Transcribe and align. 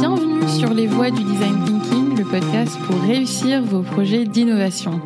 Bienvenue 0.00 0.48
sur 0.48 0.72
les 0.72 0.86
voies 0.86 1.10
du 1.10 1.22
design 1.24 1.64
thinking, 1.64 2.16
le 2.18 2.24
podcast 2.24 2.78
pour 2.86 3.00
réussir 3.02 3.62
vos 3.62 3.82
projets 3.82 4.24
d'innovation. 4.24 5.00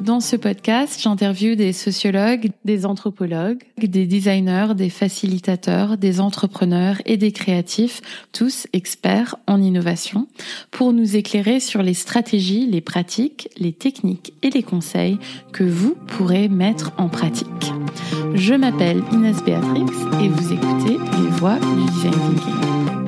Dans 0.00 0.20
ce 0.20 0.34
podcast, 0.34 0.98
j'interviewe 1.02 1.56
des 1.56 1.74
sociologues, 1.74 2.50
des 2.64 2.86
anthropologues, 2.86 3.62
des 3.76 4.06
designers, 4.06 4.74
des 4.74 4.88
facilitateurs, 4.88 5.98
des 5.98 6.20
entrepreneurs 6.20 6.96
et 7.04 7.18
des 7.18 7.32
créatifs, 7.32 8.00
tous 8.32 8.66
experts 8.72 9.36
en 9.46 9.60
innovation, 9.60 10.26
pour 10.70 10.94
nous 10.94 11.16
éclairer 11.16 11.60
sur 11.60 11.82
les 11.82 11.92
stratégies, 11.92 12.66
les 12.66 12.80
pratiques, 12.80 13.50
les 13.58 13.72
techniques 13.72 14.32
et 14.42 14.48
les 14.48 14.62
conseils 14.62 15.18
que 15.52 15.64
vous 15.64 15.94
pourrez 16.06 16.48
mettre 16.48 16.92
en 16.96 17.08
pratique. 17.08 17.72
Je 18.34 18.54
m'appelle 18.54 19.02
Inès 19.12 19.42
Béatrix 19.44 19.84
et 20.22 20.28
vous 20.28 20.52
écoutez 20.52 20.96
Les 20.96 21.28
Voix 21.28 21.58
du 21.58 21.84
Design 21.92 22.12
Thinking. 22.12 22.99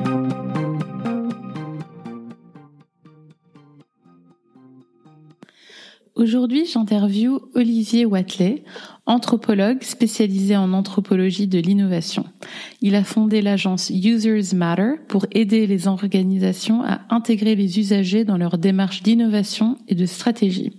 Aujourd'hui, 6.15 6.67
j'interviewe 6.67 7.39
Olivier 7.55 8.05
Watley, 8.05 8.63
anthropologue 9.07 9.81
spécialisé 9.81 10.55
en 10.55 10.71
anthropologie 10.71 11.47
de 11.47 11.57
l'innovation. 11.57 12.25
Il 12.81 12.93
a 12.93 13.03
fondé 13.03 13.41
l'agence 13.41 13.89
Users 13.89 14.55
Matter 14.55 14.91
pour 15.07 15.25
aider 15.31 15.65
les 15.65 15.87
organisations 15.87 16.83
à 16.83 17.01
intégrer 17.09 17.55
les 17.55 17.79
usagers 17.79 18.25
dans 18.25 18.37
leur 18.37 18.59
démarche 18.59 19.01
d'innovation 19.01 19.79
et 19.87 19.95
de 19.95 20.05
stratégie. 20.05 20.73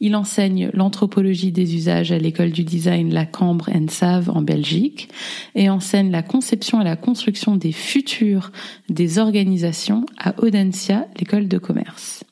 Il 0.00 0.14
enseigne 0.14 0.70
l'anthropologie 0.74 1.50
des 1.50 1.74
usages 1.74 2.12
à 2.12 2.18
l'école 2.18 2.50
du 2.50 2.62
design 2.62 3.12
La 3.12 3.24
Cambre 3.24 3.70
Save 3.88 4.28
en 4.28 4.42
Belgique 4.42 5.08
et 5.54 5.70
enseigne 5.70 6.10
la 6.10 6.22
conception 6.22 6.82
et 6.82 6.84
la 6.84 6.96
construction 6.96 7.56
des 7.56 7.72
futurs 7.72 8.52
des 8.90 9.18
organisations 9.18 10.04
à 10.18 10.34
Audencia, 10.42 11.06
l'école 11.18 11.48
de 11.48 11.56
commerce. 11.56 12.22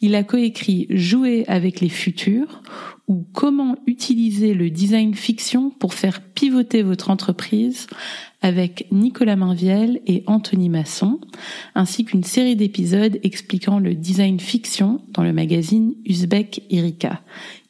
Il 0.00 0.14
a 0.14 0.24
coécrit 0.24 0.86
Jouer 0.90 1.44
avec 1.48 1.80
les 1.80 1.88
futurs 1.88 2.62
ou 3.08 3.24
Comment 3.32 3.76
utiliser 3.86 4.54
le 4.54 4.68
design 4.68 5.14
fiction 5.14 5.70
pour 5.70 5.94
faire 5.94 6.20
pivoter 6.20 6.82
votre 6.82 7.10
entreprise 7.10 7.86
avec 8.42 8.86
Nicolas 8.92 9.36
Mainviel 9.36 10.00
et 10.06 10.22
Anthony 10.26 10.68
Masson, 10.68 11.20
ainsi 11.74 12.04
qu'une 12.04 12.24
série 12.24 12.56
d'épisodes 12.56 13.18
expliquant 13.22 13.78
le 13.78 13.94
design 13.94 14.38
fiction 14.40 15.00
dans 15.12 15.22
le 15.22 15.32
magazine 15.32 15.94
Uzbek 16.04 16.62
Erika. 16.70 17.22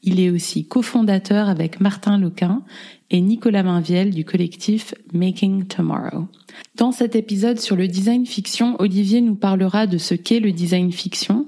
Il 0.03 0.21
est 0.21 0.31
aussi 0.31 0.67
cofondateur 0.67 1.49
avec 1.49 1.81
Martin 1.81 2.19
Lequin 2.19 2.63
et 3.11 3.21
Nicolas 3.21 3.63
Mainviel 3.63 4.11
du 4.11 4.25
collectif 4.25 4.95
Making 5.13 5.67
Tomorrow. 5.67 6.29
Dans 6.77 6.93
cet 6.93 7.17
épisode 7.17 7.59
sur 7.59 7.77
le 7.77 7.89
design 7.89 8.27
fiction, 8.27 8.77
Olivier 8.79 9.21
nous 9.21 9.35
parlera 9.35 9.87
de 9.87 9.99
ce 9.99 10.15
qu'est 10.15 10.41
le 10.41 10.53
design 10.53 10.93
fiction, 10.93 11.47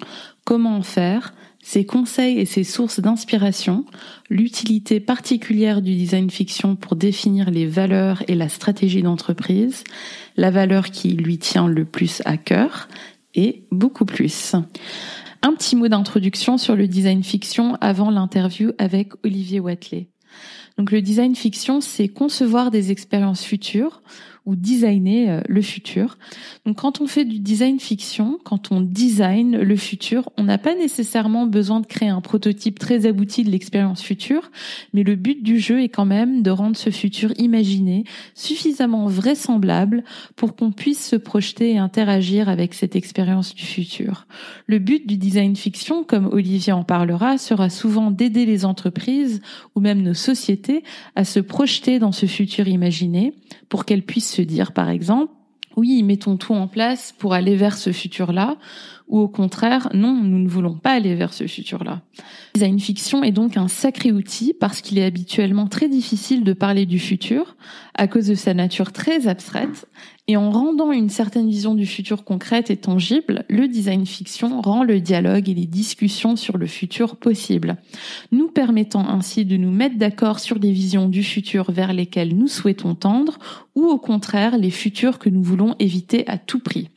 comment 0.49 0.79
en 0.79 0.83
faire, 0.83 1.35
ses 1.63 1.85
conseils 1.85 2.39
et 2.39 2.47
ses 2.47 2.65
sources 2.65 3.01
d'inspiration, 3.01 3.85
l'utilité 4.31 4.99
particulière 4.99 5.83
du 5.83 5.95
design 5.95 6.31
fiction 6.31 6.75
pour 6.75 6.97
définir 6.97 7.51
les 7.51 7.67
valeurs 7.67 8.23
et 8.29 8.35
la 8.35 8.49
stratégie 8.49 9.03
d'entreprise, 9.03 9.85
la 10.39 10.51
valeur 10.51 10.87
qui 10.91 11.11
lui 11.11 11.37
tient 11.37 11.69
le 11.69 11.85
plus 11.85 12.23
à 12.25 12.39
cœur, 12.39 12.89
et 13.35 13.65
beaucoup 13.71 14.07
plus. 14.07 14.55
Un 15.43 15.53
petit 15.53 15.77
mot 15.77 15.89
d'introduction 15.89 16.57
sur 16.57 16.77
le 16.77 16.89
design 16.89 17.23
fiction 17.23 17.77
avant 17.83 18.11
l'interview 18.11 18.73
avec 18.79 19.13
Olivier 19.27 19.61
Watley. 19.61 20.09
Donc 20.79 20.93
le 20.93 21.03
design 21.03 21.35
fiction, 21.35 21.83
c'est 21.83 22.09
concevoir 22.09 22.71
des 22.71 22.91
expériences 22.91 23.45
futures 23.45 24.01
ou 24.49 24.57
designer 24.57 25.29
euh, 25.29 25.41
le 25.47 25.61
futur. 25.61 26.17
Donc 26.65 26.79
quand 26.79 27.03
on 27.03 27.07
fait 27.07 27.27
du 27.27 27.39
design 27.39 27.79
fiction, 27.79 28.39
quand 28.45 28.73
on 28.73 28.81
design 28.81 29.59
le 29.59 29.77
futur, 29.77 30.31
on 30.39 30.45
n'a 30.45 30.57
pas 30.57 30.75
nécessairement 30.75 31.45
besoin 31.47 31.81
de 31.81 31.87
créer 31.87 32.09
un 32.09 32.23
prototype 32.23 32.79
très 32.79 33.05
abouti 33.05 33.45
de 33.45 33.51
l'expérience 33.51 34.03
future, 34.03 34.51
mais 34.95 35.03
le 35.03 35.17
but 35.17 35.43
du 35.43 35.61
jeu 35.61 35.83
est 35.83 35.91
quand 35.91 36.07
même 36.07 36.43
de 36.43 36.51
rendre 36.51 36.79
ce 36.79 36.89
futur 36.89 37.31
imaginé 37.37 38.05
suffisamment 38.35 39.07
vraisemblable 39.07 40.03
pour 40.35 40.57
qu'on 40.57 40.73
puisse 40.73 41.07
se 41.07 41.17
projeter 41.17 41.73
et 41.73 41.79
interagir 41.79 42.49
avec 42.49 42.73
cette 42.73 42.97
expérience 42.97 43.55
du 43.55 43.65
futur. 43.65 44.27
Le 44.67 44.79
but 44.79 45.07
du 45.07 45.19
design 45.19 45.57
fiction, 45.57 46.05
comme 46.05 46.27
Olivier 46.27 46.73
en 46.73 46.85
parlera, 46.85 47.37
sera 47.37 47.69
souvent 47.69 48.11
d'aider 48.11 48.47
les 48.47 48.65
entreprises 48.65 49.43
ou 49.75 49.81
même 49.81 50.01
nos 50.01 50.15
sociétés 50.15 50.85
à 51.17 51.25
se 51.27 51.39
projeter 51.41 51.99
dans 51.99 52.13
ce 52.13 52.25
futur 52.25 52.67
imaginé 52.67 53.35
pour 53.69 53.85
qu'elles 53.85 54.03
puissent 54.03 54.38
dire, 54.43 54.73
par 54.73 54.89
exemple, 54.89 55.33
oui, 55.77 56.03
mettons 56.03 56.37
tout 56.37 56.55
en 56.55 56.67
place 56.67 57.15
pour 57.19 57.35
aller 57.35 57.55
vers 57.55 57.77
ce 57.77 57.93
futur-là, 57.93 58.57
ou 59.09 59.19
au 59.19 59.29
contraire, 59.29 59.89
non, 59.95 60.15
nous 60.23 60.39
ne 60.39 60.49
voulons 60.49 60.75
pas 60.75 60.93
aller 60.93 61.15
vers 61.15 61.33
ce 61.33 61.47
futur-là. 61.47 62.03
Le 62.19 62.61
design 62.61 62.79
fiction 62.79 63.25
est 63.25 63.33
donc 63.33 63.57
un 63.57 63.69
sacré 63.69 64.13
outil 64.13 64.53
parce 64.59 64.81
qu'il 64.81 64.99
est 64.99 65.05
habituellement 65.05 65.67
très 65.67 65.89
difficile 65.89 66.45
de 66.45 66.53
parler 66.53 66.87
du 66.87 66.99
futur 66.99 67.57
à 67.95 68.07
cause 68.07 68.27
de 68.27 68.35
sa 68.35 68.55
nature 68.55 68.93
très 68.93 69.27
abstraite 69.27 69.87
et 70.31 70.37
en 70.37 70.51
rendant 70.51 70.93
une 70.93 71.09
certaine 71.09 71.49
vision 71.49 71.75
du 71.75 71.87
futur 71.87 72.23
concrète 72.23 72.71
et 72.71 72.77
tangible, 72.77 73.45
le 73.49 73.67
design 73.67 74.05
fiction 74.05 74.61
rend 74.61 74.85
le 74.85 75.01
dialogue 75.01 75.49
et 75.49 75.55
les 75.55 75.67
discussions 75.67 76.37
sur 76.37 76.59
le 76.59 76.67
futur 76.67 77.17
possible, 77.17 77.79
nous 78.31 78.49
permettant 78.49 79.09
ainsi 79.09 79.47
de 79.47 79.57
nous 79.57 79.71
mettre 79.71 79.97
d'accord 79.97 80.39
sur 80.39 80.59
des 80.59 80.71
visions 80.71 81.09
du 81.09 81.23
futur 81.23 81.71
vers 81.71 81.95
lesquelles 81.95 82.37
nous 82.37 82.47
souhaitons 82.47 82.95
tendre 82.95 83.39
ou 83.75 83.87
au 83.87 83.99
contraire 83.99 84.59
les 84.59 84.71
futurs 84.71 85.19
que 85.19 85.31
nous 85.31 85.43
voulons 85.43 85.75
éviter 85.79 86.29
à 86.29 86.37
tout 86.37 86.61
prix. 86.61 86.91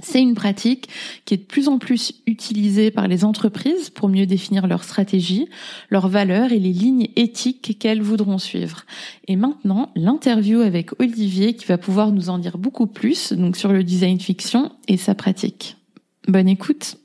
C'est 0.00 0.20
une 0.20 0.34
pratique 0.34 0.88
qui 1.24 1.34
est 1.34 1.38
de 1.38 1.42
plus 1.44 1.68
en 1.68 1.78
plus 1.78 2.12
utilisée 2.26 2.90
par 2.90 3.08
les 3.08 3.24
entreprises 3.24 3.90
pour 3.90 4.08
mieux 4.08 4.26
définir 4.26 4.66
leur 4.66 4.84
stratégie, 4.84 5.48
leurs 5.90 6.08
valeurs 6.08 6.52
et 6.52 6.58
les 6.58 6.72
lignes 6.72 7.08
éthiques 7.16 7.78
qu'elles 7.78 8.02
voudront 8.02 8.38
suivre. 8.38 8.84
Et 9.26 9.36
maintenant, 9.36 9.90
l'interview 9.94 10.60
avec 10.60 11.00
Olivier 11.00 11.54
qui 11.54 11.64
va 11.64 11.78
pouvoir 11.78 12.12
nous 12.12 12.28
en 12.28 12.38
dire 12.38 12.58
beaucoup 12.58 12.86
plus 12.86 13.32
donc 13.32 13.56
sur 13.56 13.72
le 13.72 13.84
design 13.84 14.20
fiction 14.20 14.72
et 14.86 14.96
sa 14.98 15.14
pratique. 15.14 15.76
Bonne 16.28 16.48
écoute. 16.48 16.96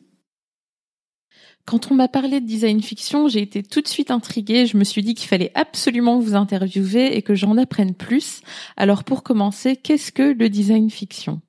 Quand 1.65 1.91
on 1.91 1.95
m'a 1.95 2.07
parlé 2.07 2.41
de 2.41 2.45
design 2.45 2.81
fiction, 2.81 3.27
j'ai 3.27 3.41
été 3.41 3.63
tout 3.63 3.81
de 3.81 3.87
suite 3.87 4.11
intriguée. 4.11 4.65
Je 4.65 4.77
me 4.77 4.83
suis 4.83 5.03
dit 5.03 5.13
qu'il 5.13 5.29
fallait 5.29 5.51
absolument 5.53 6.19
vous 6.19 6.35
interviewer 6.35 7.15
et 7.15 7.21
que 7.21 7.35
j'en 7.35 7.55
apprenne 7.55 7.93
plus. 7.93 8.41
Alors 8.77 9.03
pour 9.03 9.23
commencer, 9.23 9.75
qu'est-ce 9.77 10.11
que 10.11 10.33
le 10.33 10.49
design 10.49 10.89
fiction? 10.89 11.39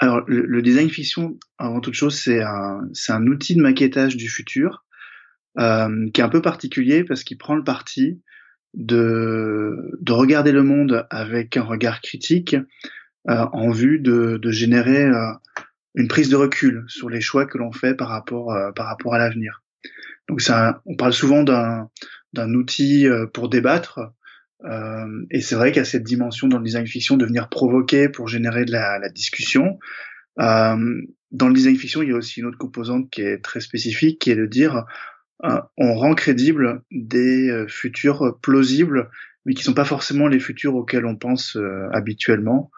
Alors, 0.00 0.22
le, 0.26 0.62
design 0.62 0.88
fiction, 0.88 1.38
avant 1.58 1.80
toute 1.80 1.92
chose, 1.92 2.18
c'est 2.18 2.42
un, 2.42 2.80
c'est 2.94 3.12
un 3.12 3.26
outil 3.26 3.54
de 3.54 3.60
maquettage 3.60 4.16
du 4.16 4.30
futur 4.30 4.86
euh, 5.58 6.08
qui 6.14 6.22
est 6.22 6.24
un 6.24 6.30
peu 6.30 6.40
particulier 6.40 7.04
parce 7.04 7.22
qu'il 7.22 7.36
prend 7.36 7.54
le 7.54 7.64
parti 7.64 8.22
de, 8.72 9.76
de 10.00 10.12
regarder 10.12 10.52
le 10.52 10.62
monde 10.62 11.06
avec 11.10 11.58
un 11.58 11.64
regard 11.64 12.00
critique 12.00 12.56
euh, 13.28 13.46
en 13.52 13.70
vue 13.70 13.98
de, 13.98 14.38
de 14.38 14.50
générer 14.50 15.04
euh, 15.04 15.32
une 15.94 16.08
prise 16.08 16.30
de 16.30 16.36
recul 16.36 16.84
sur 16.88 17.10
les 17.10 17.20
choix 17.20 17.44
que 17.44 17.58
l'on 17.58 17.70
fait 17.70 17.94
par 17.94 18.08
rapport, 18.08 18.52
euh, 18.52 18.72
par 18.72 18.86
rapport 18.86 19.12
à 19.12 19.18
l'avenir. 19.18 19.62
Donc, 20.30 20.40
ça, 20.40 20.80
on 20.86 20.96
parle 20.96 21.12
souvent 21.12 21.42
d'un, 21.42 21.90
d'un 22.32 22.54
outil 22.54 23.06
euh, 23.06 23.26
pour 23.26 23.50
débattre, 23.50 24.00
euh, 24.64 25.26
et 25.30 25.40
c'est 25.40 25.54
vrai 25.54 25.70
qu'il 25.70 25.78
y 25.78 25.82
a 25.82 25.86
cette 25.86 26.02
dimension 26.02 26.48
dans 26.48 26.58
le 26.58 26.64
design 26.64 26.86
fiction 26.86 27.16
de 27.16 27.24
venir 27.24 27.48
provoquer 27.48 28.08
pour 28.08 28.28
générer 28.28 28.64
de 28.64 28.72
la, 28.72 29.08
discussion. 29.08 29.78
Euh, 30.40 31.02
dans 31.30 31.48
le 31.48 31.54
design 31.54 31.76
fiction, 31.76 32.02
il 32.02 32.10
y 32.10 32.12
a 32.12 32.16
aussi 32.16 32.40
une 32.40 32.46
autre 32.46 32.58
composante 32.58 33.10
qui 33.10 33.22
est 33.22 33.38
très 33.38 33.60
spécifique, 33.60 34.20
qui 34.20 34.30
est 34.30 34.36
de 34.36 34.46
dire 34.46 34.84
euh, 35.44 35.60
on 35.78 35.94
rend 35.94 36.14
crédible 36.14 36.82
des 36.90 37.64
futurs 37.68 38.38
plausibles, 38.42 39.10
mais 39.46 39.54
qui 39.54 39.62
sont 39.62 39.74
pas 39.74 39.84
forcément 39.84 40.28
les 40.28 40.40
futurs 40.40 40.74
auxquels 40.74 41.06
on 41.06 41.16
pense 41.16 41.56
habituellement, 41.92 42.70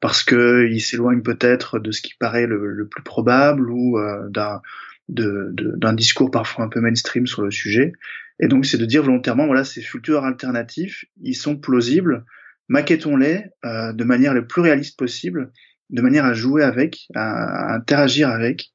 parce 0.00 0.22
que 0.22 0.68
ils 0.70 0.80
s'éloignent 0.80 1.22
peut-être 1.22 1.78
de 1.78 1.90
ce 1.90 2.02
qui 2.02 2.14
paraît 2.18 2.46
le 2.46 2.86
plus 2.90 3.02
probable 3.02 3.70
ou 3.70 3.98
d'un 4.28 4.60
d'un 5.08 5.92
discours 5.92 6.30
parfois 6.30 6.64
un 6.64 6.68
peu 6.68 6.80
mainstream 6.80 7.26
sur 7.26 7.42
le 7.42 7.50
sujet. 7.50 7.92
Et 8.40 8.48
donc, 8.48 8.66
c'est 8.66 8.78
de 8.78 8.86
dire 8.86 9.02
volontairement, 9.02 9.46
voilà, 9.46 9.64
ces 9.64 9.82
futurs 9.82 10.24
alternatifs, 10.24 11.04
ils 11.20 11.34
sont 11.34 11.56
plausibles, 11.56 12.24
maquettons-les 12.68 13.44
euh, 13.64 13.92
de 13.92 14.04
manière 14.04 14.34
le 14.34 14.46
plus 14.46 14.62
réaliste 14.62 14.98
possible, 14.98 15.52
de 15.90 16.02
manière 16.02 16.24
à 16.24 16.34
jouer 16.34 16.62
avec, 16.64 17.06
à, 17.14 17.74
interagir 17.74 18.28
avec, 18.30 18.72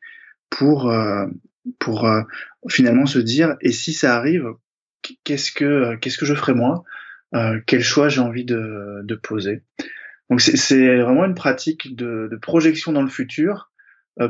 pour 0.49 0.89
euh, 0.89 1.25
pour 1.79 2.05
euh, 2.05 2.21
finalement 2.69 3.05
se 3.05 3.19
dire, 3.19 3.57
et 3.61 3.71
si 3.71 3.93
ça 3.93 4.15
arrive, 4.15 4.45
qu'est-ce 5.23 5.51
que 5.51 5.95
qu'est-ce 5.95 6.17
que 6.17 6.25
je 6.25 6.35
ferai 6.35 6.53
moi? 6.53 6.83
Euh, 7.35 7.59
Quel 7.65 7.83
choix 7.83 8.07
j'ai 8.07 8.21
envie 8.21 8.45
de, 8.45 9.01
de 9.03 9.15
poser? 9.15 9.63
Donc, 10.29 10.41
c'est 10.41 10.97
vraiment 10.99 11.25
une 11.25 11.35
pratique 11.35 11.95
de, 11.95 12.27
de 12.29 12.35
projection 12.37 12.91
dans 12.91 13.01
le 13.01 13.09
futur 13.09 13.71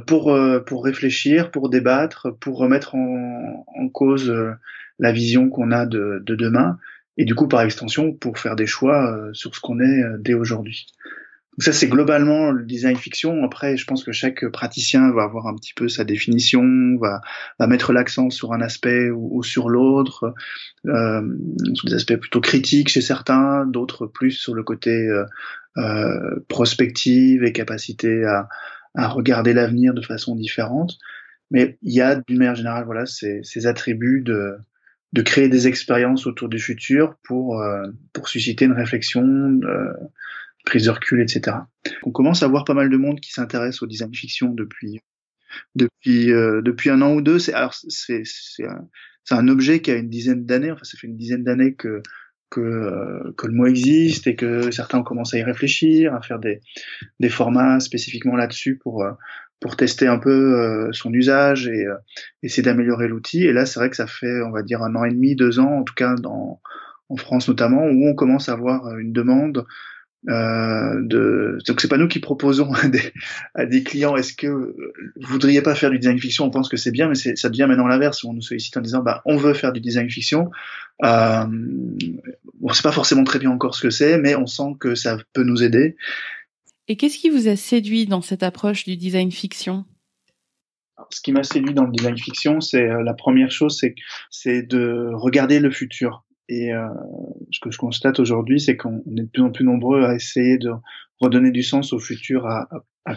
pour 0.06 0.38
pour 0.66 0.84
réfléchir, 0.84 1.52
pour 1.52 1.70
débattre, 1.70 2.28
pour 2.40 2.58
remettre 2.58 2.96
en, 2.96 3.66
en 3.68 3.90
cause 3.90 4.34
la 5.00 5.12
vision 5.12 5.50
qu'on 5.50 5.72
a 5.72 5.86
de, 5.86 6.22
de, 6.26 6.36
demain, 6.36 6.78
et 7.18 7.26
du 7.26 7.36
coup 7.36 7.48
par 7.48 7.62
extension 7.62 8.14
pour 8.14 8.40
faire 8.40 8.56
des 8.56 8.66
choix 8.66 9.30
sur 9.34 9.56
ce 9.56 9.60
qu'on 9.60 9.80
est 9.80 10.04
dès 10.20 10.34
aujourd'hui. 10.34 10.88
Donc 11.58 11.64
ça, 11.64 11.74
c'est 11.74 11.88
globalement 11.88 12.52
le 12.52 12.64
design 12.64 12.96
fiction. 12.96 13.44
Après, 13.44 13.78
je 13.78 13.86
pense 13.86 14.04
que 14.04 14.12
chaque 14.12 14.48
praticien 14.50 15.12
va 15.12 15.24
avoir 15.24 15.48
un 15.48 15.56
petit 15.56 15.74
peu 15.74 15.88
sa 15.88 16.04
définition, 16.04 16.62
va, 17.02 17.22
va 17.58 17.66
mettre 17.66 17.94
l'accent 17.94 18.30
sur 18.30 18.54
un 18.54 18.62
aspect 18.62 19.10
ou, 19.10 19.42
sur 19.42 19.68
l'autre, 19.68 20.36
euh, 20.86 21.22
sur 21.74 21.90
des 21.90 21.96
aspects 21.96 22.18
plutôt 22.18 22.42
critiques 22.42 22.90
chez 22.90 23.02
certains, 23.02 23.66
d'autres 23.66 24.06
plus 24.06 24.34
sur 24.34 24.54
le 24.54 24.62
côté 24.62 24.92
euh, 24.92 25.26
euh, 25.78 26.46
prospective 26.48 27.44
et 27.44 27.54
capacité 27.54 28.24
à, 28.24 28.48
à 28.98 29.08
regarder 29.08 29.54
l'avenir 29.54 29.94
de 29.94 30.02
façon 30.02 30.36
différente. 30.36 30.98
Mais 31.52 31.78
il 31.82 31.94
y 31.94 32.02
a 32.02 32.16
d'une 32.16 32.40
manière 32.40 32.56
générale, 32.56 32.84
voilà, 32.86 33.06
ces, 33.06 33.42
ces 33.44 33.68
attributs 33.68 34.22
de, 34.22 34.58
de 35.14 35.22
créer 35.22 35.48
des 35.48 35.68
expériences 35.68 36.28
autour 36.28 36.50
du 36.50 36.60
futur 36.60 37.16
pour, 37.24 37.62
euh, 37.62 37.88
pour 38.12 38.28
susciter 38.28 38.66
une 38.66 38.74
réflexion 38.74 39.24
euh, 39.64 39.94
prise 40.66 40.86
de 40.86 40.90
recul, 40.90 41.22
etc. 41.22 41.58
On 42.04 42.12
commence 42.12 42.44
à 42.44 42.48
voir 42.48 42.66
pas 42.66 42.74
mal 42.74 42.90
de 42.90 42.98
monde 42.98 43.22
qui 43.22 43.32
s'intéresse 43.32 43.82
au 43.82 43.88
design 43.88 44.14
fiction 44.14 44.50
depuis 44.50 45.00
depuis 45.76 46.34
euh, 46.34 46.62
depuis 46.62 46.90
un 46.90 47.02
an 47.02 47.14
ou 47.14 47.22
deux. 47.22 47.40
C'est 47.40 47.54
alors 47.54 47.74
c'est 47.74 48.24
c'est 48.26 48.66
un, 48.66 48.90
un, 49.32 49.48
objet 49.48 49.82
qui 49.82 49.92
a 49.92 49.96
une 49.96 50.10
dizaine 50.10 50.46
d'années. 50.46 50.72
Enfin, 50.72 50.84
ça 50.84 50.98
fait 50.98 51.08
une 51.08 51.16
dizaine 51.16 51.44
d'années 51.44 51.76
que 51.76 52.02
que, 52.50 52.62
euh, 52.62 53.34
que 53.38 53.48
le 53.48 53.54
mot 53.54 53.66
existe 53.66 54.28
et 54.28 54.36
que 54.36 54.72
certains 54.72 55.00
ont 55.00 55.04
commencé 55.04 55.38
à 55.38 55.40
y 55.40 55.44
réfléchir, 55.44 56.14
à 56.14 56.22
faire 56.22 56.40
des, 56.40 56.62
des 57.20 57.30
formats 57.30 57.80
spécifiquement 57.80 58.36
là-dessus 58.36 58.78
pour, 58.78 59.04
euh, 59.04 59.12
pour 59.60 59.76
tester 59.76 60.08
un 60.08 60.20
peu 60.20 60.90
son 60.92 61.12
usage 61.14 61.68
et 61.68 61.86
essayer 62.44 62.62
d'améliorer 62.62 63.08
l'outil. 63.08 63.44
Et 63.46 63.54
là, 63.54 63.66
c'est 63.66 63.80
vrai 63.80 63.90
que 63.90 63.96
ça 63.96 64.06
fait, 64.06 64.42
on 64.44 64.52
va 64.52 64.62
dire, 64.62 64.84
un 64.84 64.96
an 64.96 65.04
et 65.04 65.10
demi, 65.10 65.36
deux 65.36 65.60
ans, 65.60 65.80
en 65.80 65.84
tout 65.84 65.96
cas 65.96 66.14
dans, 66.14 66.62
en 67.10 67.16
France 67.16 67.48
notamment, 67.48 67.84
où 67.86 68.08
on 68.08 68.14
commence 68.14 68.50
à 68.50 68.54
avoir 68.54 68.98
une 68.98 69.14
demande 69.14 69.66
euh, 70.30 71.02
de... 71.02 71.58
Donc 71.68 71.80
c'est 71.80 71.88
pas 71.88 71.98
nous 71.98 72.08
qui 72.08 72.20
proposons 72.20 72.74
à 72.74 72.88
des, 72.88 73.14
à 73.56 73.66
des 73.66 73.84
clients 73.84 74.16
est-ce 74.16 74.34
que 74.34 74.48
vous 74.48 74.76
voudriez 75.16 75.62
pas 75.62 75.76
faire 75.76 75.90
du 75.90 76.00
design 76.00 76.20
fiction? 76.20 76.46
On 76.46 76.50
pense 76.50 76.70
que 76.70 76.78
c'est 76.78 76.92
bien, 76.92 77.08
mais 77.08 77.16
ça 77.16 77.50
devient 77.50 77.66
maintenant 77.68 77.88
l'inverse. 77.88 78.24
On 78.24 78.34
nous 78.34 78.42
sollicite 78.42 78.76
en 78.78 78.82
disant 78.82 79.02
bah 79.02 79.22
on 79.26 79.38
veut 79.38 79.54
faire 79.54 79.72
du 79.72 79.80
design 79.80 80.10
fiction. 80.10 80.50
Euh, 81.04 81.46
on 82.62 82.74
sait 82.74 82.84
pas 82.84 82.92
forcément 82.92 83.24
très 83.24 83.40
bien 83.40 83.52
encore 83.52 83.76
ce 83.76 83.82
que 83.82 83.90
c'est, 83.90 84.18
mais 84.18 84.36
on 84.36 84.48
sent 84.48 84.76
que 84.80 84.96
ça 84.96 85.18
peut 85.34 85.44
nous 85.44 85.64
aider. 85.64 85.96
Et 86.88 86.96
qu'est-ce 86.96 87.18
qui 87.18 87.30
vous 87.30 87.48
a 87.48 87.56
séduit 87.56 88.06
dans 88.06 88.22
cette 88.22 88.44
approche 88.44 88.86
du 88.86 88.96
design 88.96 89.32
fiction? 89.32 89.86
Ce 91.12 91.22
qui 91.22 91.32
m'a 91.32 91.44
séduit 91.44 91.74
dans 91.74 91.86
le 91.86 91.92
design 91.92 92.18
fiction, 92.18 92.60
c'est 92.60 92.90
euh, 92.90 93.04
la 93.04 93.14
première 93.14 93.52
chose, 93.52 93.80
c'est 94.32 94.64
de 94.64 95.10
regarder 95.14 95.60
le 95.60 95.70
futur. 95.70 96.26
Et 96.50 96.74
euh, 96.74 96.88
ce 97.52 97.60
que 97.60 97.72
je 97.72 97.78
constate 97.78 98.20
aujourd'hui, 98.20 98.60
c'est 98.60 98.78
qu'on 98.78 99.00
est 99.00 99.24
de 99.24 99.30
plus 99.32 99.44
en 99.44 99.52
plus 99.52 99.66
nombreux 99.66 100.04
à 100.04 100.16
essayer 100.16 100.58
de 100.58 100.72
redonner 101.20 101.52
du 101.52 101.64
sens 101.64 101.94
au 101.94 102.00
futur 102.00 102.46
à, 102.48 102.68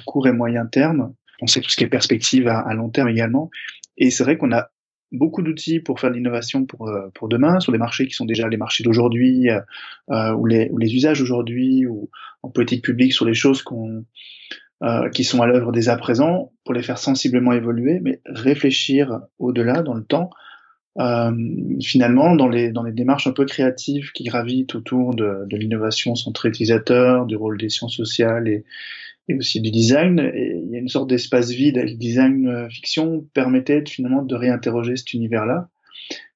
court 0.06 0.26
et 0.26 0.32
moyen 0.32 0.66
terme. 0.66 1.14
On 1.40 1.46
sait 1.46 1.60
tout 1.60 1.70
ce 1.70 1.76
qui 1.76 1.84
est 1.84 1.88
perspective 1.88 2.48
à, 2.48 2.58
à 2.58 2.74
long 2.74 2.90
terme 2.90 3.08
également. 3.08 3.50
Et 3.96 4.10
c'est 4.10 4.24
vrai 4.24 4.36
qu'on 4.36 4.52
a 4.52 4.70
beaucoup 5.12 5.42
d'outils 5.42 5.80
pour 5.80 6.00
faire 6.00 6.10
de 6.10 6.16
l'innovation 6.16 6.64
pour, 6.64 6.88
euh, 6.88 7.08
pour 7.14 7.28
demain, 7.28 7.60
sur 7.60 7.72
des 7.72 7.78
marchés 7.78 8.06
qui 8.06 8.14
sont 8.14 8.24
déjà 8.24 8.48
les 8.48 8.56
marchés 8.56 8.84
d'aujourd'hui, 8.84 9.50
euh, 9.50 9.60
euh, 10.10 10.32
ou, 10.34 10.46
les, 10.46 10.68
ou 10.70 10.78
les 10.78 10.94
usages 10.94 11.20
aujourd'hui, 11.20 11.86
ou 11.86 12.10
en 12.42 12.50
politique 12.50 12.84
publique 12.84 13.12
sur 13.12 13.24
les 13.24 13.34
choses 13.34 13.62
qu'on 13.62 14.04
euh, 14.82 15.10
qui 15.10 15.24
sont 15.24 15.42
à 15.42 15.46
l'œuvre 15.46 15.72
dès 15.72 15.90
à 15.90 15.96
présent, 15.98 16.52
pour 16.64 16.72
les 16.72 16.82
faire 16.82 16.96
sensiblement 16.96 17.52
évoluer, 17.52 18.00
mais 18.00 18.22
réfléchir 18.24 19.20
au-delà 19.38 19.82
dans 19.82 19.92
le 19.92 20.04
temps 20.04 20.30
finalement, 20.96 22.34
dans 22.34 22.48
les, 22.48 22.72
dans 22.72 22.82
les 22.82 22.92
démarches 22.92 23.26
un 23.26 23.32
peu 23.32 23.44
créatives 23.46 24.12
qui 24.12 24.24
gravitent 24.24 24.74
autour 24.74 25.14
de, 25.14 25.46
de 25.46 25.56
l'innovation 25.56 26.14
centrée 26.14 26.48
utilisateur, 26.48 27.26
du 27.26 27.36
rôle 27.36 27.58
des 27.58 27.68
sciences 27.68 27.96
sociales 27.96 28.48
et, 28.48 28.64
et 29.30 29.34
aussi 29.34 29.60
du 29.60 29.70
design, 29.70 30.30
il 30.34 30.70
y 30.70 30.76
a 30.76 30.78
une 30.78 30.88
sorte 30.88 31.08
d'espace 31.08 31.50
vide. 31.50 31.76
Le 31.76 31.94
design 31.94 32.48
euh, 32.48 32.68
fiction 32.68 33.26
permettait 33.32 33.84
finalement 33.86 34.22
de 34.22 34.34
réinterroger 34.34 34.96
cet 34.96 35.12
univers-là. 35.12 35.68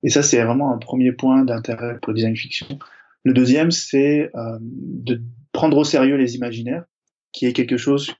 Et 0.02 0.10
ça, 0.10 0.22
c'est 0.22 0.42
vraiment 0.42 0.72
un 0.72 0.78
premier 0.78 1.12
point 1.12 1.44
d'intérêt 1.44 1.98
pour 2.00 2.12
le 2.12 2.16
design 2.16 2.36
fiction. 2.36 2.78
Le 3.24 3.32
deuxième, 3.32 3.70
c'est 3.70 4.30
euh, 4.34 4.58
de 4.60 5.20
prendre 5.52 5.76
au 5.76 5.84
sérieux 5.84 6.16
les 6.16 6.36
imaginaires, 6.36 6.84
qui 7.32 7.46
est 7.46 7.52
quelque 7.52 7.76
chose 7.76 8.14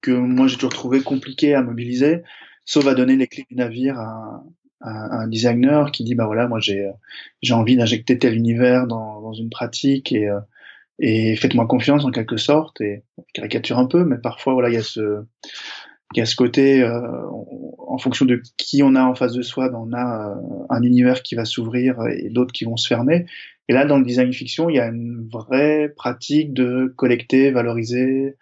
que 0.00 0.12
moi 0.12 0.46
j'ai 0.46 0.56
toujours 0.56 0.72
trouvé 0.72 1.00
compliqué 1.00 1.54
à 1.54 1.62
mobiliser, 1.62 2.22
sauf 2.64 2.86
à 2.86 2.94
donner 2.94 3.16
les 3.16 3.26
clés 3.26 3.46
du 3.50 3.56
navire 3.56 3.98
à, 3.98 4.44
un, 4.84 5.28
designer 5.28 5.90
qui 5.90 6.04
dit 6.04 6.14
bah 6.14 6.26
voilà 6.26 6.46
moi 6.46 6.60
j'ai 6.60 6.88
j'ai 7.42 7.54
envie 7.54 7.76
d'injecter 7.76 8.18
tel 8.18 8.34
univers 8.34 8.86
dans, 8.86 9.20
dans 9.20 9.32
une 9.32 9.50
pratique 9.50 10.12
et 10.12 10.28
euh, 10.28 10.40
et 11.00 11.34
faites-moi 11.34 11.66
confiance 11.66 12.04
en 12.04 12.12
quelque 12.12 12.36
sorte. 12.36 12.80
Et 12.80 13.02
caricature 13.32 13.78
un 13.78 13.86
peu 13.86 14.04
mais 14.04 14.18
parfois 14.18 14.52
voilà 14.52 14.68
il 14.68 14.74
y 14.74 14.78
a 14.78 14.82
ce 14.82 15.24
il 16.14 16.18
y 16.18 16.22
a 16.22 16.26
ce 16.26 16.36
côté 16.36 16.82
euh, 16.82 17.22
en 17.78 17.98
fonction 17.98 18.26
de 18.26 18.42
qui 18.56 18.82
on 18.82 18.94
a 18.94 19.02
en 19.02 19.14
face 19.14 19.32
de 19.32 19.42
soi 19.42 19.68
ben, 19.70 19.78
on 19.78 19.92
a 19.92 20.30
euh, 20.30 20.66
un 20.70 20.82
univers 20.82 21.22
qui 21.22 21.34
va 21.34 21.44
s'ouvrir 21.44 21.96
et 22.08 22.28
d'autres 22.30 22.52
qui 22.52 22.64
vont 22.64 22.76
se 22.76 22.86
fermer. 22.86 23.26
Et 23.68 23.72
là 23.72 23.86
dans 23.86 23.98
le 23.98 24.04
design 24.04 24.32
fiction 24.32 24.68
il 24.68 24.76
y 24.76 24.80
a 24.80 24.86
une 24.86 25.26
vraie 25.32 25.92
pratique 25.96 26.52
de 26.52 26.92
collecter 26.96 27.50
valoriser 27.50 28.36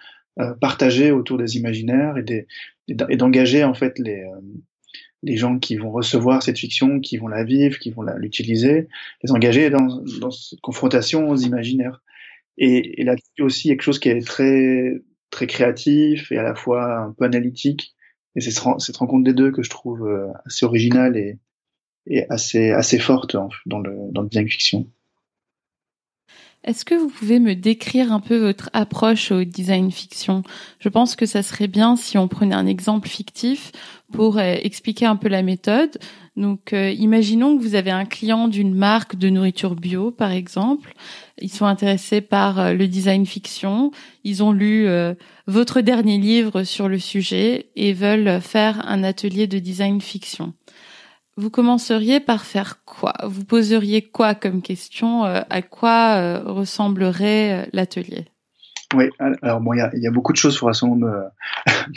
partager 0.61 1.13
autour 1.13 1.37
des 1.37 1.59
imaginaires 1.59 2.17
et 2.17 2.23
des 2.23 2.47
et 2.89 3.17
d'engager 3.17 3.65
en 3.65 3.75
fait 3.75 3.99
les 3.99 4.25
les 5.23 5.37
gens 5.37 5.59
qui 5.59 5.77
vont 5.77 5.91
recevoir 5.91 6.43
cette 6.43 6.59
fiction, 6.59 7.01
qui 7.01 7.17
vont 7.17 7.29
la 7.29 7.45
vivre, 7.45 7.79
qui 7.79 7.91
vont 7.91 8.03
l'utiliser, 8.17 8.89
les 9.23 9.33
engager 9.33 9.71
dans, 9.71 10.03
dans 10.21 10.31
cette 10.31 10.61
confrontation 10.61 11.29
aux 11.29 11.37
imaginaires. 11.37 12.03
Et, 12.59 13.01
et 13.01 13.05
là-dessus 13.05 13.43
aussi, 13.43 13.69
quelque 13.69 13.83
chose 13.83 13.99
qui 13.99 14.09
est 14.09 14.27
très 14.27 15.01
très 15.31 15.47
créatif 15.47 16.31
et 16.31 16.37
à 16.37 16.43
la 16.43 16.55
fois 16.55 16.99
un 16.99 17.13
peu 17.13 17.25
analytique. 17.25 17.95
Et 18.35 18.41
c'est 18.41 18.51
cette 18.51 18.97
rencontre 18.97 19.25
des 19.25 19.33
deux 19.33 19.51
que 19.51 19.63
je 19.63 19.71
trouve 19.71 20.07
euh, 20.07 20.29
assez 20.47 20.65
originale 20.67 21.17
et, 21.17 21.39
et 22.07 22.27
assez 22.31 22.71
assez 22.71 22.99
forte 22.99 23.37
dans 23.67 23.81
le 23.81 23.97
dans 24.11 24.23
le 24.23 24.29
design 24.29 24.49
fiction. 24.49 24.91
Est-ce 26.65 26.85
que 26.85 26.95
vous 26.95 27.09
pouvez 27.09 27.41
me 27.41 27.57
décrire 27.57 28.13
un 28.13 28.21
peu 28.21 28.37
votre 28.37 28.71
approche 28.73 29.33
au 29.33 29.43
design 29.43 29.91
fiction? 29.91 30.45
Je 30.79 30.89
pense 30.89 31.17
que 31.17 31.27
ça 31.27 31.43
serait 31.43 31.67
bien 31.67 31.97
si 31.97 32.19
on 32.19 32.29
prenait 32.29 32.55
un 32.55 32.67
exemple 32.67 33.09
fictif 33.09 33.73
pour 34.13 34.39
euh, 34.39 34.55
expliquer 34.63 35.07
un 35.07 35.17
peu 35.17 35.29
la 35.29 35.43
méthode. 35.43 35.99
Donc, 36.37 36.73
euh, 36.73 36.91
imaginons 36.91 37.59
que 37.59 37.63
vous 37.63 37.75
avez 37.75 37.91
un 37.91 38.05
client 38.05 38.47
d'une 38.47 38.75
marque 38.75 39.17
de 39.17 39.29
nourriture 39.29 39.75
bio, 39.75 40.13
par 40.13 40.31
exemple. 40.31 40.95
Ils 41.41 41.51
sont 41.51 41.67
intéressés 41.67 42.21
par 42.21 42.61
euh, 42.61 42.73
le 42.75 42.87
design 42.87 43.27
fiction. 43.27 43.91
Ils 44.23 44.45
ont 44.45 44.53
lu 44.53 44.87
votre 45.49 45.81
dernier 45.81 46.19
livre 46.19 46.63
sur 46.63 46.89
le 46.89 47.01
sujet 47.01 47.71
et 47.75 47.93
veulent 47.93 48.41
faire 48.41 48.89
un 48.89 49.03
atelier 49.03 49.49
de 49.49 49.59
design 49.59 50.01
fiction 50.01 50.53
vous 51.37 51.51
commenceriez 51.51 52.21
par 52.21 52.45
faire 52.45 52.85
quoi? 52.85 53.15
Vous 53.25 53.45
poseriez 53.45 54.03
quoi 54.03 54.35
comme 54.35 54.63
question? 54.63 55.25
Euh, 55.25 55.41
À 55.49 55.63
quoi 55.63 56.17
euh, 56.17 56.43
ressemblerait 56.45 57.53
euh, 57.53 57.67
l'atelier? 57.73 58.27
Oui, 58.95 59.09
alors 59.41 59.61
bon, 59.63 59.73
il 59.73 60.03
y 60.03 60.07
a, 60.07 60.11
beaucoup 60.11 60.33
de 60.33 60.37
choses, 60.37 60.55
il 60.55 60.59
faudra 60.59 60.75
sûrement 60.75 60.97
me, 60.97 61.23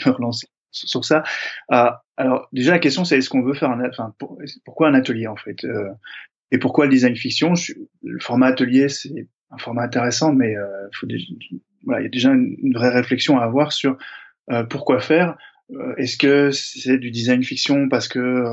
me 0.06 0.10
relancer 0.10 0.46
sur 0.70 1.04
ça. 1.04 1.24
alors 1.68 2.48
déjà 2.52 2.72
la 2.72 2.78
question 2.78 3.06
c'est 3.06 3.16
est-ce 3.16 3.30
qu'on 3.30 3.42
veut 3.42 3.54
faire 3.54 3.70
un, 3.70 3.88
enfin 3.88 4.14
pourquoi 4.64 4.88
un 4.88 4.94
atelier 4.94 5.26
en 5.26 5.36
fait 5.36 5.66
Et 6.50 6.58
pourquoi 6.58 6.84
le 6.84 6.90
design 6.90 7.16
fiction? 7.16 7.54
Le 8.02 8.18
format 8.20 8.48
atelier 8.48 8.90
c'est 8.90 9.26
un 9.50 9.56
format 9.56 9.84
intéressant, 9.84 10.34
mais 10.34 10.54
il 11.02 11.22
y 11.88 11.94
a 11.94 12.08
déjà 12.08 12.30
une, 12.30 12.74
vraie 12.74 12.90
réflexion 12.90 13.38
à 13.38 13.44
avoir 13.44 13.72
sur 13.72 13.96
pourquoi 14.68 15.00
faire. 15.00 15.36
est-ce 15.96 16.18
que 16.18 16.50
c'est 16.50 16.98
du 16.98 17.10
design 17.10 17.42
fiction 17.42 17.88
parce 17.88 18.08
que 18.08 18.44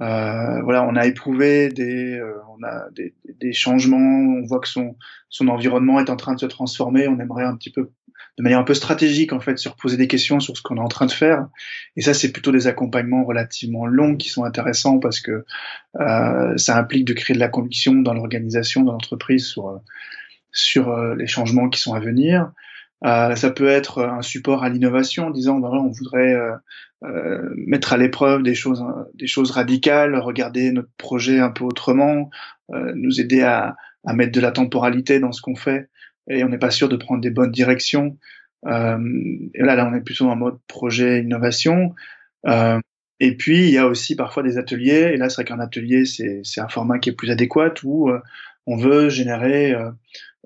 euh, 0.00 0.62
voilà, 0.62 0.84
on 0.84 0.96
a 0.96 1.06
éprouvé 1.06 1.68
des, 1.68 2.14
euh, 2.14 2.34
on 2.58 2.62
a 2.64 2.90
des, 2.90 3.14
des, 3.40 3.52
changements. 3.52 3.98
On 3.98 4.46
voit 4.46 4.60
que 4.60 4.68
son 4.68 4.96
son 5.28 5.48
environnement 5.48 6.00
est 6.00 6.10
en 6.10 6.16
train 6.16 6.34
de 6.34 6.40
se 6.40 6.46
transformer. 6.46 7.06
On 7.06 7.18
aimerait 7.20 7.44
un 7.44 7.54
petit 7.56 7.70
peu, 7.70 7.90
de 8.38 8.42
manière 8.42 8.58
un 8.58 8.64
peu 8.64 8.74
stratégique 8.74 9.32
en 9.32 9.40
fait, 9.40 9.58
se 9.58 9.68
reposer 9.68 9.96
des 9.96 10.08
questions 10.08 10.40
sur 10.40 10.56
ce 10.56 10.62
qu'on 10.62 10.76
est 10.76 10.80
en 10.80 10.88
train 10.88 11.06
de 11.06 11.12
faire. 11.12 11.48
Et 11.96 12.00
ça, 12.00 12.14
c'est 12.14 12.32
plutôt 12.32 12.52
des 12.52 12.66
accompagnements 12.66 13.24
relativement 13.24 13.86
longs 13.86 14.16
qui 14.16 14.30
sont 14.30 14.44
intéressants 14.44 14.98
parce 14.98 15.20
que 15.20 15.44
euh, 16.00 16.56
ça 16.56 16.78
implique 16.78 17.04
de 17.04 17.12
créer 17.12 17.34
de 17.34 17.40
la 17.40 17.48
conviction 17.48 17.94
dans 17.94 18.14
l'organisation, 18.14 18.82
dans 18.82 18.92
l'entreprise 18.92 19.46
sur 19.46 19.80
sur 20.52 20.90
euh, 20.90 21.14
les 21.14 21.26
changements 21.26 21.68
qui 21.68 21.80
sont 21.80 21.94
à 21.94 22.00
venir. 22.00 22.50
Euh, 23.04 23.34
ça 23.34 23.50
peut 23.50 23.68
être 23.68 24.02
un 24.02 24.22
support 24.22 24.62
à 24.62 24.68
l'innovation, 24.68 25.26
en 25.26 25.30
disant 25.30 25.58
ben, 25.58 25.70
on 25.70 25.90
voudrait 25.90 26.34
euh, 26.34 26.52
euh, 27.04 27.48
mettre 27.56 27.92
à 27.92 27.96
l'épreuve 27.96 28.42
des 28.42 28.54
choses, 28.54 28.84
des 29.14 29.26
choses 29.26 29.50
radicales, 29.50 30.16
regarder 30.16 30.70
notre 30.70 30.90
projet 30.98 31.38
un 31.38 31.50
peu 31.50 31.64
autrement, 31.64 32.30
nous 32.94 33.20
aider 33.20 33.42
à, 33.42 33.76
à, 34.06 34.12
mettre 34.12 34.30
de 34.30 34.40
la 34.40 34.52
temporalité 34.52 35.18
dans 35.18 35.32
ce 35.32 35.42
qu'on 35.42 35.56
fait, 35.56 35.88
et 36.28 36.44
on 36.44 36.48
n'est 36.48 36.58
pas 36.58 36.70
sûr 36.70 36.88
de 36.88 36.96
prendre 36.96 37.20
des 37.20 37.30
bonnes 37.30 37.50
directions. 37.50 38.16
et 38.64 38.70
là, 38.70 39.74
là, 39.74 39.88
on 39.90 39.94
est 39.94 40.02
plutôt 40.02 40.28
en 40.28 40.36
mode 40.36 40.58
projet 40.68 41.20
innovation. 41.20 41.94
et 42.46 43.36
puis, 43.36 43.64
il 43.64 43.70
y 43.70 43.78
a 43.78 43.88
aussi 43.88 44.14
parfois 44.14 44.44
des 44.44 44.56
ateliers, 44.56 45.10
et 45.14 45.16
là, 45.16 45.28
c'est 45.28 45.42
vrai 45.42 45.44
qu'un 45.46 45.58
atelier, 45.58 46.04
c'est 46.04 46.60
un 46.60 46.68
format 46.68 47.00
qui 47.00 47.08
est 47.08 47.14
plus 47.14 47.30
adéquat, 47.30 47.74
où 47.82 48.10
on 48.66 48.76
veut 48.76 49.08
générer 49.08 49.74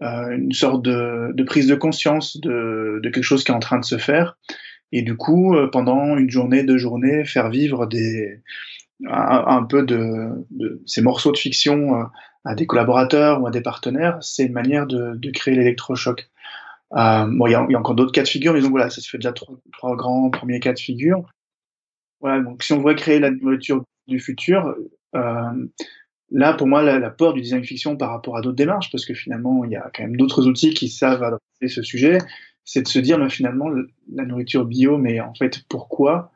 une 0.01 0.53
sorte 0.53 0.83
de, 0.85 1.33
de, 1.33 1.45
prise 1.45 1.67
de 1.67 1.75
conscience 1.75 2.41
de, 2.41 3.01
de, 3.03 3.11
quelque 3.11 3.23
chose 3.23 3.45
qui 3.45 3.53
est 3.53 3.55
en 3.55 3.61
train 3.61 3.79
de 3.79 3.85
se 3.85 3.99
faire. 3.99 4.37
Et 4.93 5.03
du 5.03 5.17
coup, 5.17 5.57
pendant 5.73 6.17
une 6.17 6.31
journée, 6.31 6.63
deux 6.63 6.79
journées, 6.79 7.25
faire 7.25 7.51
vivre 7.51 7.87
des, 7.87 8.43
un, 9.09 9.63
peu 9.65 9.85
de, 9.85 10.31
de, 10.51 10.83
ces 10.87 11.03
morceaux 11.03 11.33
de 11.33 11.39
fiction 11.39 12.07
à 12.45 12.55
des 12.55 12.67
collaborateurs 12.67 13.41
ou 13.41 13.47
à 13.47 13.51
des 13.51 13.63
partenaires, 13.63 14.19
c'est 14.21 14.45
une 14.45 14.53
manière 14.53 14.87
de, 14.87 15.15
de 15.15 15.31
créer 15.31 15.55
l'électrochoc. 15.55 16.29
Euh, 16.97 17.27
bon, 17.29 17.47
il 17.47 17.53
y 17.53 17.55
a, 17.55 17.67
y 17.69 17.75
a, 17.75 17.79
encore 17.79 17.95
d'autres 17.95 18.13
cas 18.13 18.23
de 18.23 18.29
figure, 18.29 18.53
mais 18.53 18.61
donc 18.61 18.71
voilà, 18.71 18.91
ça 18.91 19.01
se 19.01 19.09
fait 19.09 19.19
déjà 19.19 19.33
trois, 19.33 19.57
trois, 19.73 19.97
grands 19.97 20.31
premiers 20.31 20.61
cas 20.61 20.73
de 20.73 20.79
figure. 20.79 21.25
Voilà, 22.21 22.41
donc 22.41 22.63
si 22.63 22.73
on 22.73 22.77
voudrait 22.77 22.95
créer 22.95 23.19
la 23.19 23.31
nourriture 23.31 23.85
du 24.07 24.21
futur, 24.21 24.75
euh, 25.17 25.67
là 26.35 26.53
pour 26.53 26.67
moi 26.67 26.83
l'apport 26.83 27.33
du 27.33 27.41
design 27.41 27.65
fiction 27.65 27.97
par 27.97 28.11
rapport 28.11 28.37
à 28.37 28.43
d'autres 28.43 28.57
démarches, 28.57 28.91
parce 28.91 29.07
que 29.07 29.15
finalement 29.15 29.65
il 29.65 29.71
y 29.71 29.77
a 29.77 29.91
quand 29.95 30.03
même 30.03 30.17
d'autres 30.17 30.47
outils 30.47 30.75
qui 30.75 30.89
savent 30.89 31.23
adresser 31.23 31.69
ce 31.69 31.83
sujet, 31.83 32.19
c'est 32.65 32.83
de 32.83 32.89
se 32.89 32.99
dire 32.99 33.19
mais 33.19 33.31
finalement 33.31 33.71
la 34.13 34.25
nourriture 34.25 34.67
bio, 34.67 34.99
mais 34.99 35.21
en 35.21 35.35
fait 35.35 35.63
pourquoi 35.69 36.33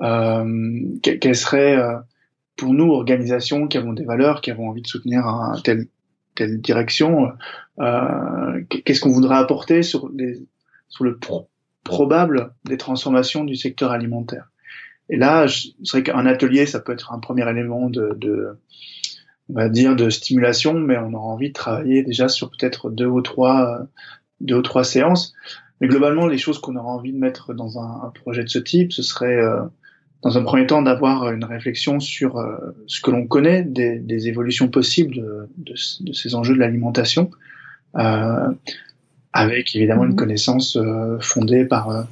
euh, 0.00 0.80
Quelle 1.02 1.36
serait 1.36 1.76
euh, 1.76 1.98
pour 2.56 2.74
nous, 2.74 2.90
organisations 2.92 3.68
qui 3.68 3.78
avons 3.78 3.92
des 3.92 4.04
valeurs, 4.04 4.40
qui 4.40 4.50
avons 4.50 4.68
envie 4.68 4.82
de 4.82 4.86
soutenir 4.86 5.26
un 5.26 5.60
tel, 5.62 5.86
telle 6.34 6.60
direction, 6.60 7.32
euh, 7.80 8.62
qu'est-ce 8.84 9.00
qu'on 9.00 9.12
voudrait 9.12 9.36
apporter 9.36 9.82
sur, 9.82 10.10
les, 10.16 10.40
sur 10.88 11.04
le 11.04 11.18
probable 11.84 12.54
des 12.64 12.76
transformations 12.76 13.44
du 13.44 13.56
secteur 13.56 13.90
alimentaire? 13.90 14.50
Et 15.08 15.16
là, 15.16 15.46
c'est 15.48 15.90
vrai 15.90 16.02
qu'un 16.02 16.26
atelier, 16.26 16.66
ça 16.66 16.80
peut 16.80 16.92
être 16.92 17.12
un 17.12 17.18
premier 17.18 17.48
élément 17.48 17.90
de, 17.90 18.14
de, 18.16 18.58
on 19.52 19.58
va 19.58 19.68
dire, 19.68 19.94
de 19.96 20.10
stimulation, 20.10 20.74
mais 20.74 20.96
on 20.98 21.12
aura 21.12 21.26
envie 21.26 21.48
de 21.48 21.54
travailler 21.54 22.02
déjà 22.02 22.28
sur 22.28 22.50
peut-être 22.50 22.90
deux 22.90 23.06
ou 23.06 23.20
trois, 23.20 23.86
deux 24.40 24.56
ou 24.56 24.62
trois 24.62 24.84
séances. 24.84 25.34
Mais 25.80 25.88
globalement, 25.88 26.26
les 26.26 26.38
choses 26.38 26.58
qu'on 26.58 26.76
aura 26.76 26.92
envie 26.92 27.12
de 27.12 27.18
mettre 27.18 27.54
dans 27.54 27.78
un, 27.78 28.06
un 28.06 28.10
projet 28.10 28.44
de 28.44 28.48
ce 28.48 28.58
type, 28.58 28.92
ce 28.92 29.02
serait 29.02 29.36
euh, 29.36 29.62
dans 30.22 30.38
un 30.38 30.42
premier 30.44 30.66
temps, 30.66 30.82
d'avoir 30.82 31.30
une 31.32 31.44
réflexion 31.44 31.98
sur 31.98 32.38
euh, 32.38 32.56
ce 32.86 33.00
que 33.00 33.10
l'on 33.10 33.26
connaît 33.26 33.64
des, 33.64 33.98
des, 33.98 34.28
évolutions 34.28 34.68
possibles 34.68 35.16
de, 35.16 35.48
de, 35.58 35.74
de 36.00 36.12
ces 36.12 36.34
enjeux 36.36 36.54
de 36.54 36.60
l'alimentation, 36.60 37.30
euh, 37.96 38.48
avec 39.32 39.74
évidemment 39.74 40.04
une 40.04 40.10
mhm. 40.10 40.16
connaissance 40.16 40.76
euh, 40.76 41.18
fondée 41.20 41.64
par 41.64 41.90
euh, 41.90 42.02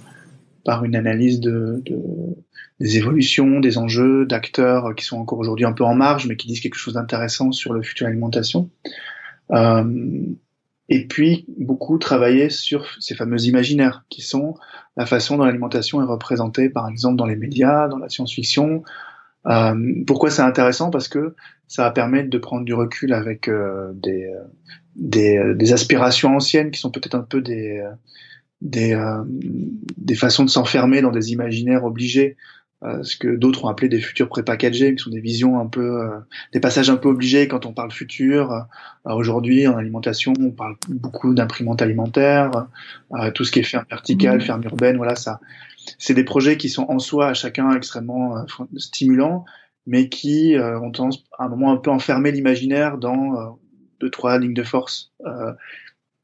par 0.64 0.85
une 0.85 0.97
analyse 0.97 1.40
de, 1.40 1.82
de, 1.87 1.97
des 2.80 2.96
évolutions, 2.96 3.60
des 3.60 3.78
enjeux, 3.78 4.26
d'acteurs 4.26 4.94
qui 4.94 5.04
sont 5.04 5.18
encore 5.18 5.38
aujourd'hui 5.38 5.66
un 5.66 5.72
peu 5.72 5.84
en 5.84 5.94
marge, 5.94 6.26
mais 6.26 6.37
qui 6.37 6.49
disent 6.49 6.60
quelque 6.60 6.76
chose 6.76 6.94
d'intéressant 6.94 7.52
sur 7.52 7.72
le 7.72 7.82
futur 7.82 8.06
de 8.06 8.10
l'alimentation. 8.10 8.70
Euh, 9.50 9.84
et 10.90 11.06
puis 11.06 11.46
beaucoup 11.56 11.99
travailler 11.99 12.50
sur 12.50 12.87
ces 12.99 13.14
fameux 13.14 13.44
imaginaires 13.44 14.04
qui 14.08 14.22
sont 14.22 14.56
la 14.96 15.06
façon 15.06 15.37
dont 15.37 15.44
l'alimentation 15.44 16.02
est 16.02 16.06
représentée, 16.06 16.68
par 16.68 16.88
exemple 16.88 17.16
dans 17.16 17.26
les 17.26 17.37
médias, 17.37 17.87
dans 17.87 17.99
la 17.99 18.08
science-fiction. 18.08 18.82
Euh, 19.46 20.02
pourquoi 20.06 20.30
c'est 20.30 20.42
intéressant? 20.42 20.90
Parce 20.90 21.06
que 21.06 21.37
ça 21.68 21.84
va 21.84 21.92
permettre 21.92 22.28
de 22.28 22.38
prendre 22.38 22.64
du 22.64 22.75
recul 22.75 23.12
avec 23.12 23.49
euh, 23.49 23.92
des, 23.94 24.34
euh, 24.96 25.54
des, 25.54 25.72
aspirations 25.72 26.34
anciennes 26.34 26.72
qui 26.72 26.80
sont 26.80 26.90
peut-être 26.90 27.14
un 27.14 27.22
peu 27.22 27.40
des, 27.40 27.82
des 28.60 30.14
façons 30.16 30.44
de 30.44 30.50
s'enfermer 30.50 31.02
dans 31.02 31.12
des 31.12 31.30
imaginaires 31.30 31.84
obligés 31.84 32.37
euh, 32.82 33.02
ce 33.02 33.16
que 33.16 33.28
d'autres 33.28 33.66
ont 33.66 33.68
appelé 33.68 33.90
des 33.90 34.00
futurs 34.00 34.28
prépackagés, 34.28 34.94
qui 34.94 35.02
sont 35.02 35.10
des 35.10 35.20
visions 35.20 35.60
un 35.60 35.66
peu, 35.66 36.00
euh, 36.00 36.18
des 36.52 36.60
passages 36.60 36.88
un 36.88 36.96
peu 36.96 37.10
obligés 37.10 37.46
quand 37.46 37.66
on 37.66 37.75
parle 37.75 37.90
futur. 37.90 38.52
Euh, 38.52 39.12
aujourd'hui, 39.12 39.66
en 39.66 39.76
alimentation, 39.76 40.32
on 40.40 40.50
parle 40.50 40.76
beaucoup 40.88 41.34
d'imprimantes 41.34 41.82
alimentaires, 41.82 42.68
tout 43.34 43.44
ce 43.44 43.52
qui 43.52 43.58
est 43.58 43.64
ferme 43.64 43.84
verticale, 43.90 44.38
mmh. 44.38 44.42
ferme 44.42 44.64
urbaine, 44.64 44.96
voilà 44.96 45.14
ça. 45.14 45.40
C'est 45.99 46.14
des 46.14 46.25
projets 46.25 46.56
qui 46.56 46.68
sont 46.68 46.87
en 46.88 46.99
soi 46.99 47.28
à 47.28 47.34
chacun 47.34 47.70
extrêmement 47.72 48.44
stimulants, 48.76 49.44
mais 49.87 50.08
qui 50.08 50.56
ont 50.58 50.90
tendance 50.90 51.25
à 51.38 51.44
un 51.44 51.49
moment 51.49 51.72
un 51.72 51.76
peu 51.76 51.90
enfermer 51.90 52.32
l'imaginaire 52.32 52.99
dans 52.99 53.58
deux 53.99 54.10
trois 54.10 54.38
lignes 54.38 54.54
de 54.54 54.62
force 54.62 55.12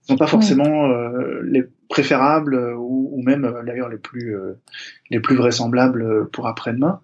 sont 0.07 0.17
pas 0.17 0.27
forcément 0.27 0.89
euh, 0.91 1.43
les 1.45 1.65
préférables 1.89 2.55
euh, 2.55 2.75
ou, 2.77 3.11
ou 3.13 3.23
même 3.23 3.45
euh, 3.45 3.63
d'ailleurs 3.65 3.89
les 3.89 3.99
plus 3.99 4.37
les 5.11 5.21
plus 5.21 5.37
vraisemblables 5.37 6.29
pour 6.31 6.47
après-demain. 6.47 7.01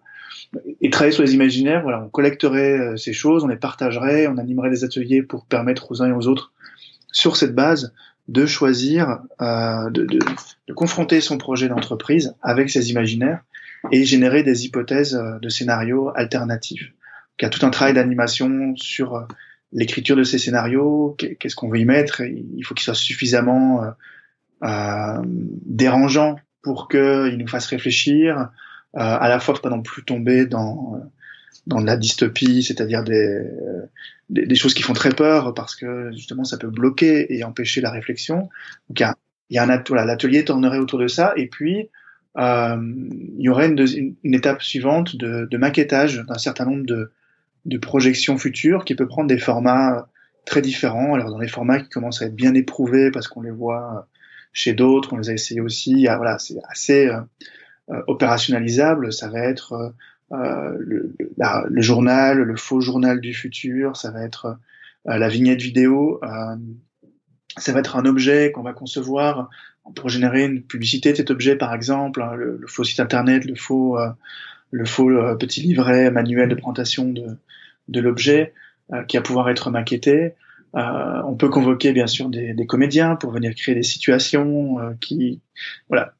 Et 0.83 0.91
travailler 0.91 1.13
sur 1.13 1.23
les 1.23 1.35
imaginaires, 1.35 1.83
voilà, 1.83 2.03
on 2.03 2.11
collecterait 2.11 2.97
ces 2.97 3.15
choses, 3.15 3.43
on 3.43 3.49
les 3.49 3.57
partagerait, 3.57 4.27
on 4.27 4.37
animerait 4.37 4.69
des 4.69 4.85
ateliers 4.85 5.23
pour 5.23 5.47
permettre 5.47 5.91
aux 5.91 6.03
uns 6.03 6.09
et 6.09 6.13
aux 6.13 6.27
autres, 6.27 6.53
sur 7.11 7.37
cette 7.37 7.55
base, 7.55 7.95
de 8.29 8.45
choisir, 8.45 9.21
euh, 9.41 9.89
de, 9.91 10.05
de, 10.05 10.19
de, 10.69 10.73
confronter 10.75 11.23
son 11.23 11.39
projet 11.39 11.69
d'entreprise 11.69 12.35
avec 12.43 12.69
ses 12.69 12.91
imaginaires 12.91 13.41
et 13.93 14.05
générer 14.05 14.43
des 14.43 14.67
hypothèses 14.67 15.19
de 15.41 15.49
scénarios 15.49 16.13
alternatifs. 16.15 16.93
il 17.41 17.45
y 17.45 17.47
a 17.47 17.51
tout 17.51 17.65
un 17.65 17.71
travail 17.71 17.95
d'animation 17.95 18.75
sur 18.77 19.27
l'écriture 19.73 20.17
de 20.17 20.25
ces 20.25 20.39
scénarios, 20.39 21.17
qu'est-ce 21.19 21.57
qu'on 21.57 21.69
veut 21.69 21.79
y 21.79 21.85
mettre. 21.85 22.21
Il 22.21 22.63
faut 22.65 22.75
qu'il 22.75 22.85
soit 22.85 22.95
suffisamment 22.95 23.83
euh, 23.83 23.91
euh 24.65 25.23
dérangeant 25.25 26.37
pour 26.63 26.89
qu'il 26.89 27.37
nous 27.39 27.49
fasse 27.49 27.67
réfléchir. 27.67 28.51
Euh, 28.95 29.01
à 29.01 29.29
la 29.29 29.41
fois, 29.41 29.55
pas 29.61 29.71
non 29.71 29.83
plus 29.83 30.05
tomber 30.05 30.47
dans 30.47 31.01
dans 31.67 31.81
de 31.81 31.87
la 31.87 31.97
dystopie, 31.97 32.65
c'est-à-dire 32.65 33.05
des, 33.05 33.41
des, 34.31 34.47
des, 34.47 34.55
choses 34.57 34.75
qui 34.75 34.83
font 34.83 34.95
très 34.95 35.11
peur 35.11 35.55
parce 35.55 35.77
que 35.77 36.11
justement 36.11 36.43
ça 36.43 36.59
peut 36.59 36.71
bloquer 36.71 37.33
et 37.33 37.45
empêcher 37.45 37.81
la 37.81 37.91
réflexion. 37.91 38.49
Donc 38.89 38.99
il 38.99 39.55
y 39.55 39.59
a, 39.59 39.63
un 39.63 39.83
voilà, 39.87 40.05
l'atelier 40.05 40.45
tournerait 40.45 40.79
autour 40.79 40.99
de 40.99 41.07
ça 41.07 41.33
et 41.37 41.47
puis 41.47 41.89
euh, 42.37 42.77
il 43.39 43.45
y 43.45 43.49
aurait 43.49 43.69
une, 43.69 44.17
une, 44.25 44.35
étape 44.35 44.61
suivante 44.61 45.15
de, 45.15 45.47
de 45.49 45.57
maquettage 45.57 46.25
d'un 46.27 46.39
certain 46.39 46.65
nombre 46.65 46.85
de, 46.85 47.13
de 47.65 47.79
projection 47.79 48.39
future 48.39 48.85
qui 48.85 48.95
peut 48.95 49.07
prendre 49.07 49.29
des 49.29 49.39
formats 49.39 50.09
très 50.45 50.63
différents. 50.63 51.15
Alors 51.15 51.31
dans 51.31 51.39
les 51.39 51.49
formats 51.49 51.81
qui 51.81 51.89
commencent 51.89 52.23
à 52.23 52.27
être 52.27 52.35
bien 52.35 52.55
éprouvés 52.55 53.11
parce 53.11 53.29
qu'on 53.29 53.43
les 53.43 53.51
voit 53.51 54.09
chez 54.53 54.75
d'autres, 54.75 55.13
on 55.13 55.19
les 55.19 55.31
a 55.31 55.33
essayés 55.33 55.61
aussi. 55.61 56.07
Voilà, 56.07 56.39
c'est 56.39 56.59
assez 56.69 57.07
euh, 57.07 57.21
euh, 57.91 58.03
opérationnalisable. 58.07 59.13
Ça 59.13 59.29
va 59.29 59.41
être 59.41 59.95
euh, 60.33 60.77
le, 60.79 61.81
journal, 61.81 62.39
le 62.39 62.57
faux 62.57 62.81
journal 62.81 63.21
du 63.21 63.35
futur. 63.35 63.97
Ça 63.97 64.11
va 64.11 64.23
être 64.23 64.59
la 65.05 65.29
vignette 65.29 65.61
vidéo. 65.61 66.21
ça 67.57 67.73
va 67.73 67.81
être 67.81 67.97
un 67.97 68.05
objet 68.05 68.53
qu'on 68.53 68.63
va 68.63 68.73
concevoir 68.73 69.51
pour 69.97 70.09
générer 70.09 70.45
une 70.45 70.63
publicité 70.63 71.11
de 71.11 71.17
cet 71.17 71.33
objet, 71.33 71.57
par 71.57 71.75
exemple, 71.75 72.23
hein, 72.23 72.35
le 72.37 72.65
faux 72.69 72.85
site 72.85 73.01
internet, 73.01 73.45
le 73.45 73.57
faux 73.57 73.99
le 74.73 74.85
faux 74.85 75.09
petit 75.39 75.61
livret 75.61 76.11
manuel 76.11 76.49
de 76.49 76.55
présentation 76.57 77.09
de, 77.09 77.39
de 77.89 78.01
l'objet 78.01 78.53
euh, 78.93 79.05
qui 79.05 79.17
va 79.17 79.23
pouvoir 79.23 79.49
être 79.49 79.71
maquetté. 79.71 80.35
Euh, 80.75 81.23
on 81.27 81.35
peut 81.35 81.49
convoquer 81.49 81.93
bien 81.93 82.07
sûr 82.07 82.29
des, 82.29 82.53
des, 82.53 82.67
comédiens 82.67 83.17
pour 83.17 83.31
venir 83.31 83.55
créer 83.55 83.75
des 83.75 83.83
situations 83.83 84.79
euh, 84.81 84.93
qui, 85.01 85.41
voilà. 85.89 86.15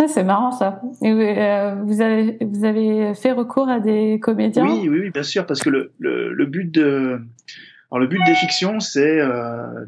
Ah, 0.00 0.06
c'est 0.06 0.24
marrant 0.24 0.52
ça. 0.52 0.80
Et 1.02 1.12
vous 1.12 2.00
avez 2.00 2.38
vous 2.40 2.64
avez 2.64 3.14
fait 3.14 3.32
recours 3.32 3.68
à 3.68 3.80
des 3.80 4.20
comédiens? 4.20 4.64
Oui, 4.64 4.88
oui, 4.88 5.00
oui, 5.00 5.10
bien 5.10 5.22
sûr, 5.24 5.46
parce 5.46 5.60
que 5.60 5.70
le, 5.70 5.92
le, 5.98 6.32
le 6.32 6.46
but 6.46 6.70
de 6.70 7.20
alors 7.90 7.98
le 7.98 8.06
but 8.06 8.20
des 8.26 8.34
fictions, 8.34 8.78
c'est 8.78 9.18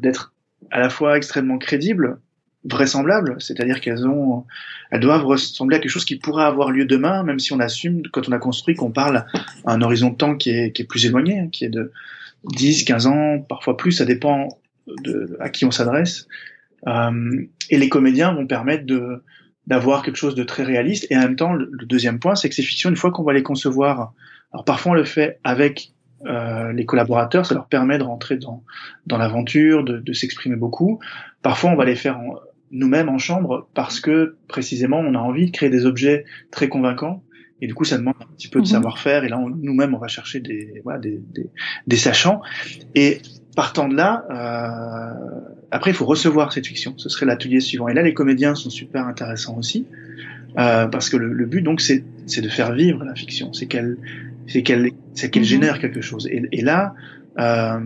d'être 0.01 0.33
à 0.69 0.79
la 0.79 0.89
fois 0.89 1.15
extrêmement 1.15 1.57
crédible 1.57 2.19
vraisemblables, 2.63 3.37
c'est-à-dire 3.39 3.81
qu'elles 3.81 4.07
ont, 4.07 4.45
elles 4.91 4.99
doivent 4.99 5.25
ressembler 5.25 5.77
à 5.77 5.79
quelque 5.79 5.91
chose 5.91 6.05
qui 6.05 6.17
pourrait 6.17 6.43
avoir 6.43 6.71
lieu 6.71 6.85
demain, 6.85 7.23
même 7.23 7.39
si 7.39 7.53
on 7.53 7.59
assume, 7.59 8.03
quand 8.11 8.29
on 8.29 8.31
a 8.31 8.37
construit, 8.37 8.75
qu'on 8.75 8.91
parle 8.91 9.25
à 9.65 9.73
un 9.73 9.81
horizon 9.81 10.09
de 10.09 10.15
temps 10.15 10.35
qui 10.35 10.51
est, 10.51 10.71
qui 10.71 10.83
est 10.83 10.85
plus 10.85 11.05
éloigné, 11.05 11.39
hein, 11.39 11.47
qui 11.51 11.65
est 11.65 11.69
de 11.69 11.91
10, 12.45 12.83
15 12.83 13.07
ans, 13.07 13.39
parfois 13.39 13.77
plus, 13.77 13.93
ça 13.93 14.05
dépend 14.05 14.59
de 15.03 15.37
à 15.39 15.49
qui 15.49 15.65
on 15.65 15.71
s'adresse. 15.71 16.27
Euh, 16.87 17.45
et 17.69 17.77
les 17.77 17.89
comédiens 17.89 18.33
vont 18.33 18.47
permettre 18.47 18.85
de 18.85 19.23
d'avoir 19.67 20.01
quelque 20.01 20.17
chose 20.17 20.33
de 20.33 20.43
très 20.43 20.63
réaliste. 20.63 21.05
Et 21.11 21.17
en 21.17 21.21
même 21.21 21.35
temps, 21.35 21.53
le, 21.53 21.69
deuxième 21.85 22.19
point, 22.19 22.33
c'est 22.33 22.49
que 22.49 22.55
ces 22.55 22.63
fictions, 22.63 22.89
une 22.89 22.95
fois 22.95 23.11
qu'on 23.11 23.23
va 23.23 23.31
les 23.31 23.43
concevoir, 23.43 24.13
alors 24.51 24.65
parfois 24.65 24.93
on 24.93 24.95
le 24.95 25.03
fait 25.03 25.39
avec 25.43 25.93
euh, 26.25 26.73
les 26.73 26.85
collaborateurs, 26.85 27.45
ça 27.45 27.53
leur 27.53 27.67
permet 27.67 27.99
de 27.99 28.03
rentrer 28.03 28.37
dans, 28.37 28.63
dans 29.05 29.19
l'aventure, 29.19 29.83
de, 29.83 29.99
de 29.99 30.13
s'exprimer 30.13 30.55
beaucoup. 30.55 30.99
Parfois, 31.43 31.69
on 31.69 31.75
va 31.75 31.85
les 31.85 31.95
faire 31.95 32.19
en, 32.19 32.35
nous-mêmes 32.71 33.09
en 33.09 33.17
chambre 33.17 33.67
parce 33.73 33.99
que 33.99 34.35
précisément 34.47 34.99
on 34.99 35.15
a 35.15 35.19
envie 35.19 35.47
de 35.47 35.51
créer 35.51 35.69
des 35.69 35.85
objets 35.85 36.25
très 36.51 36.69
convaincants. 36.69 37.23
Et 37.63 37.67
du 37.67 37.75
coup 37.75 37.83
ça 37.83 37.97
demande 37.97 38.15
un 38.19 38.33
petit 38.35 38.47
peu 38.47 38.59
de 38.59 38.65
mhm. 38.65 38.71
savoir-faire. 38.71 39.23
Et 39.23 39.29
là 39.29 39.39
nous-mêmes 39.39 39.93
on 39.93 39.99
va 39.99 40.07
chercher 40.07 40.39
des, 40.39 40.81
voilà, 40.83 40.99
des, 40.99 41.21
des, 41.33 41.49
des, 41.85 41.95
sachants. 41.95 42.41
Et 42.95 43.21
partant 43.55 43.87
de 43.87 43.95
là 43.95 44.25
euh, 44.31 45.49
après 45.69 45.91
il 45.91 45.93
faut 45.93 46.05
recevoir 46.05 46.53
cette 46.53 46.65
fiction. 46.65 46.93
Ce 46.97 47.09
serait 47.09 47.25
l'atelier 47.25 47.59
suivant. 47.59 47.87
Et 47.87 47.93
là 47.93 48.01
les 48.01 48.13
comédiens 48.13 48.55
sont 48.55 48.69
super 48.69 49.05
intéressants 49.05 49.57
aussi 49.57 49.85
euh, 50.57 50.87
parce 50.87 51.09
que 51.09 51.17
le, 51.17 51.31
le 51.33 51.45
but 51.45 51.61
donc 51.61 51.81
c'est 51.81 52.03
de 52.41 52.49
faire 52.49 52.73
vivre 52.73 53.03
la 53.03 53.13
fiction. 53.13 53.53
C'est 53.53 53.67
qu'elle 53.67 53.97
c'est 54.47 54.63
qu'elle 54.63 54.91
c'est 55.13 55.29
qu'elle 55.29 55.43
mhm. 55.43 55.47
génère 55.47 55.79
quelque 55.79 56.01
chose. 56.01 56.27
Et, 56.27 56.47
et 56.51 56.61
là 56.61 56.95
euh, 57.39 57.79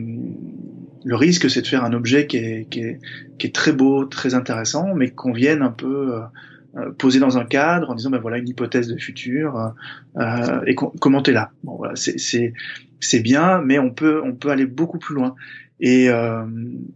le 1.05 1.15
risque, 1.15 1.49
c'est 1.49 1.61
de 1.61 1.67
faire 1.67 1.85
un 1.85 1.93
objet 1.93 2.25
qui 2.27 2.37
est, 2.37 2.67
qui 2.69 2.79
est, 2.81 2.99
qui 3.37 3.47
est 3.47 3.55
très 3.55 3.71
beau, 3.71 4.05
très 4.05 4.33
intéressant, 4.33 4.95
mais 4.95 5.11
qu'on 5.11 5.31
vienne 5.31 5.61
un 5.61 5.71
peu 5.71 6.15
euh, 6.15 6.91
poser 6.97 7.19
dans 7.19 7.37
un 7.37 7.45
cadre 7.45 7.89
en 7.89 7.95
disant 7.95 8.09
ben 8.09 8.17
voilà 8.17 8.37
une 8.37 8.49
hypothèse 8.49 8.87
de 8.87 8.97
futur 8.97 9.73
euh, 10.17 10.61
et 10.65 10.75
commenter 10.75 11.31
là. 11.31 11.51
Bon 11.63 11.75
voilà, 11.77 11.93
c'est 11.95 13.19
bien, 13.19 13.61
mais 13.61 13.79
on 13.79 13.91
peut 13.91 14.21
on 14.23 14.33
peut 14.33 14.49
aller 14.49 14.65
beaucoup 14.65 14.97
plus 14.97 15.15
loin. 15.15 15.35
Et 15.79 16.09
euh, 16.09 16.43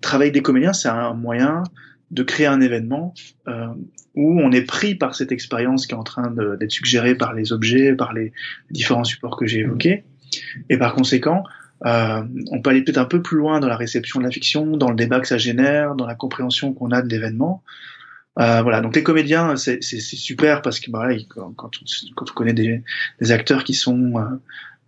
travailler 0.01 0.31
des 0.31 0.41
comédiens, 0.41 0.73
c'est 0.73 0.89
un 0.89 1.13
moyen 1.13 1.63
de 2.11 2.23
créer 2.23 2.47
un 2.47 2.61
événement 2.61 3.13
euh, 3.47 3.67
où 4.15 4.39
on 4.41 4.51
est 4.51 4.63
pris 4.63 4.95
par 4.95 5.13
cette 5.15 5.31
expérience 5.31 5.85
qui 5.85 5.93
est 5.93 5.97
en 5.97 6.03
train 6.03 6.31
d'être 6.31 6.71
suggérée 6.71 7.13
par 7.13 7.33
les 7.33 7.53
objets, 7.53 7.93
par 7.93 8.13
les 8.13 8.31
différents 8.71 9.03
supports 9.03 9.37
que 9.37 9.45
j'ai 9.45 9.59
évoqués. 9.59 10.03
Et 10.69 10.77
par 10.77 10.95
conséquent, 10.95 11.43
euh, 11.85 12.21
on 12.51 12.61
peut 12.61 12.69
aller 12.71 12.83
peut-être 12.83 12.97
un 12.97 13.05
peu 13.05 13.21
plus 13.21 13.37
loin 13.37 13.59
dans 13.59 13.67
la 13.67 13.77
réception 13.77 14.19
de 14.19 14.25
la 14.25 14.31
fiction, 14.31 14.77
dans 14.77 14.89
le 14.89 14.95
débat 14.95 15.19
que 15.19 15.27
ça 15.27 15.37
génère, 15.37 15.95
dans 15.95 16.05
la 16.05 16.15
compréhension 16.15 16.73
qu'on 16.73 16.91
a 16.91 17.01
de 17.01 17.09
l'événement. 17.09 17.63
Euh, 18.39 18.61
voilà, 18.61 18.81
donc 18.81 18.95
les 18.95 19.03
comédiens, 19.03 19.55
c'est 19.57 19.81
super 19.81 20.61
parce 20.61 20.79
que 20.79 20.91
bah, 20.91 21.09
quand, 21.27 21.51
quand, 21.55 21.71
on, 21.81 22.13
quand 22.15 22.31
on 22.31 22.33
connaît 22.33 22.53
des, 22.53 22.83
des 23.19 23.31
acteurs 23.31 23.63
qui 23.63 23.73
sont 23.73 24.13
euh, 24.17 24.23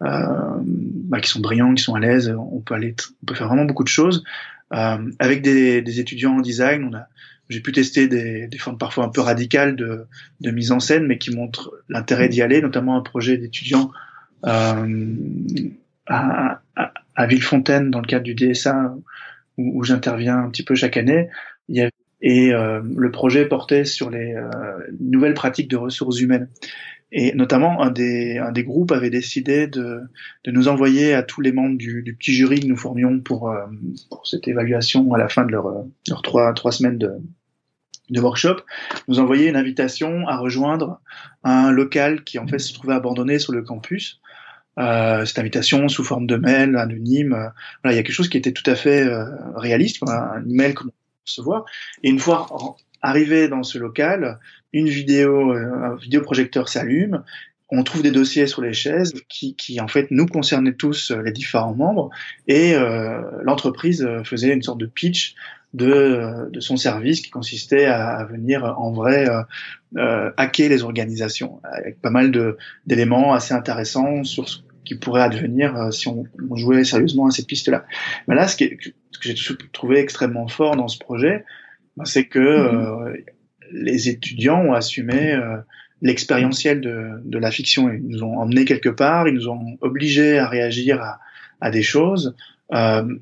euh, 0.03 0.57
bah, 0.63 1.19
qui 1.19 1.29
sont 1.29 1.41
brillants, 1.41 1.73
qui 1.73 1.83
sont 1.83 1.95
à 1.95 1.99
l'aise, 1.99 2.33
on 2.37 2.59
peut 2.59 2.73
aller, 2.73 2.95
on 3.21 3.25
peut 3.25 3.35
faire 3.35 3.47
vraiment 3.47 3.65
beaucoup 3.65 3.83
de 3.83 3.89
choses. 3.89 4.23
Euh, 4.73 5.11
avec 5.19 5.41
des, 5.41 5.81
des, 5.81 5.99
étudiants 5.99 6.37
en 6.37 6.41
design, 6.41 7.05
j'ai 7.49 7.59
pu 7.59 7.73
tester 7.73 8.07
des, 8.07 8.47
des, 8.47 8.57
formes 8.57 8.77
parfois 8.77 9.03
un 9.03 9.09
peu 9.09 9.19
radicales 9.19 9.75
de, 9.75 10.05
de 10.39 10.51
mise 10.51 10.71
en 10.71 10.79
scène, 10.79 11.05
mais 11.05 11.17
qui 11.17 11.35
montrent 11.35 11.73
l'intérêt 11.89 12.29
d'y 12.29 12.41
aller, 12.41 12.61
notamment 12.61 12.95
un 12.95 13.01
projet 13.01 13.37
d'étudiants 13.37 13.91
euh, 14.45 15.13
à, 16.11 16.61
à, 16.75 16.93
à, 17.15 17.27
Villefontaine 17.27 17.91
dans 17.91 18.01
le 18.01 18.07
cadre 18.07 18.23
du 18.23 18.35
DSA 18.35 18.95
où, 19.57 19.79
où 19.79 19.83
j'interviens 19.83 20.37
un 20.37 20.49
petit 20.49 20.63
peu 20.63 20.75
chaque 20.75 20.97
année. 20.97 21.29
Il 21.67 21.77
y 21.77 21.81
a 21.81 21.89
et 22.21 22.53
euh, 22.53 22.81
le 22.95 23.11
projet 23.11 23.45
portait 23.45 23.83
sur 23.83 24.09
les 24.09 24.35
euh, 24.35 24.49
nouvelles 24.99 25.33
pratiques 25.33 25.69
de 25.69 25.77
ressources 25.77 26.19
humaines. 26.19 26.49
Et 27.11 27.33
notamment, 27.33 27.81
un 27.81 27.89
des, 27.89 28.37
un 28.37 28.51
des 28.51 28.63
groupes 28.63 28.91
avait 28.91 29.09
décidé 29.09 29.67
de, 29.67 30.01
de 30.45 30.51
nous 30.51 30.67
envoyer 30.67 31.13
à 31.13 31.23
tous 31.23 31.41
les 31.41 31.51
membres 31.51 31.77
du, 31.77 32.03
du 32.03 32.15
petit 32.15 32.33
jury 32.33 32.61
que 32.61 32.67
nous 32.67 32.77
formions 32.77 33.19
pour, 33.19 33.49
euh, 33.49 33.65
pour 34.09 34.25
cette 34.27 34.47
évaluation 34.47 35.13
à 35.13 35.17
la 35.17 35.27
fin 35.27 35.45
de 35.45 35.51
leur, 35.51 35.83
leur 36.07 36.21
trois, 36.21 36.53
trois 36.53 36.71
semaines 36.71 36.99
de, 36.99 37.11
de 38.11 38.21
workshop, 38.21 38.57
nous 39.07 39.19
envoyer 39.19 39.49
une 39.49 39.55
invitation 39.55 40.27
à 40.27 40.37
rejoindre 40.37 41.01
un 41.43 41.71
local 41.71 42.23
qui 42.23 42.39
en 42.39 42.47
fait 42.47 42.59
se 42.59 42.73
trouvait 42.73 42.93
abandonné 42.93 43.39
sur 43.39 43.51
le 43.51 43.63
campus. 43.63 44.21
Euh, 44.79 45.25
cette 45.25 45.39
invitation 45.39 45.87
sous 45.89 46.03
forme 46.03 46.27
de 46.27 46.37
mail 46.37 46.77
anonyme, 46.77 47.51
voilà, 47.83 47.93
il 47.93 47.95
y 47.95 47.99
a 47.99 48.03
quelque 48.03 48.11
chose 48.11 48.29
qui 48.29 48.37
était 48.37 48.53
tout 48.53 48.69
à 48.69 48.75
fait 48.75 49.05
réaliste, 49.55 50.01
un 50.07 50.43
email 50.49 50.73
comme 50.73 50.91
recevoir. 51.25 51.65
Et 52.03 52.09
une 52.09 52.19
fois 52.19 52.47
arrivé 53.01 53.47
dans 53.47 53.63
ce 53.63 53.77
local, 53.77 54.39
une 54.73 54.87
vidéo, 54.87 55.53
euh, 55.53 55.73
un 55.83 55.95
vidéoprojecteur 55.95 56.69
s'allume, 56.69 57.23
on 57.71 57.83
trouve 57.83 58.03
des 58.03 58.11
dossiers 58.11 58.47
sur 58.47 58.61
les 58.61 58.73
chaises 58.73 59.13
qui, 59.29 59.55
qui 59.55 59.79
en 59.79 59.87
fait 59.87 60.07
nous 60.11 60.25
concernaient 60.25 60.73
tous 60.73 61.11
euh, 61.11 61.21
les 61.21 61.31
différents 61.31 61.73
membres 61.73 62.09
et 62.47 62.75
euh, 62.75 63.21
l'entreprise 63.43 64.07
faisait 64.23 64.53
une 64.53 64.61
sorte 64.61 64.79
de 64.79 64.85
pitch 64.85 65.35
de, 65.73 66.49
de 66.51 66.59
son 66.59 66.75
service 66.75 67.21
qui 67.21 67.29
consistait 67.29 67.85
à, 67.85 68.25
venir 68.25 68.65
en 68.77 68.91
vrai 68.91 69.25
euh, 69.97 70.29
hacker 70.35 70.67
les 70.67 70.83
organisations 70.83 71.61
avec 71.63 72.01
pas 72.01 72.09
mal 72.09 72.31
de 72.31 72.57
d'éléments 72.85 73.33
assez 73.33 73.53
intéressants 73.53 74.25
sur 74.25 74.49
ce 74.49 74.57
qui 74.83 74.95
pourrait 74.95 75.21
advenir 75.21 75.93
si 75.93 76.09
on, 76.09 76.25
on, 76.49 76.57
jouait 76.57 76.83
sérieusement 76.83 77.27
à 77.27 77.31
cette 77.31 77.47
piste-là. 77.47 77.85
Mais 78.27 78.35
là, 78.35 78.49
ce 78.49 78.57
qui 78.57 78.65
est, 78.65 78.77
que 79.21 79.29
j'ai 79.29 79.35
trouvé 79.71 79.99
extrêmement 79.99 80.47
fort 80.47 80.75
dans 80.75 80.87
ce 80.87 80.97
projet, 80.97 81.45
ben, 81.95 82.05
c'est 82.05 82.25
que 82.25 82.39
mhm. 82.39 82.75
euh, 82.75 83.17
les 83.71 84.09
étudiants 84.09 84.61
ont 84.61 84.73
assumé 84.73 85.33
euh, 85.33 85.57
l'expérientiel 86.01 86.81
de, 86.81 87.21
de, 87.23 87.37
la 87.37 87.51
fiction. 87.51 87.91
Ils 87.91 88.07
nous 88.07 88.23
ont 88.23 88.37
emmenés 88.37 88.65
quelque 88.65 88.89
part, 88.89 89.27
ils 89.27 89.35
nous 89.35 89.49
ont 89.49 89.77
obligés 89.81 90.39
à 90.39 90.47
réagir 90.47 91.01
à, 91.01 91.19
à 91.61 91.69
des 91.71 91.83
choses 91.83 92.35
euh, 92.73 93.15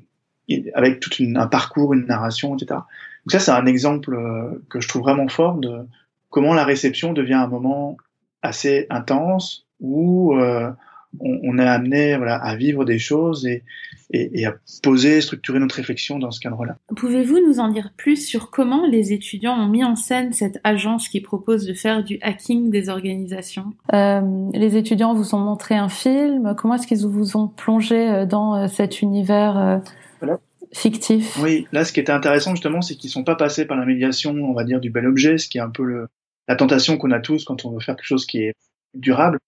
avec 0.74 1.00
tout 1.00 1.10
un 1.20 1.46
parcours, 1.46 1.94
une 1.94 2.06
narration, 2.06 2.56
etc. 2.56 2.80
Donc 3.24 3.32
ça, 3.32 3.38
c'est 3.38 3.50
un 3.52 3.66
exemple 3.66 4.14
euh, 4.14 4.62
que 4.68 4.80
je 4.80 4.88
trouve 4.88 5.02
vraiment 5.02 5.28
fort 5.28 5.58
de 5.58 5.86
comment 6.30 6.54
la 6.54 6.64
réception 6.64 7.12
devient 7.12 7.34
un 7.34 7.46
moment 7.46 7.96
assez 8.42 8.86
intense 8.90 9.66
où 9.80 10.34
euh, 10.34 10.70
on, 11.18 11.40
on, 11.42 11.58
est 11.58 11.66
amené 11.66 12.16
voilà, 12.16 12.36
à 12.36 12.54
vivre 12.56 12.84
des 12.84 12.98
choses 12.98 13.46
et, 13.46 13.64
et, 14.12 14.40
et, 14.40 14.46
à 14.46 14.54
poser, 14.82 15.20
structurer 15.20 15.58
notre 15.58 15.74
réflexion 15.74 16.18
dans 16.18 16.30
ce 16.30 16.40
cadre-là. 16.40 16.76
Pouvez-vous 16.96 17.40
nous 17.46 17.58
en 17.58 17.68
dire 17.68 17.92
plus 17.96 18.16
sur 18.16 18.50
comment 18.50 18.86
les 18.86 19.12
étudiants 19.12 19.54
ont 19.54 19.68
mis 19.68 19.84
en 19.84 19.96
scène 19.96 20.32
cette 20.32 20.60
agence 20.62 21.08
qui 21.08 21.20
propose 21.20 21.66
de 21.66 21.74
faire 21.74 22.04
du 22.04 22.18
hacking 22.22 22.70
des 22.70 22.88
organisations? 22.88 23.72
Euh, 23.92 24.20
Les 24.54 24.76
étudiants 24.76 25.14
vous 25.14 25.34
ont 25.34 25.40
montré 25.40 25.74
un 25.74 25.88
film. 25.88 26.54
Comment 26.56 26.74
est-ce 26.74 26.86
qu'ils 26.86 27.06
vous 27.06 27.36
ont 27.36 27.48
plongé 27.48 28.08
euh, 28.08 28.26
dans 28.26 28.54
euh, 28.54 28.68
cet 28.68 29.02
univers 29.02 29.58
euh, 29.58 29.78
voilà. 30.20 30.38
fictif? 30.72 31.38
Oui, 31.42 31.66
là, 31.72 31.84
ce 31.84 31.92
qui 31.92 32.00
était 32.00 32.12
intéressant 32.12 32.52
justement, 32.54 32.82
c'est 32.82 32.94
qu'ils 32.94 33.10
sont 33.10 33.24
pas 33.24 33.36
passés 33.36 33.64
par 33.64 33.76
la 33.76 33.84
médiation, 33.84 34.32
on 34.32 34.52
va 34.52 34.64
dire, 34.64 34.80
du 34.80 34.90
bel 34.90 35.06
objet, 35.06 35.38
ce 35.38 35.48
qui 35.48 35.58
est 35.58 35.62
un 35.62 35.70
peu 35.70 35.84
le, 35.84 36.08
la 36.48 36.56
tentation 36.56 36.96
qu'on 36.98 37.10
a 37.10 37.20
tous 37.20 37.44
quand 37.44 37.64
on 37.64 37.70
veut 37.70 37.80
faire 37.80 37.96
quelque 37.96 38.06
chose 38.06 38.26
qui 38.26 38.38
est 38.38 38.54
durable. 38.94 39.38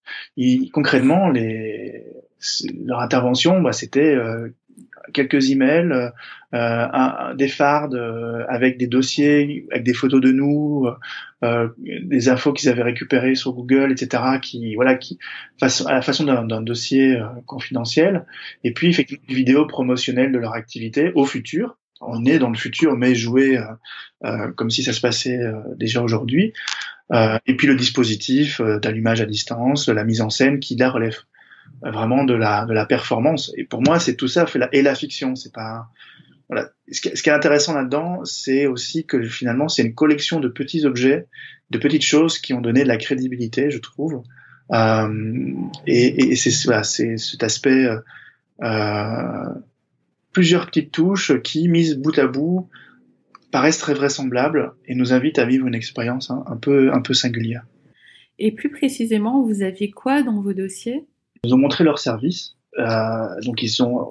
Concrètement, 0.73 1.29
les, 1.29 2.05
leur 2.85 3.01
intervention, 3.01 3.61
bah, 3.61 3.73
c'était 3.73 4.15
euh, 4.15 4.49
quelques 5.13 5.51
emails, 5.51 5.93
euh, 5.93 6.11
un, 6.53 7.35
des 7.35 7.49
fardes 7.49 7.95
euh, 7.95 8.45
avec 8.49 8.79
des 8.79 8.87
dossiers, 8.87 9.67
avec 9.71 9.85
des 9.85 9.95
photos 9.95 10.21
de 10.21 10.33
nous, 10.33 10.87
euh, 11.45 11.69
des 11.79 12.29
infos 12.29 12.53
qu'ils 12.53 12.69
avaient 12.69 12.83
récupérées 12.83 13.35
sur 13.35 13.53
Google, 13.53 13.93
etc. 13.93 14.23
Qui 14.41 14.75
voilà, 14.75 14.95
qui 14.95 15.19
à 15.61 15.93
la 15.93 16.03
façon 16.03 16.25
d'un 16.25 16.63
dossier 16.63 17.17
euh, 17.17 17.27
confidentiel. 17.47 18.27
Et 18.65 18.73
puis 18.73 18.89
effectivement 18.89 19.25
une 19.29 19.35
vidéo 19.35 19.67
promotionnelle 19.67 20.33
de 20.33 20.39
leur 20.39 20.55
activité 20.55 21.13
au 21.15 21.25
futur. 21.25 21.79
On 22.03 22.25
est 22.25 22.39
dans 22.39 22.51
le 22.51 22.57
futur, 22.57 22.97
mais 22.97 23.15
joué 23.15 23.59
comme 24.57 24.71
si 24.71 24.83
ça 24.83 24.93
se 24.93 25.01
passait 25.01 25.41
déjà 25.77 26.03
aujourd'hui. 26.03 26.53
Euh, 27.13 27.39
et 27.47 27.57
puis 27.57 27.67
le 27.67 27.75
dispositif 27.75 28.61
euh, 28.61 28.79
d'allumage 28.79 29.21
à 29.21 29.27
distance, 29.27 29.89
la 29.89 30.05
mise 30.05 30.23
en 30.23 30.31
scène 30.31 30.61
qui 30.61 30.77
la 30.77 30.91
relève 30.91 31.19
euh, 31.85 31.91
vraiment 31.91 32.25
de 32.25 32.35
la 32.35 32.65
de 32.65 32.73
la 32.73 32.87
performance. 32.87 33.53
Et 33.57 33.65
pour 33.65 33.83
moi, 33.83 33.99
c'est 33.99 34.17
tout 34.17 34.29
ça 34.29 34.47
et 34.73 34.83
la 34.83 34.95
fiction. 34.95 35.35
C'est 35.35 35.53
pas 35.53 35.89
voilà. 36.49 36.71
Ce 36.91 37.01
qui, 37.01 37.09
est 37.09 37.29
intéressant 37.33 37.75
là-dedans, 37.75 38.25
c'est 38.25 38.67
aussi 38.67 39.07
que 39.07 39.23
finalement, 39.23 39.69
c'est 39.69 39.83
une 39.83 39.95
collection 39.95 40.41
de 40.41 40.49
petits 40.49 40.85
objets, 40.85 41.27
de 41.71 41.79
petites 41.79 42.05
choses 42.05 42.39
qui 42.39 42.53
ont 42.53 42.61
donné 42.61 42.83
de 42.83 42.89
la 42.89 42.99
crédibilité, 42.99 43.71
je 43.71 43.79
trouve. 43.79 44.23
Euh, 44.73 45.53
et, 45.87 46.33
et 46.33 46.37
c'est 46.37 46.53
voilà, 46.65 46.83
cet 46.83 47.43
aspect 47.43 47.89
euh, 48.63 49.47
plusieurs 50.33 50.67
petites 50.67 50.93
touches 50.93 51.41
qui 51.43 51.69
mises 51.69 51.97
bout 51.97 52.19
à 52.19 52.27
bout 52.27 52.69
paraissent 53.51 53.79
très 53.79 53.95
vraisemblables 53.95 54.73
et 54.87 54.95
nous 54.95 55.13
invitent 55.13 55.39
à 55.39 55.45
vivre 55.45 55.67
une 55.67 55.75
expérience 55.75 56.31
hein, 56.31 56.45
un 56.47 56.57
peu 56.57 56.93
un 56.93 57.01
peu 57.01 57.15
singulière. 57.15 57.65
Et 58.39 58.53
plus 58.53 58.71
précisément, 58.71 59.43
vous 59.43 59.63
aviez 59.63 59.91
quoi 59.91 60.23
dans 60.23 60.41
vos 60.41 60.55
dossiers? 60.55 61.05
Ils 61.45 61.55
ont 61.55 61.59
montré 61.59 61.85
leur 61.85 61.99
service. 61.99 62.57
Euh, 62.79 63.41
donc 63.45 63.63
ils 63.63 63.83
ont 63.83 64.11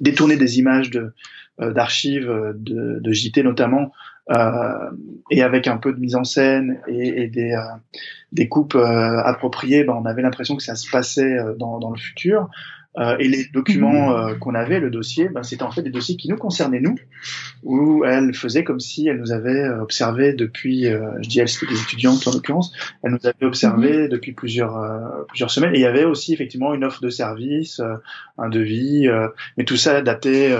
détourné 0.00 0.36
des 0.36 0.58
images 0.58 0.90
de 0.90 1.12
euh, 1.60 1.72
d'archives 1.72 2.26
de, 2.56 2.98
de, 3.00 3.12
JT 3.12 3.44
notamment 3.44 3.92
euh, 4.30 4.90
et 5.30 5.42
avec 5.42 5.66
un 5.66 5.76
peu 5.76 5.92
de 5.92 5.98
mise 5.98 6.14
en 6.14 6.24
scène 6.24 6.80
et, 6.86 7.22
et 7.22 7.26
des, 7.28 7.52
euh, 7.52 7.60
des 8.32 8.48
coupes 8.48 8.76
euh, 8.76 9.18
appropriées, 9.24 9.84
ben, 9.84 9.94
on 10.00 10.04
avait 10.04 10.22
l'impression 10.22 10.56
que 10.56 10.62
ça 10.62 10.76
se 10.76 10.88
passait 10.88 11.38
euh, 11.38 11.54
dans, 11.54 11.78
dans 11.78 11.90
le 11.90 11.98
futur. 11.98 12.48
Euh, 12.98 13.16
et 13.18 13.28
les 13.28 13.44
documents 13.52 14.16
euh, 14.16 14.34
qu'on 14.34 14.54
avait, 14.54 14.80
le 14.80 14.90
dossier, 14.90 15.28
ben, 15.28 15.44
c'était 15.44 15.62
en 15.62 15.70
fait 15.70 15.82
des 15.82 15.90
dossiers 15.90 16.16
qui 16.16 16.28
nous 16.28 16.36
concernaient 16.36 16.80
nous, 16.80 16.96
où 17.62 18.04
elle 18.04 18.34
faisait 18.34 18.64
comme 18.64 18.80
si 18.80 19.06
elle 19.06 19.18
nous 19.18 19.30
avait 19.30 19.62
euh, 19.62 19.80
observé 19.80 20.32
depuis, 20.32 20.88
euh, 20.88 21.10
je 21.22 21.28
dis 21.28 21.38
elle, 21.38 21.48
c'était 21.48 21.72
des 21.72 21.80
étudiantes 21.80 22.26
en 22.26 22.32
l'occurrence, 22.32 22.72
elle 23.04 23.12
nous 23.12 23.24
avait 23.24 23.46
observé 23.46 24.04
mhm. 24.04 24.08
depuis 24.08 24.32
plusieurs 24.32 24.76
plusieurs 25.28 25.50
semaines. 25.50 25.74
Et 25.74 25.78
il 25.78 25.82
y 25.82 25.86
avait 25.86 26.04
aussi 26.04 26.32
effectivement 26.32 26.74
une 26.74 26.84
offre 26.84 27.00
de 27.00 27.10
service, 27.10 27.80
un 28.38 28.48
devis, 28.48 29.08
mais 29.56 29.64
tout 29.64 29.76
ça 29.76 30.02
daté 30.02 30.54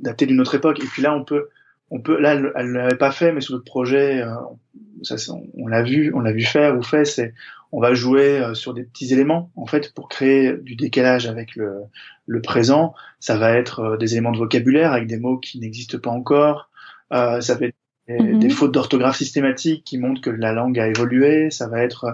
daté 0.00 0.26
d'une 0.26 0.40
autre 0.40 0.54
époque. 0.56 0.80
Et 0.80 0.86
puis 0.86 1.02
là, 1.02 1.14
on 1.14 1.24
peut 1.24 1.48
on 1.90 2.00
peut 2.00 2.20
là, 2.20 2.34
elle 2.56 2.72
l'avait 2.72 2.96
pas 2.96 3.12
fait, 3.12 3.32
mais 3.32 3.40
sur 3.40 3.54
notre 3.54 3.64
projet, 3.64 4.24
ça, 5.02 5.16
on 5.54 5.66
l'a 5.66 5.82
vu, 5.82 6.12
on 6.14 6.20
l'a 6.20 6.32
vu 6.32 6.42
faire 6.42 6.76
ou 6.76 6.82
fait, 6.82 7.04
c'est 7.04 7.34
on 7.72 7.80
va 7.80 7.94
jouer 7.94 8.38
euh, 8.38 8.54
sur 8.54 8.74
des 8.74 8.84
petits 8.84 9.12
éléments 9.12 9.50
en 9.56 9.66
fait 9.66 9.92
pour 9.92 10.08
créer 10.08 10.56
du 10.56 10.76
décalage 10.76 11.26
avec 11.26 11.56
le, 11.56 11.82
le 12.26 12.40
présent. 12.40 12.94
Ça 13.20 13.36
va 13.36 13.52
être 13.52 13.80
euh, 13.80 13.96
des 13.96 14.12
éléments 14.14 14.32
de 14.32 14.38
vocabulaire 14.38 14.92
avec 14.92 15.06
des 15.06 15.18
mots 15.18 15.38
qui 15.38 15.58
n'existent 15.58 15.98
pas 15.98 16.10
encore. 16.10 16.70
Euh, 17.12 17.40
ça 17.40 17.54
va 17.54 17.66
être 17.66 17.76
des, 18.08 18.14
mm-hmm. 18.14 18.38
des 18.38 18.50
fautes 18.50 18.72
d'orthographe 18.72 19.16
systématiques 19.16 19.84
qui 19.84 19.98
montrent 19.98 20.20
que 20.20 20.30
la 20.30 20.52
langue 20.52 20.78
a 20.78 20.86
évolué. 20.86 21.50
Ça 21.50 21.68
va 21.68 21.82
être 21.82 22.04
euh, 22.04 22.12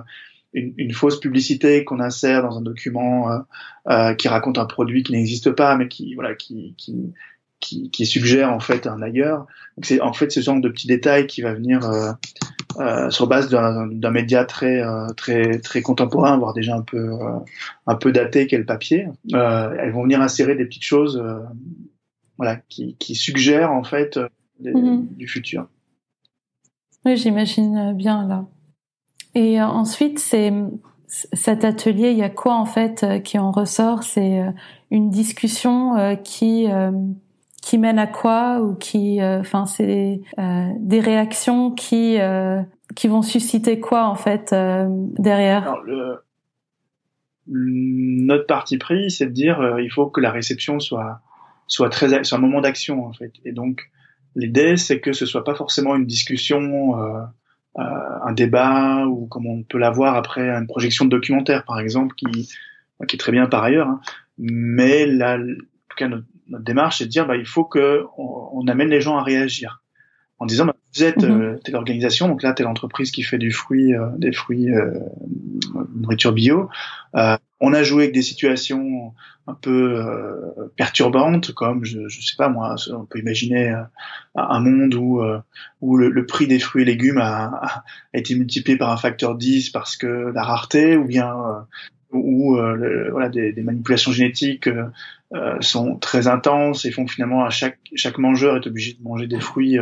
une, 0.54 0.74
une 0.76 0.92
fausse 0.92 1.20
publicité 1.20 1.84
qu'on 1.84 2.00
insère 2.00 2.42
dans 2.42 2.58
un 2.58 2.62
document 2.62 3.30
euh, 3.88 4.14
qui 4.14 4.28
raconte 4.28 4.58
un 4.58 4.66
produit 4.66 5.02
qui 5.02 5.12
n'existe 5.12 5.50
pas, 5.50 5.76
mais 5.76 5.88
qui 5.88 6.14
voilà 6.14 6.34
qui, 6.34 6.74
qui 6.76 7.12
qui, 7.62 7.90
qui, 7.90 8.04
suggère 8.04 8.52
en 8.52 8.60
fait 8.60 8.86
un 8.86 9.00
ailleurs. 9.00 9.46
C'est 9.82 10.00
en 10.02 10.12
fait 10.12 10.30
ce 10.30 10.40
genre 10.40 10.60
de 10.60 10.68
petits 10.68 10.86
détails 10.86 11.26
qui 11.26 11.40
va 11.40 11.54
venir 11.54 11.88
euh, 11.88 12.12
euh, 12.78 13.08
sur 13.08 13.26
base 13.26 13.48
d'un 13.48 14.10
média 14.10 14.44
très 14.44 14.82
très 15.16 15.60
très 15.60 15.80
contemporain, 15.80 16.36
voire 16.36 16.52
déjà 16.52 16.76
un 16.76 16.82
peu 16.82 17.10
un 17.86 17.94
peu 17.94 18.12
daté 18.12 18.46
qu'est 18.46 18.58
le 18.58 18.66
papier. 18.66 19.06
elles 19.32 19.92
vont 19.92 20.02
venir 20.02 20.20
insérer 20.20 20.54
des 20.56 20.66
petites 20.66 20.84
choses, 20.84 21.22
voilà, 22.36 22.56
qui, 22.68 22.96
qui 22.98 23.14
suggèrent 23.14 23.72
en 23.72 23.84
fait 23.84 24.18
mhm. 24.60 25.06
du 25.16 25.28
futur. 25.28 25.66
Oui, 27.06 27.16
j'imagine 27.16 27.94
bien 27.94 28.26
là. 28.28 28.44
Et 29.34 29.62
ensuite, 29.62 30.18
c'est 30.18 30.52
cet 31.32 31.64
atelier, 31.64 32.10
il 32.10 32.16
y 32.16 32.22
a 32.22 32.30
quoi 32.30 32.54
en 32.54 32.64
fait 32.64 33.02
euh, 33.02 33.18
qui 33.18 33.38
en 33.38 33.50
ressort? 33.50 34.02
C'est 34.02 34.40
euh, 34.40 34.50
une 34.90 35.10
discussion 35.10 35.96
euh, 35.96 36.14
qui 36.14 36.66
qui 37.62 37.78
mène 37.78 37.98
à 37.98 38.06
quoi 38.06 38.60
ou 38.60 38.74
qui, 38.74 39.22
enfin, 39.22 39.66
c'est 39.66 40.20
des 40.36 41.00
réactions 41.00 41.70
qui 41.70 42.18
qui 42.94 43.08
vont 43.08 43.22
susciter 43.22 43.80
quoi 43.80 44.06
en 44.06 44.14
fait 44.14 44.54
derrière? 45.18 45.74
Notre 47.46 48.46
parti 48.46 48.78
pris, 48.78 49.10
c'est 49.10 49.26
de 49.26 49.32
dire 49.32 49.78
il 49.80 49.90
faut 49.90 50.06
que 50.06 50.20
la 50.20 50.30
réception 50.30 50.80
soit 50.80 51.20
soit 51.66 51.88
très 51.88 52.24
soit 52.24 52.38
un 52.38 52.40
moment 52.40 52.60
d'action 52.60 53.06
en 53.06 53.12
fait. 53.12 53.32
Et 53.44 53.52
donc 53.52 53.90
l'idée, 54.36 54.76
c'est 54.76 55.00
que 55.00 55.12
ce 55.12 55.24
soit 55.24 55.44
pas 55.44 55.54
forcément 55.54 55.96
une 55.96 56.06
discussion 56.06 56.98
euh, 57.78 57.82
un 58.24 58.32
débat 58.32 59.06
ou 59.06 59.26
comme 59.28 59.46
on 59.46 59.62
peut 59.62 59.78
l'avoir 59.78 60.14
après 60.14 60.50
une 60.50 60.66
projection 60.66 61.06
de 61.06 61.10
documentaire 61.10 61.64
par 61.64 61.80
exemple 61.80 62.14
qui 62.16 62.50
qui 63.08 63.16
est 63.16 63.18
très 63.18 63.32
bien 63.32 63.46
par 63.46 63.64
ailleurs 63.64 63.88
hein. 63.88 64.00
mais 64.36 65.06
là 65.06 65.38
en 65.38 65.46
tout 65.88 65.96
cas 65.96 66.08
notre, 66.08 66.26
démarche 66.60 66.98
c'est 66.98 67.04
de 67.04 67.10
dire 67.10 67.26
bah 67.26 67.36
il 67.36 67.46
faut 67.46 67.64
que 67.64 68.04
on, 68.18 68.66
amène 68.68 68.88
les 68.88 69.00
gens 69.00 69.16
à 69.16 69.22
réagir 69.22 69.82
en 70.38 70.46
disant 70.46 70.66
bah, 70.66 70.74
vous 70.94 71.04
êtes 71.04 71.22
mhm. 71.22 71.40
euh, 71.40 71.58
telle 71.64 71.76
organisation 71.76 72.28
donc 72.28 72.42
là 72.42 72.52
telle 72.52 72.66
entreprise 72.66 73.10
qui 73.10 73.22
fait 73.22 73.38
du 73.38 73.50
fruit 73.50 73.94
euh, 73.94 74.08
des 74.16 74.32
fruits 74.32 74.70
euh, 74.70 74.92
nourriture 75.94 76.32
bio 76.32 76.68
euh, 77.16 77.36
on 77.60 77.72
a 77.72 77.82
joué 77.84 78.04
avec 78.04 78.14
des 78.14 78.22
situations 78.22 79.14
un 79.46 79.54
peu 79.54 79.98
euh, 79.98 80.72
perturbantes, 80.76 81.52
comme 81.52 81.84
je, 81.84 82.08
je 82.08 82.20
sais 82.20 82.36
pas 82.36 82.48
moi, 82.48 82.76
on 82.92 83.04
peut 83.04 83.18
imaginer 83.18 83.70
euh, 83.70 83.82
un 84.34 84.60
monde 84.60 84.94
où 84.94 85.20
euh, 85.20 85.40
où 85.80 85.96
le, 85.96 86.26
prix 86.26 86.46
des 86.46 86.58
fruits 86.58 86.82
et 86.82 86.84
légumes 86.84 87.18
a, 87.18 87.82
a, 88.12 88.18
été 88.18 88.34
multiplié 88.34 88.76
par 88.76 88.90
un 88.90 88.96
facteur 88.96 89.36
10 89.36 89.70
parce 89.70 89.96
que 89.96 90.32
la 90.34 90.42
rareté, 90.42 90.96
ou 90.96 91.04
bien 91.04 91.34
où 92.12 92.56
voilà 93.10 93.28
des, 93.28 93.52
des, 93.52 93.62
manipulations 93.62 94.12
génétiques 94.12 94.68
sont 95.60 95.96
très 95.96 96.26
intenses 96.26 96.84
et 96.84 96.90
font 96.90 97.06
finalement 97.06 97.44
à 97.44 97.50
chaque 97.50 97.78
chaque 97.94 98.18
mangeur 98.18 98.56
est 98.56 98.66
obligé 98.66 98.92
de 98.92 99.02
manger 99.02 99.26
des 99.26 99.40
fruits 99.40 99.78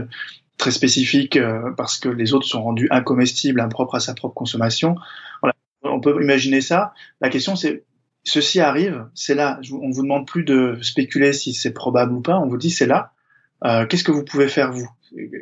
très 0.59 0.71
spécifiques 0.71 1.39
parce 1.77 1.99
que 1.99 2.09
les 2.09 2.35
autres 2.35 2.47
sont 2.47 2.63
rendus 2.63 2.89
incomestibles, 2.91 3.61
impropres 3.61 3.97
à 3.97 4.01
sa 4.01 4.15
propre 4.15 4.35
consommation. 4.35 4.95
Voilà, 5.43 5.55
on 5.83 6.01
peut 6.01 6.23
imaginer 6.23 6.61
ça. 6.61 6.93
La 7.21 7.31
question, 7.31 7.57
c'est 7.57 7.85
ceci 8.25 8.61
arrive, 8.61 9.07
c'est 9.15 9.35
là. 9.35 9.61
On 9.73 9.91
vous 9.91 10.03
demande 10.03 10.27
plus 10.27 10.45
de 10.45 10.79
spéculer 10.83 11.33
si 11.33 11.55
c'est 11.55 11.73
probable 11.73 12.13
ou 12.13 12.21
pas. 12.21 12.39
On 12.39 12.47
vous 12.47 12.57
dit 12.57 12.71
c'est 12.71 12.87
là. 12.87 13.13
Euh, 13.65 13.87
Qu'est-ce 13.87 14.05
que 14.05 14.13
vous 14.13 14.25
pouvez 14.25 14.49
faire 14.49 14.73
vous? 14.73 14.89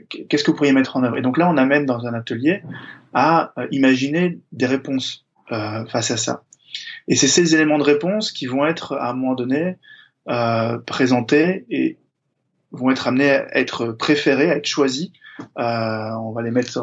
Qu'est-ce 0.09 0.45
que 0.45 0.51
vous 0.51 0.57
pourriez 0.57 0.73
mettre 0.73 0.97
en 0.97 1.05
œuvre? 1.05 1.19
Et 1.19 1.23
donc 1.23 1.37
là, 1.37 1.49
on 1.51 1.57
amène 1.57 1.87
dans 1.87 2.07
un 2.07 2.15
atelier 2.15 2.63
à 3.13 3.53
euh, 3.59 3.67
imaginer 3.71 4.39
des 4.53 4.67
réponses 4.67 5.27
euh, 5.53 5.85
face 5.87 6.11
à 6.11 6.17
ça. 6.17 6.45
Et 7.07 7.17
c'est 7.17 7.29
ces 7.29 7.55
éléments 7.55 7.79
de 7.79 7.85
réponse 7.85 8.33
qui 8.33 8.47
vont 8.47 8.67
être 8.67 8.95
à 8.95 9.11
un 9.11 9.15
moment 9.15 9.35
donné 9.35 9.77
euh, 10.29 10.79
présentés 10.79 11.67
et 11.71 11.99
vont 12.73 12.91
être 12.91 13.09
amenés 13.09 13.31
à 13.31 13.57
être 13.57 13.93
préférés, 13.93 14.51
à 14.51 14.57
être 14.57 14.67
choisis. 14.67 15.11
Euh, 15.59 16.11
on 16.21 16.33
va 16.33 16.43
les 16.43 16.51
mettre 16.51 16.83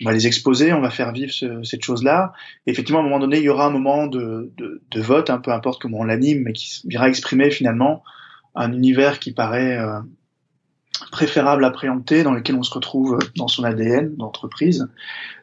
on 0.00 0.04
va 0.04 0.12
les 0.12 0.26
exposer, 0.26 0.72
on 0.72 0.80
va 0.80 0.90
faire 0.90 1.12
vivre 1.12 1.32
cette 1.64 1.82
chose-là. 1.82 2.32
Effectivement, 2.66 3.00
à 3.00 3.02
un 3.02 3.04
moment 3.04 3.18
donné, 3.18 3.38
il 3.38 3.42
y 3.42 3.48
aura 3.48 3.66
un 3.66 3.70
moment 3.70 4.06
de, 4.06 4.52
de, 4.56 4.80
de 4.88 5.00
vote, 5.00 5.28
hein, 5.28 5.38
peu 5.38 5.50
importe 5.50 5.82
comment 5.82 5.98
on 5.98 6.04
l'anime, 6.04 6.42
mais 6.44 6.52
qui 6.52 6.82
viendra 6.86 7.08
exprimer 7.08 7.50
finalement 7.50 8.04
un 8.54 8.72
univers 8.72 9.18
qui 9.18 9.32
paraît 9.32 9.76
euh, 9.76 9.98
préférable 11.10 11.64
à 11.64 11.70
préempter, 11.70 12.22
dans 12.22 12.32
lequel 12.32 12.56
on 12.56 12.62
se 12.62 12.72
retrouve 12.72 13.18
dans 13.36 13.48
son 13.48 13.64
ADN 13.64 14.14
d'entreprise. 14.16 14.88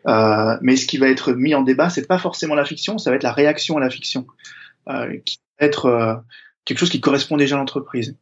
Euh, 0.08 0.58
mais 0.62 0.76
ce 0.76 0.86
qui 0.86 0.98
va 0.98 1.10
être 1.10 1.34
mis 1.34 1.56
en 1.56 1.62
débat, 1.62 1.90
c'est 1.90 2.08
pas 2.08 2.18
forcément 2.18 2.56
la 2.56 2.66
fiction, 2.66 2.98
ça 2.98 3.10
va 3.10 3.16
être 3.16 3.24
la 3.24 3.32
réaction 3.34 3.78
à 3.78 3.80
la 3.80 3.90
fiction, 3.90 4.28
euh, 4.90 5.18
qui 5.26 5.40
va 5.60 5.68
être 5.68 5.86
euh, 5.86 6.16
quelque 6.66 6.80
chose 6.80 6.90
qui 6.90 7.02
correspond 7.02 7.38
déjà 7.38 7.56
à 7.56 7.60
l'entreprise. 7.60 8.18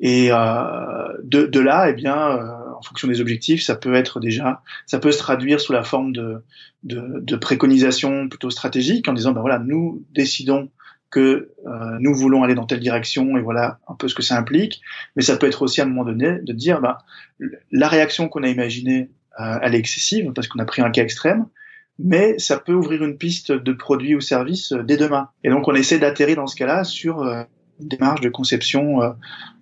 Et 0.00 0.28
euh, 0.32 1.12
de, 1.22 1.44
de, 1.44 1.60
là, 1.60 1.90
eh 1.90 1.92
bien, 1.92 2.16
euh, 2.16 2.72
en 2.78 2.82
fonction 2.82 3.06
des 3.06 3.20
objectifs, 3.20 3.62
ça 3.62 3.74
peut 3.74 3.94
être 3.94 4.18
déjà, 4.18 4.62
ça 4.86 4.98
peut 4.98 5.12
se 5.12 5.18
traduire 5.18 5.60
sous 5.60 5.72
la 5.72 5.82
forme 5.82 6.12
de, 6.12 6.42
de, 6.84 7.20
de 7.20 7.36
préconisations 7.36 8.28
plutôt 8.28 8.50
stratégiques 8.50 9.08
en 9.08 9.12
disant, 9.12 9.32
ben 9.32 9.42
voilà, 9.42 9.58
nous 9.58 10.02
décidons 10.14 10.70
que 11.10 11.50
euh, 11.66 11.96
nous 11.98 12.14
voulons 12.14 12.44
aller 12.44 12.54
dans 12.54 12.64
telle 12.64 12.80
direction 12.80 13.36
et 13.36 13.42
voilà 13.42 13.80
un 13.88 13.94
peu 13.94 14.08
ce 14.08 14.14
que 14.14 14.22
ça 14.22 14.38
implique. 14.38 14.80
Mais 15.16 15.22
ça 15.22 15.36
peut 15.36 15.46
être 15.46 15.62
aussi 15.62 15.80
à 15.80 15.84
un 15.84 15.88
moment 15.88 16.04
donné 16.04 16.38
de 16.40 16.52
dire, 16.52 16.80
ben, 16.80 16.96
la 17.70 17.88
réaction 17.88 18.28
qu'on 18.28 18.42
a 18.42 18.48
imaginée, 18.48 19.10
euh, 19.38 19.58
elle 19.60 19.74
est 19.74 19.78
excessive 19.78 20.32
parce 20.34 20.48
qu'on 20.48 20.60
a 20.60 20.64
pris 20.64 20.80
un 20.80 20.90
cas 20.90 21.02
extrême, 21.02 21.46
mais 21.98 22.38
ça 22.38 22.58
peut 22.58 22.72
ouvrir 22.72 23.04
une 23.04 23.18
piste 23.18 23.52
de 23.52 23.72
produits 23.72 24.14
ou 24.14 24.20
services 24.20 24.72
dès 24.72 24.96
demain. 24.96 25.28
Et 25.44 25.50
donc 25.50 25.68
on 25.68 25.74
essaie 25.74 25.98
d'atterrir 25.98 26.36
dans 26.36 26.46
ce 26.46 26.56
cas-là 26.56 26.84
sur 26.84 27.22
démarche 27.80 28.20
de 28.20 28.28
conception 28.28 29.02
euh, 29.02 29.10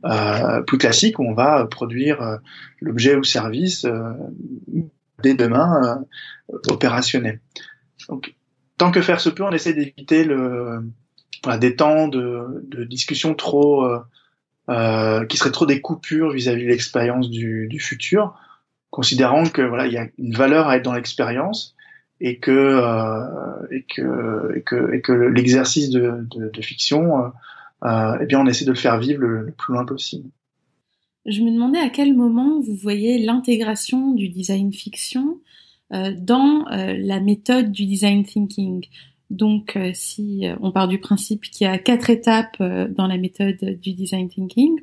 euh, 0.04 0.62
plus 0.62 0.78
classique 0.78 1.18
où 1.18 1.24
on 1.24 1.34
va 1.34 1.66
produire 1.66 2.22
euh, 2.22 2.36
l'objet 2.80 3.16
ou 3.16 3.24
service 3.24 3.86
dès 5.22 5.34
demain 5.34 6.04
opérationnel. 6.68 7.40
Donc, 8.08 8.34
tant 8.76 8.90
que 8.90 9.02
faire 9.02 9.20
se 9.20 9.28
peut, 9.28 9.42
on 9.42 9.50
essaie 9.50 9.74
d'éviter 9.74 10.24
le, 10.24 10.84
des 11.60 11.76
temps 11.76 12.08
de, 12.08 12.64
de 12.68 12.84
discussion 12.84 13.34
trop 13.34 13.88
qui 14.68 15.36
seraient 15.36 15.50
trop 15.50 15.66
des 15.66 15.80
coupures 15.80 16.30
vis-à-vis 16.30 16.64
de 16.64 16.68
l'expérience 16.68 17.30
du, 17.30 17.80
futur, 17.80 18.38
considérant 18.90 19.44
que 19.44 19.62
voilà 19.62 19.86
il 19.86 19.92
y 19.92 19.98
a 19.98 20.06
une 20.18 20.34
valeur 20.34 20.68
à 20.68 20.76
être 20.76 20.84
dans 20.84 20.92
l'expérience 20.92 21.74
et 22.20 22.38
que, 22.38 22.80
et 23.72 23.82
que 23.82 24.52
et 24.54 24.62
que 24.62 24.94
et 24.94 25.00
que 25.00 25.12
l'exercice 25.12 25.90
de, 25.90 26.60
fiction 26.62 27.32
eh 27.84 28.26
bien 28.26 28.40
on 28.40 28.46
essaie 28.46 28.64
de 28.64 28.72
le 28.72 28.76
faire 28.76 28.98
vivre 28.98 29.20
le, 29.20 29.54
plus 29.56 29.72
loin 29.72 29.84
possible. 29.84 30.28
Je 31.26 31.42
me 31.42 31.50
demandais 31.50 31.78
à 31.78 31.90
quel 31.90 32.14
moment 32.14 32.60
vous 32.60 32.74
voyez 32.74 33.18
l'intégration 33.18 34.12
du 34.12 34.28
design 34.28 34.72
fiction 34.72 35.40
euh, 35.92 36.12
dans 36.16 36.66
euh, 36.70 36.94
la 36.98 37.20
méthode 37.20 37.70
du 37.70 37.86
design 37.86 38.24
thinking. 38.24 38.86
Donc, 39.30 39.76
euh, 39.76 39.90
si 39.94 40.44
on 40.60 40.72
part 40.72 40.88
du 40.88 40.98
principe 40.98 41.42
qu'il 41.42 41.66
y 41.66 41.70
a 41.70 41.78
quatre 41.78 42.08
étapes 42.08 42.58
dans 42.60 43.06
la 43.06 43.18
méthode 43.18 43.78
du 43.80 43.92
design 43.92 44.28
thinking, 44.28 44.80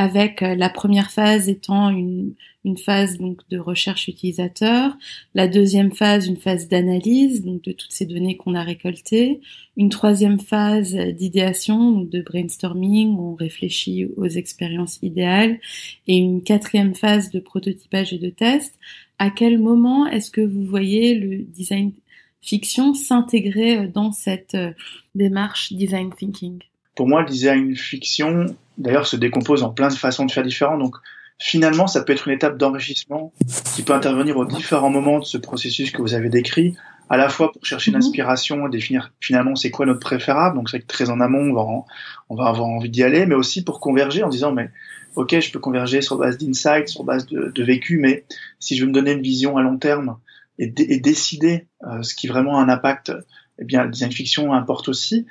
avec 0.00 0.42
euh, 0.42 0.54
la 0.54 0.70
première 0.70 1.10
phase 1.10 1.50
étant 1.50 1.90
une, 1.90 2.32
une 2.64 2.78
phase 2.78 3.18
donc 3.18 3.42
de 3.50 3.58
recherche 3.58 4.08
utilisateur, 4.08 4.96
la 5.34 5.46
deuxième 5.46 5.92
phase 5.92 6.26
une 6.26 6.38
phase 6.38 6.68
d'analyse 6.68 7.44
donc 7.44 7.60
de 7.60 7.72
toutes 7.72 7.92
ces 7.92 8.06
données 8.06 8.38
qu'on 8.38 8.54
a 8.54 8.62
récoltées, 8.62 9.42
une 9.76 9.90
troisième 9.90 10.40
phase 10.40 10.94
d'idéation 10.94 11.92
donc 11.92 12.08
de 12.08 12.22
brainstorming 12.22 13.14
où 13.14 13.32
on 13.32 13.34
réfléchit 13.34 14.06
aux 14.16 14.24
expériences 14.24 14.98
idéales 15.02 15.60
et 16.06 16.16
une 16.16 16.42
quatrième 16.42 16.94
phase 16.94 17.30
de 17.30 17.38
prototypage 17.38 18.14
et 18.14 18.18
de 18.18 18.30
test. 18.30 18.78
À 19.18 19.28
quel 19.28 19.58
moment 19.58 20.06
est-ce 20.06 20.30
que 20.30 20.40
vous 20.40 20.64
voyez 20.64 21.14
le 21.14 21.42
design 21.42 21.92
fiction 22.40 22.94
s'intégrer 22.94 23.86
dans 23.86 24.12
cette 24.12 24.54
euh, 24.54 24.72
démarche 25.14 25.74
design 25.74 26.08
thinking? 26.10 26.60
Pour 27.00 27.08
moi, 27.08 27.22
le 27.22 27.28
design 27.28 27.74
fiction 27.74 28.54
d'ailleurs 28.76 29.06
se 29.06 29.16
décompose 29.16 29.62
en 29.62 29.70
plein 29.70 29.88
de 29.88 29.94
façons 29.94 30.26
de 30.26 30.30
faire 30.30 30.42
différentes. 30.42 30.80
Donc 30.80 30.96
finalement, 31.38 31.86
ça 31.86 32.02
peut 32.02 32.12
être 32.12 32.28
une 32.28 32.34
étape 32.34 32.58
d'enrichissement 32.58 33.32
qui 33.74 33.82
peut 33.84 33.94
intervenir 33.94 34.36
aux 34.36 34.44
différents 34.44 34.90
moments 34.90 35.18
de 35.18 35.24
ce 35.24 35.38
processus 35.38 35.92
que 35.92 36.02
vous 36.02 36.12
avez 36.12 36.28
décrit, 36.28 36.76
à 37.08 37.16
la 37.16 37.30
fois 37.30 37.52
pour 37.52 37.64
chercher 37.64 37.90
une 37.90 37.96
mhm. 37.96 38.02
inspiration 38.02 38.66
et 38.66 38.70
définir 38.70 39.14
finalement 39.18 39.56
c'est 39.56 39.70
quoi 39.70 39.86
notre 39.86 40.00
préférable. 40.00 40.56
Donc 40.56 40.68
c'est 40.68 40.86
très 40.86 41.08
en 41.08 41.20
amont, 41.20 41.38
on 41.38 41.54
va, 41.54 41.66
on 42.28 42.34
va 42.34 42.48
avoir 42.50 42.68
envie 42.68 42.90
d'y 42.90 43.02
aller, 43.02 43.24
mais 43.24 43.34
aussi 43.34 43.64
pour 43.64 43.80
converger 43.80 44.22
en 44.22 44.28
disant 44.28 44.52
mais 44.52 44.68
ok, 45.16 45.40
je 45.40 45.50
peux 45.50 45.58
converger 45.58 46.02
sur 46.02 46.18
base 46.18 46.36
d'insight, 46.36 46.88
sur 46.88 47.04
base 47.04 47.24
de, 47.24 47.50
de, 47.50 47.64
vécu, 47.64 47.96
mais 47.96 48.26
si 48.58 48.76
je 48.76 48.82
veux 48.82 48.88
me 48.88 48.92
donner 48.92 49.12
une 49.12 49.22
vision 49.22 49.56
à 49.56 49.62
long 49.62 49.78
terme 49.78 50.18
et, 50.58 50.68
décider 50.68 51.66
euh, 51.82 52.02
ce 52.02 52.14
qui 52.14 52.26
vraiment 52.26 52.58
a 52.58 52.62
un 52.62 52.68
impact, 52.68 53.10
eh 53.58 53.64
bien, 53.64 53.84
le 53.84 53.90
design 53.90 54.12
fiction 54.12 54.52
importe 54.52 54.90
aussi. 54.90 55.24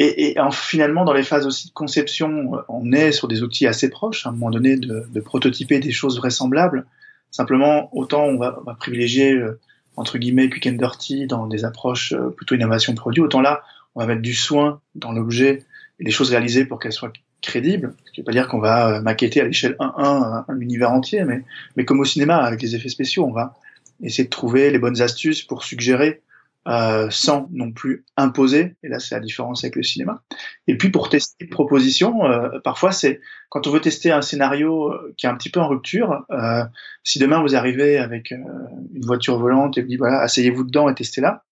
Et, 0.00 0.30
et 0.30 0.36
finalement, 0.52 1.04
dans 1.04 1.12
les 1.12 1.24
phases 1.24 1.44
aussi 1.44 1.68
de 1.68 1.72
conception, 1.72 2.52
on 2.68 2.92
est 2.92 3.10
sur 3.10 3.26
des 3.26 3.42
outils 3.42 3.66
assez 3.66 3.90
proches, 3.90 4.26
à 4.26 4.30
un 4.30 4.32
moment 4.32 4.50
donné, 4.50 4.76
de, 4.76 5.04
de 5.12 5.20
prototyper 5.20 5.80
des 5.80 5.90
choses 5.90 6.18
vraisemblables. 6.18 6.86
Simplement, 7.32 7.90
autant 7.92 8.24
on 8.24 8.38
va, 8.38 8.58
on 8.60 8.64
va 8.64 8.74
privilégier, 8.74 9.32
euh, 9.32 9.58
entre 9.96 10.18
guillemets, 10.18 10.48
quick 10.48 10.68
and 10.68 10.76
dirty 10.76 11.26
dans 11.26 11.48
des 11.48 11.64
approches 11.64 12.12
euh, 12.12 12.30
plutôt 12.30 12.54
innovation 12.54 12.94
produit, 12.94 13.20
autant 13.20 13.40
là, 13.40 13.62
on 13.96 14.00
va 14.00 14.06
mettre 14.06 14.22
du 14.22 14.34
soin 14.34 14.80
dans 14.94 15.10
l'objet 15.10 15.64
et 15.98 16.04
les 16.04 16.12
choses 16.12 16.30
réalisées 16.30 16.64
pour 16.64 16.78
qu'elles 16.78 16.92
soient 16.92 17.12
crédible. 17.42 17.94
Ce 18.06 18.12
qui 18.12 18.20
veut 18.20 18.24
pas 18.24 18.32
dire 18.32 18.46
qu'on 18.46 18.60
va 18.60 19.00
maqueter 19.00 19.40
à 19.40 19.44
l'échelle 19.44 19.74
1-1 19.80 20.44
un 20.46 20.60
univers 20.60 20.92
entier, 20.92 21.24
mais, 21.24 21.42
mais 21.76 21.84
comme 21.84 21.98
au 21.98 22.04
cinéma, 22.04 22.36
avec 22.36 22.62
les 22.62 22.76
effets 22.76 22.88
spéciaux, 22.88 23.24
on 23.24 23.32
va 23.32 23.56
essayer 24.00 24.24
de 24.24 24.30
trouver 24.30 24.70
les 24.70 24.78
bonnes 24.78 25.02
astuces 25.02 25.42
pour 25.42 25.64
suggérer 25.64 26.22
euh, 26.68 27.08
sans 27.10 27.48
non 27.50 27.72
plus 27.72 28.04
imposer. 28.18 28.76
Et 28.82 28.88
là, 28.88 28.98
c'est 28.98 29.14
la 29.14 29.22
différence 29.22 29.64
avec 29.64 29.74
le 29.74 29.82
cinéma. 29.82 30.22
Et 30.66 30.76
puis 30.76 30.90
pour 30.90 31.08
tester 31.08 31.46
une 31.46 31.50
proposition, 31.50 32.26
euh, 32.26 32.60
parfois 32.62 32.92
c'est 32.92 33.20
quand 33.48 33.66
on 33.66 33.70
veut 33.70 33.80
tester 33.80 34.10
un 34.10 34.20
scénario 34.20 34.92
euh, 34.92 35.14
qui 35.16 35.24
est 35.24 35.30
un 35.30 35.36
petit 35.36 35.48
peu 35.48 35.60
en 35.60 35.68
rupture. 35.68 36.26
Euh, 36.30 36.64
si 37.04 37.18
demain 37.18 37.40
vous 37.40 37.56
arrivez 37.56 37.96
avec 37.96 38.32
une 38.32 39.00
voiture 39.02 39.38
volante 39.38 39.78
et 39.78 39.82
vous 39.82 39.88
dites 39.88 39.98
voilà, 39.98 40.20
asseyez-vous 40.20 40.64
dedans 40.64 40.90
et 40.90 40.94
testez-la. 40.94 41.42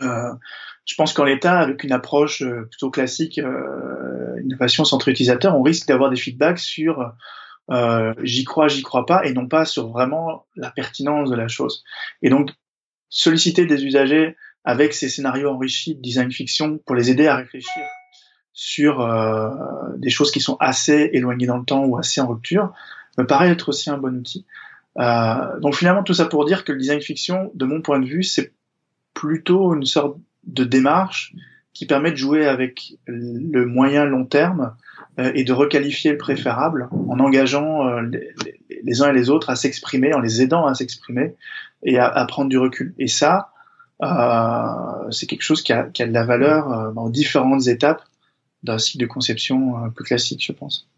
je 0.00 0.94
pense 0.96 1.12
qu'en 1.14 1.24
l'état, 1.24 1.58
avec 1.58 1.82
une 1.82 1.92
approche 1.92 2.44
plutôt 2.70 2.90
classique, 2.90 3.40
innovation 4.44 4.84
centre 4.84 5.08
utilisateur, 5.08 5.56
on 5.56 5.62
risque 5.62 5.88
d'avoir 5.88 6.10
des 6.10 6.16
feedbacks 6.16 6.60
sur 6.60 7.12
j'y 8.22 8.44
crois, 8.44 8.68
j'y 8.68 8.82
crois 8.82 9.04
pas, 9.04 9.24
et 9.24 9.32
non 9.32 9.48
pas 9.48 9.64
sur 9.64 9.88
vraiment 9.88 10.46
la 10.54 10.70
pertinence 10.70 11.28
de 11.28 11.34
la 11.36 11.48
chose. 11.48 11.82
Et 12.22 12.30
donc 12.30 12.52
solliciter 13.12 13.66
des 13.66 13.84
usagers 13.84 14.36
avec 14.64 14.94
ces 14.94 15.08
scénarios 15.08 15.50
enrichis 15.50 15.94
de 15.94 16.00
design 16.00 16.32
fiction 16.32 16.78
pour 16.78 16.96
les 16.96 17.10
aider 17.10 17.26
à 17.26 17.36
réfléchir 17.36 17.82
sur 18.54 19.00
euh, 19.00 19.50
des 19.98 20.10
choses 20.10 20.30
qui 20.30 20.40
sont 20.40 20.56
assez 20.60 21.10
éloignées 21.12 21.46
dans 21.46 21.58
le 21.58 21.64
temps 21.64 21.84
ou 21.84 21.98
assez 21.98 22.20
en 22.20 22.26
rupture, 22.26 22.72
me 23.18 23.26
paraît 23.26 23.50
être 23.50 23.68
aussi 23.68 23.90
un 23.90 23.98
bon 23.98 24.16
outil. 24.16 24.46
Euh, 24.98 25.60
donc 25.60 25.74
finalement, 25.74 26.02
tout 26.02 26.14
ça 26.14 26.24
pour 26.24 26.44
dire 26.46 26.64
que 26.64 26.72
le 26.72 26.78
design 26.78 27.00
fiction, 27.00 27.50
de 27.54 27.66
mon 27.66 27.82
point 27.82 27.98
de 27.98 28.06
vue, 28.06 28.22
c'est 28.22 28.52
plutôt 29.14 29.74
une 29.74 29.84
sorte 29.84 30.16
de 30.44 30.64
démarche 30.64 31.34
qui 31.74 31.86
permet 31.86 32.12
de 32.12 32.16
jouer 32.16 32.46
avec 32.46 32.94
le 33.06 33.64
moyen 33.66 34.04
long 34.04 34.24
terme 34.24 34.74
euh, 35.18 35.32
et 35.34 35.44
de 35.44 35.52
requalifier 35.52 36.12
le 36.12 36.18
préférable 36.18 36.88
en 37.08 37.18
engageant 37.18 37.86
euh, 37.86 38.02
les, 38.02 38.34
les, 38.82 39.02
uns 39.02 39.10
et 39.10 39.14
les 39.14 39.28
autres 39.28 39.50
à 39.50 39.56
s'exprimer, 39.56 40.14
en 40.14 40.20
les 40.20 40.42
aidant 40.42 40.66
à 40.66 40.74
s'exprimer 40.74 41.34
et 41.82 41.98
à, 41.98 42.24
prendre 42.26 42.48
du 42.48 42.58
recul. 42.58 42.94
Et 42.98 43.08
ça, 43.08 43.50
euh, 44.02 45.10
c'est 45.10 45.26
quelque 45.26 45.42
chose 45.42 45.62
qui 45.62 45.72
a, 45.72 45.84
de 45.84 46.12
la 46.12 46.24
valeur 46.24 46.72
euh, 46.72 46.92
dans 46.92 47.08
différentes 47.08 47.66
étapes 47.66 48.02
d'un 48.62 48.78
cycle 48.78 48.98
de 48.98 49.06
conception 49.06 49.76
un 49.76 49.90
peu 49.90 50.04
classique, 50.04 50.44
je 50.44 50.52
pense. 50.52 50.88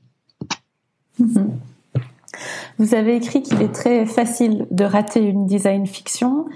Vous 2.79 2.94
avez 2.94 3.16
écrit 3.16 3.42
qu'il 3.42 3.62
est 3.62 3.73
très 3.73 4.07
facile 4.07 4.66
de 4.70 4.85
rater 4.85 5.20
une 5.20 5.47
design 5.47 5.87
fiction. 5.87 6.47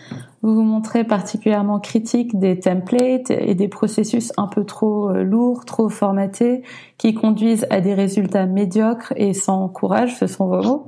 Vous 0.43 0.55
vous 0.55 0.63
montrez 0.63 1.05
particulièrement 1.05 1.79
critique 1.79 2.39
des 2.39 2.59
templates 2.59 3.31
et 3.31 3.55
des 3.55 3.69
processus 3.69 4.33
un 4.37 4.49
peu 4.49 4.65
trop 4.65 5.11
euh, 5.11 5.23
lourds, 5.23 5.65
trop 5.65 5.89
formatés, 5.89 6.63
qui 6.97 7.15
conduisent 7.15 7.67
à 7.71 7.81
des 7.81 7.95
résultats 7.95 8.47
médiocres 8.47 9.13
et 9.17 9.35
sans 9.35 9.69
courage, 9.69 10.17
ce 10.17 10.27
sont 10.27 10.47
vos 10.47 10.63
mots. 10.63 10.87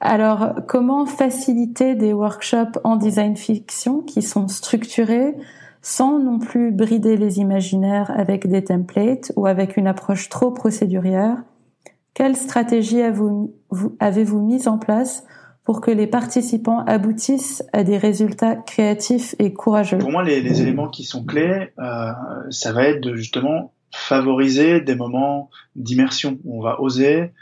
Alors, 0.00 0.54
comment 0.66 1.06
faciliter 1.06 1.94
des 1.94 2.12
workshops 2.12 2.78
en 2.84 2.96
design 2.96 3.36
fiction 3.36 4.00
qui 4.00 4.22
sont 4.22 4.48
structurés 4.48 5.34
sans 5.82 6.18
non 6.18 6.38
plus 6.38 6.72
brider 6.72 7.16
les 7.16 7.38
imaginaires 7.38 8.10
avec 8.16 8.46
des 8.46 8.64
templates 8.64 9.32
ou 9.36 9.46
avec 9.46 9.76
une 9.76 9.86
approche 9.86 10.28
trop 10.28 10.50
procédurière? 10.50 11.36
Quelle 12.14 12.36
stratégie 12.36 13.02
avez-vous 13.02 14.40
mise 14.40 14.68
en 14.68 14.78
place 14.78 15.24
pour 15.64 15.80
que 15.80 15.90
les 15.90 16.06
participants 16.06 16.84
aboutissent 16.86 17.64
à 17.72 17.82
des 17.82 17.98
résultats 17.98 18.56
créatifs 18.56 19.34
et 19.38 19.52
courageux? 19.52 19.98
Pour 19.98 20.12
moi, 20.12 20.22
les, 20.22 20.62
éléments 20.62 20.88
qui 20.88 21.04
sont 21.04 21.24
clés, 21.24 21.72
euh, 21.78 22.12
ça 22.50 22.72
va 22.72 22.84
être 22.84 23.14
justement 23.14 23.72
favoriser 23.90 24.80
des 24.80 24.94
moments 24.94 25.50
d'immersion 25.76 26.38
où 26.44 26.58
on 26.58 26.62
va 26.62 26.80
oser 26.80 27.32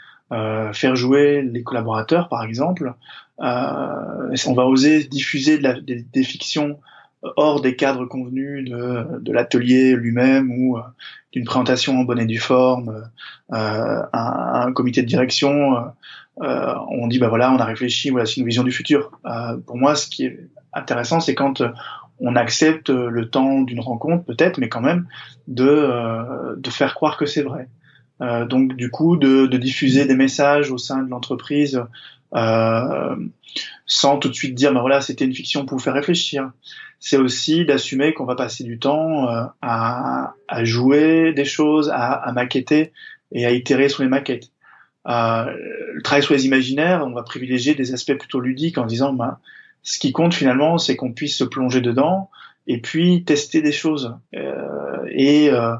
faire 0.73 0.95
jouer 0.95 1.41
les 1.41 1.63
collaborateurs, 1.63 2.29
par 2.29 2.43
exemple. 2.43 2.93
Euh, 3.41 4.35
on 4.47 4.53
va 4.53 4.65
oser 4.65 5.03
diffuser 5.03 5.57
de 5.57 5.63
la, 5.63 5.79
des, 5.79 6.03
des, 6.03 6.23
fictions 6.23 6.79
hors 7.35 7.61
des 7.61 7.75
cadres 7.75 8.05
convenus 8.05 8.69
de, 8.69 9.19
de 9.19 9.33
l'atelier 9.33 9.95
lui-même 9.95 10.51
ou 10.51 10.77
euh, 10.77 10.81
d'une 11.31 11.45
présentation 11.45 11.99
en 11.99 12.03
bonne 12.03 12.19
et 12.19 12.25
due 12.25 12.39
forme, 12.39 13.09
euh, 13.53 14.01
un, 14.13 14.65
un, 14.67 14.71
comité 14.71 15.01
de 15.01 15.07
direction, 15.07 15.77
euh, 16.41 16.73
on 16.89 17.07
dit 17.07 17.19
bah 17.19 17.27
voilà, 17.27 17.51
on 17.51 17.57
a 17.57 17.65
réfléchi, 17.65 18.09
voilà, 18.09 18.25
c'est 18.25 18.37
une 18.37 18.45
vision 18.45 18.63
du 18.63 18.71
futur. 18.71 19.11
Euh, 19.25 19.57
pour 19.65 19.77
moi, 19.77 19.95
ce 19.95 20.07
qui 20.07 20.25
est 20.25 20.39
intéressant, 20.73 21.19
c'est 21.19 21.35
quand 21.35 21.61
on 22.19 22.35
accepte 22.35 22.89
le 22.89 23.29
temps 23.29 23.61
d'une 23.61 23.79
rencontre, 23.79 24.23
peut-être, 24.23 24.57
mais 24.57 24.69
quand 24.69 24.81
même, 24.81 25.07
de, 25.47 25.67
euh, 25.67 26.55
de 26.57 26.69
faire 26.69 26.93
croire 26.95 27.17
que 27.17 27.25
c'est 27.25 27.43
vrai. 27.43 27.67
Euh, 28.23 28.45
donc 28.45 28.75
du 28.75 28.89
coup, 28.89 29.17
de, 29.17 29.45
de, 29.45 29.57
diffuser 29.57 30.05
des 30.05 30.15
messages 30.15 30.71
au 30.71 30.77
sein 30.77 31.03
de 31.03 31.09
l'entreprise 31.09 31.83
euh, 32.35 33.15
sans 33.85 34.17
tout 34.17 34.29
de 34.29 34.33
suite 34.33 34.55
dire, 34.55 34.73
bah 34.73 34.81
voilà, 34.81 35.01
c'était 35.01 35.25
une 35.25 35.35
fiction 35.35 35.65
pour 35.65 35.77
vous 35.77 35.83
faire 35.83 35.93
réfléchir. 35.93 36.51
C'est 36.99 37.17
aussi 37.17 37.65
d'assumer 37.65 38.13
qu'on 38.13 38.25
va 38.25 38.35
passer 38.35 38.63
du 38.63 38.79
temps 38.79 39.29
euh, 39.29 39.43
à, 39.61 40.33
à, 40.47 40.63
jouer 40.63 41.33
des 41.33 41.45
choses, 41.45 41.89
à, 41.89 42.13
à, 42.13 42.31
maqueter 42.31 42.91
et 43.31 43.45
à 43.45 43.51
itérer 43.51 43.89
sur 43.89 44.03
les 44.03 44.09
maquettes. 44.09 44.49
Euh, 45.07 45.45
le 45.93 46.01
travail 46.01 46.23
sur 46.23 46.33
les 46.33 46.45
imaginaires, 46.45 47.03
on 47.05 47.11
va 47.11 47.23
privilégier 47.23 47.75
des 47.75 47.93
aspects 47.93 48.17
plutôt 48.17 48.39
ludiques 48.39 48.77
en 48.77 48.85
disant, 48.85 49.13
bah, 49.13 49.39
ce 49.83 49.99
qui 49.99 50.13
compte 50.13 50.33
finalement, 50.33 50.77
c'est 50.77 50.95
qu'on 50.95 51.11
puisse 51.11 51.37
se 51.37 51.43
plonger 51.43 51.81
dedans 51.81 52.29
et 52.67 52.79
puis 52.79 53.23
tester 53.23 53.61
des 53.61 53.71
choses. 53.71 54.15
Euh, 54.35 55.05
et, 55.09 55.49
euh, 55.49 55.75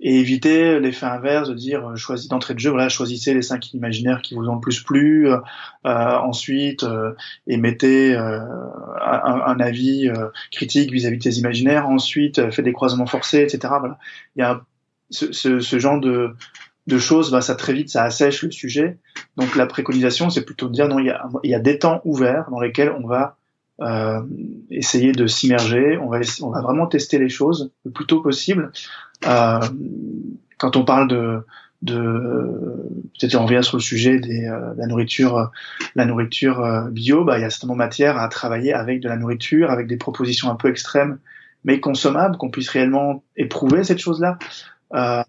et, 0.00 0.18
éviter 0.18 0.80
l'effet 0.80 1.06
inverse 1.06 1.48
de 1.48 1.54
dire 1.54 1.90
euh, 1.90 1.96
choisis 1.96 2.28
d'entrée 2.28 2.54
de 2.54 2.58
jeu. 2.58 2.70
Voilà 2.70 2.88
choisissez 2.88 3.34
les 3.34 3.42
cinq 3.42 3.72
imaginaires 3.74 4.22
qui 4.22 4.34
vous 4.34 4.48
ont 4.48 4.54
le 4.54 4.60
plus 4.60 4.82
plu. 4.82 5.30
Euh, 5.30 5.38
ensuite 5.84 6.84
euh, 6.84 7.12
émettez 7.46 8.14
un, 8.14 9.42
un, 9.46 9.60
avis 9.60 10.08
critique 10.50 10.90
vis-à-vis 10.90 11.18
de 11.18 11.22
ces 11.22 11.38
imaginaires. 11.38 11.88
Ensuite 11.88 12.50
faites 12.50 12.64
des 12.64 12.72
croisements 12.72 13.06
forcés 13.06 13.42
etc 13.42 13.74
voilà. 13.78 13.98
Il 14.36 14.40
y 14.40 14.42
a 14.42 14.62
ce, 15.10 15.32
ce, 15.32 15.60
ce 15.60 15.78
genre 15.78 16.00
de 16.00 16.34
de 16.88 16.98
choses, 16.98 17.30
bah, 17.30 17.40
ça 17.42 17.54
très 17.54 17.72
vite, 17.72 17.90
ça 17.90 18.02
assèche 18.02 18.42
le 18.42 18.50
sujet. 18.50 18.98
Donc 19.36 19.54
la 19.54 19.66
préconisation, 19.66 20.30
c'est 20.30 20.44
plutôt 20.44 20.66
de 20.68 20.72
dire 20.72 20.88
non, 20.88 20.98
il 20.98 21.06
y, 21.06 21.10
a, 21.10 21.28
il 21.44 21.50
y 21.50 21.54
a 21.54 21.60
des 21.60 21.78
temps 21.78 22.00
ouverts 22.04 22.48
dans 22.50 22.58
lesquels 22.58 22.90
on 22.90 23.06
va 23.06 23.36
euh, 23.82 24.20
essayer 24.70 25.12
de 25.12 25.26
s'immerger. 25.26 25.98
On 25.98 26.08
va, 26.08 26.20
on 26.42 26.50
va 26.50 26.60
vraiment 26.60 26.86
tester 26.86 27.18
les 27.18 27.28
choses 27.28 27.70
le 27.84 27.90
plus 27.90 28.06
tôt 28.06 28.20
possible. 28.20 28.72
Euh, 29.26 29.60
quand 30.58 30.76
on 30.76 30.84
parle 30.84 31.08
de, 31.08 31.44
de 31.82 33.02
peut-être 33.18 33.34
on 33.34 33.44
revient 33.44 33.62
sur 33.62 33.76
le 33.76 33.82
sujet 33.82 34.18
des, 34.18 34.46
euh, 34.46 34.74
de 34.74 34.80
la 34.80 34.86
nourriture, 34.86 35.50
la 35.94 36.04
nourriture 36.04 36.60
euh, 36.60 36.88
bio, 36.88 37.24
bah, 37.24 37.38
il 37.38 37.42
y 37.42 37.44
a 37.44 37.50
certainement 37.50 37.74
matière 37.74 38.16
à 38.18 38.28
travailler 38.28 38.72
avec 38.72 39.00
de 39.00 39.08
la 39.08 39.16
nourriture, 39.16 39.70
avec 39.70 39.86
des 39.86 39.96
propositions 39.96 40.50
un 40.50 40.54
peu 40.54 40.68
extrêmes, 40.68 41.18
mais 41.64 41.80
consommables, 41.80 42.36
qu'on 42.36 42.50
puisse 42.50 42.68
réellement 42.68 43.22
éprouver 43.36 43.84
cette 43.84 43.98
chose-là. 43.98 44.38
Euh, 44.94 45.22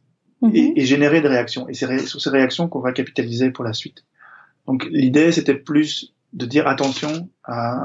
et, 0.53 0.81
et, 0.81 0.85
générer 0.85 1.21
des 1.21 1.29
réactions. 1.29 1.69
Et 1.69 1.73
c'est 1.73 1.99
sur 1.99 2.19
ces 2.19 2.29
réactions 2.29 2.67
qu'on 2.67 2.81
va 2.81 2.91
capitaliser 2.91 3.49
pour 3.49 3.63
la 3.63 3.71
suite. 3.71 4.03
Donc 4.67 4.85
l'idée, 4.91 5.31
c'était 5.31 5.53
plus 5.53 6.13
de 6.33 6.45
dire 6.45 6.67
attention 6.67 7.29
à, 7.45 7.77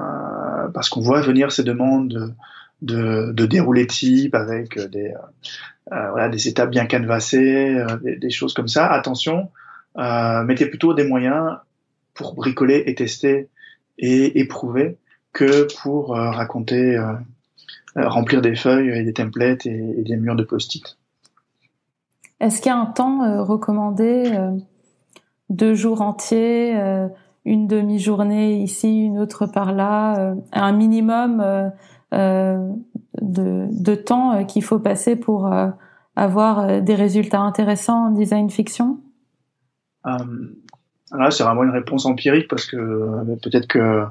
parce 0.72 0.88
qu'on 0.88 1.00
voit 1.00 1.20
venir 1.20 1.52
ces 1.52 1.64
demandes 1.64 2.34
de, 2.82 3.32
de, 3.32 3.46
déroulé 3.46 3.86
type 3.86 4.34
avec 4.34 4.78
des, 4.78 5.12
euh, 5.92 6.10
voilà, 6.10 6.28
des 6.28 6.48
étapes 6.48 6.70
bien 6.70 6.86
canvassées, 6.86 7.76
euh, 7.76 7.96
des, 8.02 8.30
choses 8.30 8.54
comme 8.54 8.68
ça. 8.68 8.86
Attention, 8.86 9.50
euh, 9.98 10.42
mettez 10.44 10.66
plutôt 10.66 10.94
des 10.94 11.04
moyens 11.04 11.56
pour 12.14 12.34
bricoler 12.34 12.84
et 12.86 12.94
tester 12.94 13.48
et 13.98 14.38
éprouver 14.38 14.98
que 15.32 15.66
pour 15.80 16.16
euh, 16.16 16.30
raconter, 16.30 16.96
euh, 16.96 17.14
remplir 17.96 18.42
des 18.42 18.54
feuilles 18.54 18.90
et 18.90 19.02
des 19.02 19.12
templates 19.12 19.66
et, 19.66 19.94
et 19.98 20.02
des 20.02 20.16
murs 20.16 20.36
de 20.36 20.44
post-it. 20.44 20.98
Est-ce 22.40 22.60
qu'il 22.60 22.70
y 22.70 22.74
a 22.74 22.78
un 22.78 22.86
temps 22.86 23.44
recommandé, 23.44 24.30
deux 25.50 25.74
jours 25.74 26.02
entiers 26.02 26.72
une 27.48 27.66
demi-journée 27.66 28.58
ici, 28.58 29.04
une 29.04 29.18
autre 29.18 29.46
par 29.46 29.72
là, 29.72 30.18
euh, 30.18 30.34
un 30.52 30.72
minimum 30.72 31.40
euh, 31.40 31.70
euh, 32.12 32.68
de, 33.22 33.66
de, 33.70 33.94
temps 33.94 34.44
qu'il 34.44 34.62
faut 34.62 34.78
passer 34.78 35.16
pour 35.16 35.50
avoir 36.14 36.82
des 36.82 36.94
résultats 36.94 37.40
intéressants 37.40 38.08
en 38.08 38.10
design 38.10 38.50
fiction 38.50 39.00
Là, 40.04 41.30
c'est 41.30 41.42
vraiment 41.42 41.64
une 41.64 41.70
réponse 41.70 42.04
empirique 42.06 42.48
parce 42.48 42.66
que 42.66 42.76
peut-être 43.42 43.66
que 43.66 44.04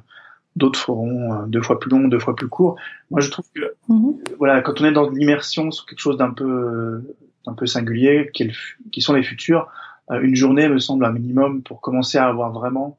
d'autres 0.56 0.80
feront 0.80 1.44
deux 1.48 1.62
fois 1.62 1.80
plus 1.80 1.92
long, 1.92 2.08
deux 2.08 2.20
fois 2.20 2.36
plus 2.36 2.48
court. 2.48 2.76
Moi, 3.12 3.22
je 3.22 3.30
trouve 3.30 3.46
que 3.56 3.76
mm-hmm. 3.90 4.36
voilà, 4.40 4.62
quand 4.62 4.82
on 4.82 4.86
est 4.86 4.92
dans 4.92 5.10
l'immersion 5.10 5.70
sur 5.72 5.86
quelque 5.86 6.00
chose 6.00 6.18
d'un 6.18 6.32
peu 6.32 7.04
d'un 7.46 7.54
peu 7.54 7.66
singulier, 7.66 8.30
qui, 8.34 8.52
qui, 8.92 9.02
sont 9.02 9.14
les 9.14 9.24
futurs, 9.24 9.70
une 10.10 10.36
journée 10.36 10.68
me 10.70 10.80
semble 10.80 11.06
un 11.06 11.12
minimum 11.12 11.62
pour 11.64 11.82
commencer 11.82 12.18
à 12.18 12.28
avoir 12.28 12.52
vraiment 12.52 12.98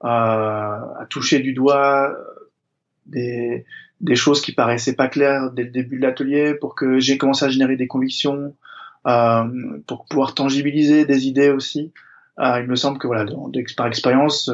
à 0.00 1.06
toucher 1.10 1.40
du 1.40 1.52
doigt 1.52 2.10
euh, 2.10 2.50
des, 3.06 3.64
des 4.00 4.16
choses 4.16 4.40
qui 4.40 4.52
paraissaient 4.52 4.94
pas 4.94 5.08
claires 5.08 5.50
dès 5.50 5.64
le 5.64 5.70
début 5.70 5.96
de 5.96 6.02
l'atelier 6.02 6.54
pour 6.54 6.74
que 6.74 6.98
j'ai 6.98 7.18
commencé 7.18 7.44
à 7.44 7.48
générer 7.48 7.76
des 7.76 7.86
convictions, 7.86 8.54
pour 9.86 10.04
pouvoir 10.06 10.34
tangibiliser 10.34 11.04
des 11.04 11.28
idées 11.28 11.50
aussi. 11.50 11.92
il 12.38 12.66
me 12.66 12.74
semble 12.74 12.98
que 12.98 13.06
voilà, 13.06 13.24
par 13.76 13.86
expérience, 13.86 14.50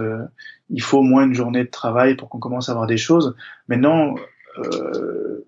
il 0.69 0.83
faut 0.83 0.99
au 0.99 1.03
moins 1.03 1.25
une 1.25 1.33
journée 1.33 1.65
de 1.65 1.71
travail 1.71 2.17
pour 2.17 2.29
qu'on 2.29 2.39
commence 2.39 2.69
à 2.69 2.75
voir 2.75 2.87
des 2.87 2.99
choses. 2.99 3.35
Maintenant, 3.69 4.15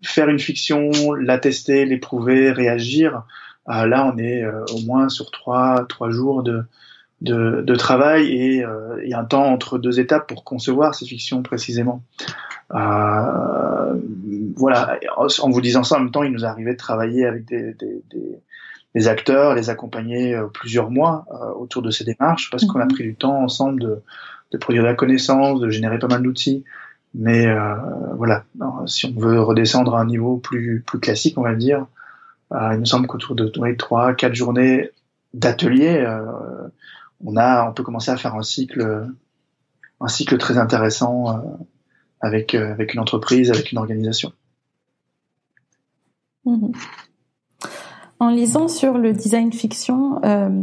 faire 0.02 0.30
une 0.30 0.38
fiction, 0.38 1.12
la 1.12 1.36
tester, 1.36 1.84
l'éprouver, 1.84 2.50
réagir, 2.50 3.24
là 3.66 4.10
on 4.10 4.16
est 4.16 4.42
au 4.72 4.80
moins 4.86 5.10
sur 5.10 5.30
trois 5.30 5.84
trois 5.86 6.10
jours 6.10 6.42
de 6.42 6.64
de, 7.24 7.62
de 7.62 7.74
travail 7.74 8.30
et 8.32 8.64
euh, 8.64 9.00
il 9.02 9.10
y 9.10 9.14
a 9.14 9.18
un 9.18 9.24
temps 9.24 9.44
entre 9.44 9.78
deux 9.78 9.98
étapes 9.98 10.28
pour 10.28 10.44
concevoir 10.44 10.94
ces 10.94 11.06
fictions 11.06 11.42
précisément. 11.42 12.02
Euh, 12.74 13.94
voilà, 14.56 14.98
en 15.16 15.50
vous 15.50 15.60
disant 15.60 15.82
ça, 15.82 15.96
en 15.96 16.00
même 16.00 16.10
temps, 16.10 16.22
il 16.22 16.32
nous 16.32 16.44
arrivait 16.44 16.72
de 16.72 16.78
travailler 16.78 17.26
avec 17.26 17.44
des, 17.46 17.74
des, 17.74 18.02
des, 18.10 18.38
des 18.94 19.08
acteurs, 19.08 19.54
les 19.54 19.70
accompagner 19.70 20.34
euh, 20.34 20.46
plusieurs 20.46 20.90
mois 20.90 21.26
euh, 21.32 21.52
autour 21.54 21.82
de 21.82 21.90
ces 21.90 22.04
démarches 22.04 22.50
parce 22.50 22.64
qu'on 22.64 22.80
a 22.80 22.84
mhm. 22.84 22.92
pris 22.92 23.04
du 23.04 23.14
temps 23.14 23.42
ensemble 23.42 23.80
de, 23.80 24.02
de 24.52 24.58
produire 24.58 24.82
de 24.82 24.88
la 24.88 24.94
connaissance, 24.94 25.60
de 25.60 25.68
générer 25.70 25.98
pas 25.98 26.08
mal 26.08 26.22
d'outils. 26.22 26.64
Mais 27.14 27.46
euh, 27.46 27.74
voilà, 28.16 28.44
si 28.86 29.06
on 29.06 29.20
veut 29.20 29.40
redescendre 29.40 29.94
à 29.94 30.00
un 30.00 30.06
niveau 30.06 30.36
plus, 30.36 30.82
plus 30.84 30.98
classique, 30.98 31.38
on 31.38 31.42
va 31.42 31.54
dire, 31.54 31.86
il 32.52 32.78
me 32.78 32.84
semble 32.84 33.06
qu'autour 33.06 33.36
de 33.36 33.46
trois, 33.72 34.14
quatre 34.14 34.34
journées 34.34 34.90
d'atelier, 35.32 36.04
on 37.24 37.72
peut 37.72 37.82
commencer 37.82 38.10
à 38.10 38.16
faire 38.16 38.34
un 38.34 38.42
cycle, 38.42 39.12
un 40.00 40.08
cycle 40.08 40.38
très 40.38 40.58
intéressant 40.58 41.30
euh, 41.30 41.40
avec 42.20 42.54
euh, 42.54 42.72
avec 42.72 42.94
une 42.94 43.00
entreprise, 43.00 43.50
avec 43.50 43.72
une 43.72 43.78
organisation. 43.78 44.32
Mhm. 46.44 46.72
En 48.20 48.28
lisant 48.30 48.68
sur 48.68 48.96
le 48.96 49.12
design 49.12 49.52
fiction, 49.52 50.20
euh, 50.24 50.62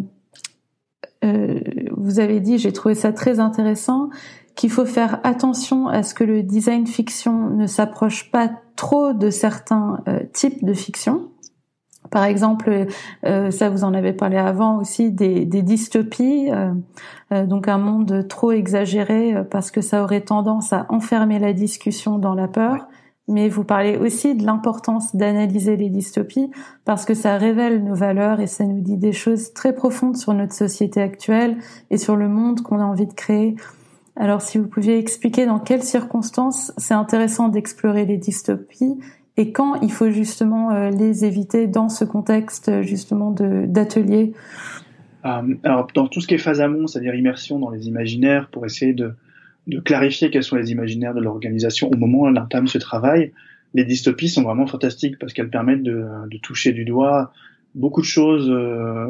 vous 1.91 2.19
avez 2.19 2.39
dit, 2.39 2.57
j'ai 2.57 2.71
trouvé 2.71 2.95
ça 2.95 3.11
très 3.11 3.39
intéressant, 3.39 4.09
qu'il 4.55 4.71
faut 4.71 4.85
faire 4.85 5.19
attention 5.23 5.87
à 5.87 6.01
ce 6.01 6.13
que 6.13 6.23
le 6.23 6.43
design 6.43 6.87
fiction 6.87 7.49
ne 7.49 7.67
s'approche 7.67 8.31
pas 8.31 8.49
trop 8.75 9.13
de 9.13 9.29
certains 9.29 10.03
types 10.33 10.63
de 10.63 10.73
fiction. 10.73 11.29
Par 12.09 12.25
exemple, 12.25 12.87
euh, 13.25 13.51
ça 13.51 13.69
vous 13.69 13.83
en 13.83 13.93
avez 13.93 14.11
parlé 14.11 14.37
avant 14.37 14.79
aussi, 14.79 15.11
des, 15.11 15.45
des 15.45 15.61
dystopies, 15.61 16.49
euh, 16.51 16.73
euh, 17.31 17.45
donc 17.45 17.67
un 17.67 17.77
monde 17.77 18.27
trop 18.27 18.51
exagéré 18.51 19.35
parce 19.49 19.71
que 19.71 19.81
ça 19.81 20.03
aurait 20.03 20.21
tendance 20.21 20.73
à 20.73 20.87
enfermer 20.89 21.39
la 21.39 21.53
discussion 21.53 22.17
dans 22.17 22.33
la 22.33 22.47
peur. 22.47 22.87
Mais 23.27 23.47
vous 23.47 23.63
parlez 23.63 23.97
aussi 23.97 24.35
de 24.35 24.45
l'importance 24.45 25.15
d'analyser 25.15 25.77
les 25.77 25.89
dystopies 25.89 26.51
parce 26.83 27.05
que 27.05 27.13
ça 27.13 27.37
révèle 27.37 27.83
nos 27.83 27.95
valeurs 27.95 28.41
et 28.41 28.47
ça 28.47 28.65
nous 28.65 28.81
dit 28.81 28.97
des 28.97 29.13
choses 29.13 29.53
très 29.53 29.73
profondes 29.73 30.17
sur 30.17 30.33
notre 30.33 30.53
société 30.53 31.01
actuelle 31.01 31.57
et 31.91 31.97
sur 31.97 32.17
le 32.17 32.27
monde 32.27 32.61
qu'on 32.61 32.79
a 32.79 32.83
envie 32.83 33.07
de 33.07 33.13
créer. 33.13 33.55
Alors 34.17 34.41
si 34.41 34.57
vous 34.57 34.67
pouviez 34.67 34.97
expliquer 34.97 35.45
dans 35.45 35.59
quelles 35.59 35.83
circonstances 35.83 36.73
c'est 36.77 36.93
intéressant 36.93 37.47
d'explorer 37.47 38.05
les 38.05 38.17
dystopies 38.17 38.97
et 39.41 39.51
quand 39.51 39.81
il 39.81 39.91
faut 39.91 40.11
justement 40.11 40.71
euh, 40.71 40.91
les 40.91 41.25
éviter 41.25 41.65
dans 41.65 41.89
ce 41.89 42.05
contexte 42.05 42.83
justement 42.83 43.31
d'atelier? 43.31 44.33
Euh, 45.25 45.55
Alors 45.63 45.87
dans 45.95 46.07
tout 46.07 46.21
ce 46.21 46.27
qui 46.27 46.35
est 46.35 46.37
phase 46.37 46.61
amont, 46.61 46.85
c'est-à-dire 46.85 47.15
immersion 47.15 47.57
dans 47.57 47.71
les 47.71 47.87
imaginaires 47.87 48.49
pour 48.51 48.67
essayer 48.67 48.93
de, 48.93 49.15
de 49.65 49.79
clarifier 49.79 50.29
quels 50.29 50.43
sont 50.43 50.57
les 50.57 50.71
imaginaires 50.71 51.15
de 51.15 51.21
l'organisation 51.21 51.89
au 51.89 51.97
moment 51.97 52.19
où 52.19 52.27
elle 52.27 52.37
entame 52.37 52.67
ce 52.67 52.77
travail, 52.77 53.31
les 53.73 53.83
dystopies 53.83 54.29
sont 54.29 54.43
vraiment 54.43 54.67
fantastiques 54.67 55.17
parce 55.17 55.33
qu'elles 55.33 55.49
permettent 55.49 55.83
de, 55.83 56.05
de, 56.29 56.37
toucher 56.37 56.71
du 56.71 56.85
doigt 56.85 57.31
beaucoup 57.75 58.01
de 58.01 58.05
choses 58.05 58.49
euh, 58.49 59.07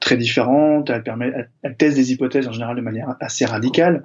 très 0.00 0.16
différentes. 0.16 0.90
Elles, 0.90 1.02
permettent, 1.02 1.48
elles, 1.62 1.76
testent 1.76 1.96
des 1.96 2.12
hypothèses 2.12 2.46
en 2.46 2.52
général 2.52 2.76
de 2.76 2.80
manière 2.80 3.16
assez 3.20 3.44
radicale. 3.44 4.04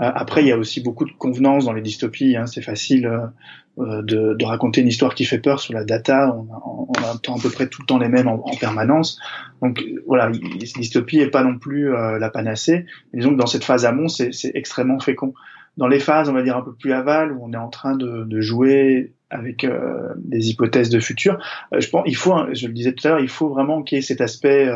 Euh, 0.00 0.10
après, 0.14 0.42
il 0.42 0.48
y 0.48 0.52
a 0.52 0.58
aussi 0.58 0.80
beaucoup 0.80 1.04
de 1.04 1.12
convenance 1.12 1.64
dans 1.64 1.72
les 1.72 1.82
dystopies. 1.82 2.36
Hein. 2.36 2.46
C'est 2.46 2.62
facile 2.62 3.06
euh, 3.06 3.26
euh, 3.78 4.02
de, 4.02 4.34
de, 4.34 4.44
raconter 4.44 4.80
une 4.80 4.88
histoire 4.88 5.14
qui 5.14 5.24
fait 5.24 5.38
peur 5.38 5.60
sur 5.60 5.74
la 5.74 5.84
data. 5.84 6.34
On, 6.34 6.48
on, 6.64 6.86
on 6.88 7.14
entend 7.14 7.36
à 7.36 7.40
peu 7.40 7.50
près 7.50 7.68
tout 7.68 7.82
le 7.82 7.86
temps 7.86 7.98
les 7.98 8.08
mêmes 8.08 8.28
en, 8.28 8.46
en 8.46 8.56
permanence. 8.56 9.20
Donc 9.60 9.84
voilà, 10.06 10.30
dystopie 10.30 11.20
est 11.20 11.30
pas 11.30 11.42
non 11.42 11.58
plus 11.58 11.90
la 11.90 12.30
panacée. 12.30 12.86
Mais 13.12 13.20
disons 13.20 13.32
que 13.32 13.40
dans 13.40 13.46
cette 13.46 13.64
phase 13.64 13.84
amont, 13.84 14.08
c'est 14.08 14.30
extrêmement 14.54 15.00
fécond. 15.00 15.34
Dans 15.76 15.88
les 15.88 16.00
phases, 16.00 16.28
on 16.28 16.32
va 16.32 16.42
dire 16.42 16.56
un 16.56 16.62
peu 16.62 16.74
plus 16.74 16.92
aval, 16.92 17.32
où 17.32 17.44
on 17.44 17.52
est 17.52 17.56
en 17.56 17.68
train 17.68 17.96
de, 17.96 18.24
de 18.24 18.40
jouer 18.40 19.12
avec 19.30 19.62
euh, 19.62 20.08
des 20.16 20.50
hypothèses 20.50 20.90
de 20.90 21.00
futur, 21.00 21.38
je 21.76 21.88
pense, 21.88 22.02
il 22.06 22.16
faut, 22.16 22.34
je 22.52 22.66
le 22.66 22.72
disais 22.72 22.92
tout 22.92 23.06
à 23.06 23.10
l'heure, 23.10 23.20
il 23.20 23.28
faut 23.28 23.48
vraiment 23.48 23.82
qu'il 23.82 23.96
y 23.96 23.98
ait 23.98 24.02
cet 24.02 24.20
aspect 24.20 24.68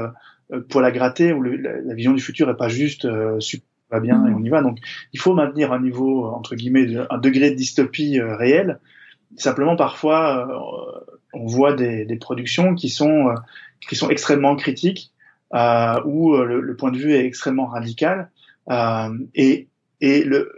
pour 0.69 0.81
la 0.81 0.91
gratter 0.91 1.33
où 1.33 1.43
la, 1.43 1.95
vision 1.95 2.13
du 2.13 2.21
futur 2.21 2.51
est 2.51 2.57
pas 2.57 2.69
juste 2.69 3.09
super 3.41 3.72
va 3.93 4.01
bien 4.01 4.27
et 4.27 4.31
mm. 4.31 4.35
on 4.35 4.43
y 4.43 4.49
va. 4.49 4.63
Donc 4.63 4.79
il 5.13 5.21
faut 5.21 5.35
maintenir 5.35 5.73
un 5.73 5.81
niveau 5.81 6.27
entre 6.27 6.57
guillemets, 6.57 6.87
un 7.11 7.19
degré 7.19 7.51
de 7.51 7.57
dystopie 7.57 8.19
euh, 8.19 8.37
réel. 8.37 8.81
Simplement 9.37 9.77
parfois 9.77 10.49
euh, 10.49 11.15
on 11.33 11.47
voit 11.47 11.73
des, 11.75 12.05
des, 12.05 12.17
productions 12.17 12.75
qui 12.75 12.89
sont 12.89 13.29
euh, 13.29 13.35
qui 13.89 13.97
sont 13.97 14.11
extrêmement 14.11 14.57
critiques 14.57 15.13
euh, 15.55 16.01
où 16.05 16.37
le, 16.37 16.61
le, 16.61 16.77
point 16.77 16.91
de 16.91 16.99
vue 16.99 17.13
est 17.13 17.25
extrêmement 17.25 17.67
radical 17.67 18.31
et 19.35 19.69
et 20.01 20.25
le, 20.25 20.53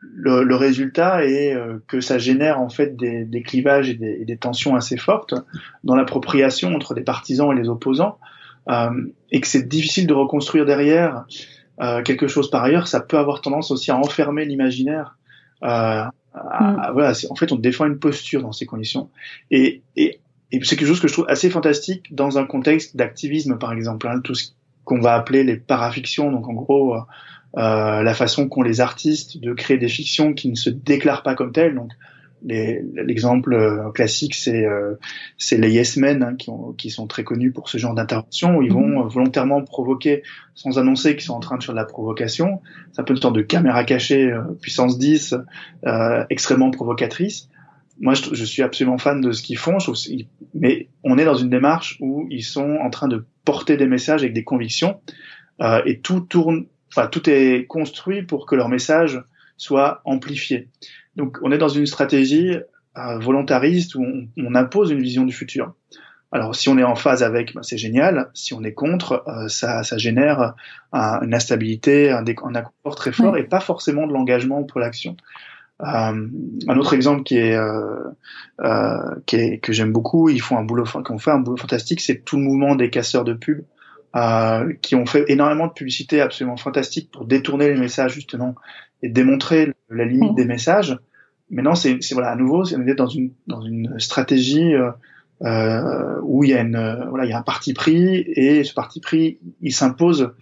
le, 0.00 0.42
le, 0.42 0.54
résultat 0.54 1.24
est 1.24 1.56
que 1.86 2.00
ça 2.00 2.18
génère 2.18 2.60
en 2.60 2.68
fait 2.68 2.96
des, 2.96 3.24
des 3.24 3.42
clivages 3.42 3.88
et 3.88 3.94
des, 3.94 4.24
des, 4.24 4.36
tensions 4.36 4.74
assez 4.74 4.96
fortes 4.96 5.34
dans 5.84 5.94
l'appropriation 5.94 6.74
entre 6.74 6.92
les 6.94 7.02
partisans 7.02 7.50
et 7.52 7.60
les 7.60 7.68
opposants, 7.68 8.18
euh, 8.68 8.90
et 9.30 9.40
que 9.40 9.46
c'est 9.48 9.66
difficile 9.66 10.06
de 10.06 10.14
reconstruire 10.14 10.64
derrière 10.64 11.24
euh, 11.80 12.02
quelque 12.02 12.28
chose 12.28 12.50
par 12.50 12.62
ailleurs, 12.62 12.86
ça 12.86 13.00
peut 13.00 13.18
avoir 13.18 13.40
tendance 13.40 13.70
aussi 13.70 13.90
à 13.90 13.96
enfermer 13.96 14.44
l'imaginaire. 14.44 15.16
Euh, 15.64 16.04
mm. 16.34 16.92
Voilà, 16.92 17.12
en 17.30 17.34
fait, 17.34 17.52
on 17.52 17.56
défend 17.56 17.86
une 17.86 17.98
posture 17.98 18.42
dans 18.42 18.52
ces 18.52 18.66
conditions. 18.66 19.10
Et, 19.50 19.82
et, 19.96 20.20
et 20.50 20.62
c'est 20.62 20.76
quelque 20.76 20.88
chose 20.88 21.00
que 21.00 21.08
je 21.08 21.12
trouve 21.12 21.26
assez 21.28 21.50
fantastique 21.50 22.14
dans 22.14 22.38
un 22.38 22.44
contexte 22.44 22.96
d'activisme, 22.96 23.58
par 23.58 23.72
exemple. 23.72 24.06
Hein, 24.06 24.20
tout 24.20 24.34
ce 24.34 24.50
qu'on 24.84 25.00
va 25.00 25.14
appeler 25.14 25.44
les 25.44 25.56
parafictions, 25.56 26.30
donc 26.30 26.48
en 26.48 26.52
gros, 26.52 26.94
euh, 26.94 27.00
euh 27.56 28.02
la 28.02 28.14
façon 28.14 28.48
qu'ont 28.48 28.62
les 28.62 28.80
artistes 28.80 29.38
de 29.38 29.52
créer 29.52 29.78
des 29.78 29.88
fictions 29.88 30.34
qui 30.34 30.48
ne 30.50 30.54
se 30.54 30.70
déclarent 30.70 31.22
pas 31.22 31.34
comme 31.34 31.52
telles. 31.52 31.74
Donc, 31.74 31.92
L'exemple 32.44 33.54
euh, 33.54 33.90
classique, 33.92 34.34
c'est 34.34 34.64
euh, 34.64 34.94
les 35.52 35.70
Yes 35.70 35.96
Men 35.96 36.22
hein, 36.22 36.34
qui, 36.36 36.50
ont, 36.50 36.72
qui, 36.72 36.90
sont 36.90 37.06
très 37.06 37.24
connus 37.24 37.52
pour 37.52 37.68
ce 37.68 37.78
genre 37.78 37.94
d'intervention 37.94 38.56
où 38.56 38.62
ils 38.62 38.72
vont 38.72 39.04
mhm. 39.04 39.08
volontairement 39.08 39.62
provoquer 39.62 40.22
sans 40.54 40.78
annoncer 40.78 41.14
qu'ils 41.14 41.24
sont 41.24 41.34
en 41.34 41.40
train 41.40 41.56
de 41.56 41.64
faire 41.64 41.74
de 41.74 41.80
la 41.80 41.84
provocation. 41.84 42.60
C'est 42.92 43.00
un 43.00 43.04
peu 43.04 43.14
une 43.14 43.20
sorte 43.20 43.36
de 43.36 43.42
caméra 43.42 43.84
cachée 43.84 44.30
euh, 44.30 44.42
puissance 44.60 44.98
10, 44.98 45.34
euh, 45.86 46.24
extrêmement 46.30 46.70
provocatrice. 46.70 47.48
Moi, 48.00 48.14
je, 48.14 48.34
je, 48.34 48.44
suis 48.44 48.62
absolument 48.62 48.98
fan 48.98 49.20
de 49.20 49.32
ce 49.32 49.42
qu'ils 49.42 49.58
font, 49.58 49.78
mais 50.54 50.88
on 51.04 51.18
est 51.18 51.24
dans 51.24 51.36
une 51.36 51.50
démarche 51.50 51.98
où 52.00 52.26
ils 52.30 52.42
sont 52.42 52.78
en 52.82 52.90
train 52.90 53.06
de 53.06 53.24
porter 53.44 53.76
des 53.76 53.86
messages 53.86 54.22
avec 54.22 54.32
des 54.32 54.44
convictions 54.44 55.00
euh, 55.60 55.82
et 55.84 56.00
tout 56.00 56.20
tourne, 56.20 56.66
enfin 56.88 57.06
tout 57.06 57.28
est 57.28 57.66
construit 57.66 58.22
pour 58.22 58.46
que 58.46 58.54
leur 58.54 58.68
message 58.68 59.22
soit 59.62 60.02
amplifié. 60.04 60.68
Donc 61.16 61.38
on 61.42 61.52
est 61.52 61.58
dans 61.58 61.68
une 61.68 61.86
stratégie 61.86 62.56
euh, 62.98 63.18
volontariste 63.18 63.94
où 63.94 64.04
on, 64.36 64.54
impose 64.54 64.90
une 64.90 65.00
vision 65.00 65.24
du 65.24 65.32
futur. 65.32 65.74
Alors 66.32 66.56
si 66.56 66.68
on 66.68 66.78
est 66.78 66.82
en 66.82 66.96
phase 66.96 67.22
avec, 67.22 67.54
bah, 67.54 67.60
c'est 67.62 67.78
génial. 67.78 68.30
Si 68.34 68.54
on 68.54 68.64
est 68.64 68.72
contre, 68.72 69.22
euh, 69.28 69.48
ça, 69.48 69.84
ça, 69.84 69.98
génère 69.98 70.54
une 70.92 71.34
instabilité, 71.34 72.10
un, 72.10 72.24
un 72.24 72.54
accord 72.54 72.96
très 72.96 73.12
fort 73.12 73.36
et 73.36 73.44
pas 73.44 73.60
forcément 73.60 74.06
de 74.06 74.12
l'engagement 74.12 74.64
pour 74.64 74.80
l'action. 74.80 75.16
Euh, 75.80 76.28
un 76.68 76.76
autre 76.76 76.94
exemple 76.94 77.22
qui 77.22 77.36
est, 77.36 77.58
qui 79.26 79.36
est 79.36 79.58
que 79.58 79.72
j'aime 79.72 79.92
beaucoup, 79.92 80.28
ils 80.28 80.40
font 80.40 80.58
un 80.58 80.64
boulot, 80.64 80.84
qu'on 81.04 81.18
fait 81.18 81.30
un 81.30 81.38
boulot 81.38 81.56
fantastique, 81.56 82.00
c'est 82.00 82.24
tout 82.24 82.36
le 82.36 82.42
mouvement 82.42 82.74
des 82.74 82.90
casseurs 82.90 83.24
de 83.24 83.34
pub. 83.34 83.62
qui 84.80 84.94
ont 84.96 85.06
fait 85.06 85.24
énormément 85.28 85.68
de 85.68 85.72
publicité 85.72 86.20
absolument 86.20 86.56
fantastique 86.56 87.10
pour 87.12 87.26
détourner 87.26 87.68
les 87.68 87.78
messages 87.78 88.12
justement 88.14 88.54
et 89.02 89.08
démontrer 89.08 89.72
la 89.90 90.04
limite 90.04 90.34
des 90.34 90.44
messages. 90.44 90.98
Maintenant, 91.50 91.74
c'est 91.74 91.98
voilà 92.12 92.30
à 92.30 92.36
nouveau, 92.36 92.64
on 92.74 92.86
est 92.86 92.94
dans 92.94 93.06
une 93.06 93.32
dans 93.46 93.60
une 93.60 93.98
stratégie 93.98 94.74
euh, 94.74 94.90
euh, 95.44 96.20
où 96.22 96.44
il 96.44 96.50
y 96.50 96.54
a 96.54 96.60
une 96.60 96.76
euh, 96.76 97.04
voilà 97.08 97.24
il 97.24 97.30
y 97.30 97.32
a 97.32 97.38
un 97.38 97.42
parti 97.42 97.74
pris 97.74 98.18
et 98.18 98.62
ce 98.64 98.72
parti 98.72 99.00
pris 99.00 99.38
il 99.60 99.72
s'impose 99.72 100.32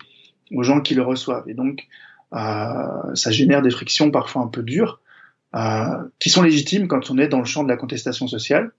aux 0.55 0.63
gens 0.63 0.81
qui 0.81 0.95
le 0.95 1.03
reçoivent 1.03 1.49
et 1.49 1.55
donc 1.55 1.87
euh, 2.35 3.15
ça 3.15 3.31
génère 3.31 3.63
des 3.63 3.71
frictions 3.71 4.11
parfois 4.11 4.43
un 4.43 4.49
peu 4.49 4.63
dures 4.63 5.01
euh, 5.57 5.87
qui 6.19 6.31
sont 6.31 6.43
légitimes 6.43 6.87
quand 6.87 7.11
on 7.11 7.19
est 7.19 7.29
dans 7.29 7.39
le 7.39 7.45
champ 7.45 7.65
de 7.65 7.69
la 7.69 7.77
contestation 7.77 8.29
sociale. 8.29 8.73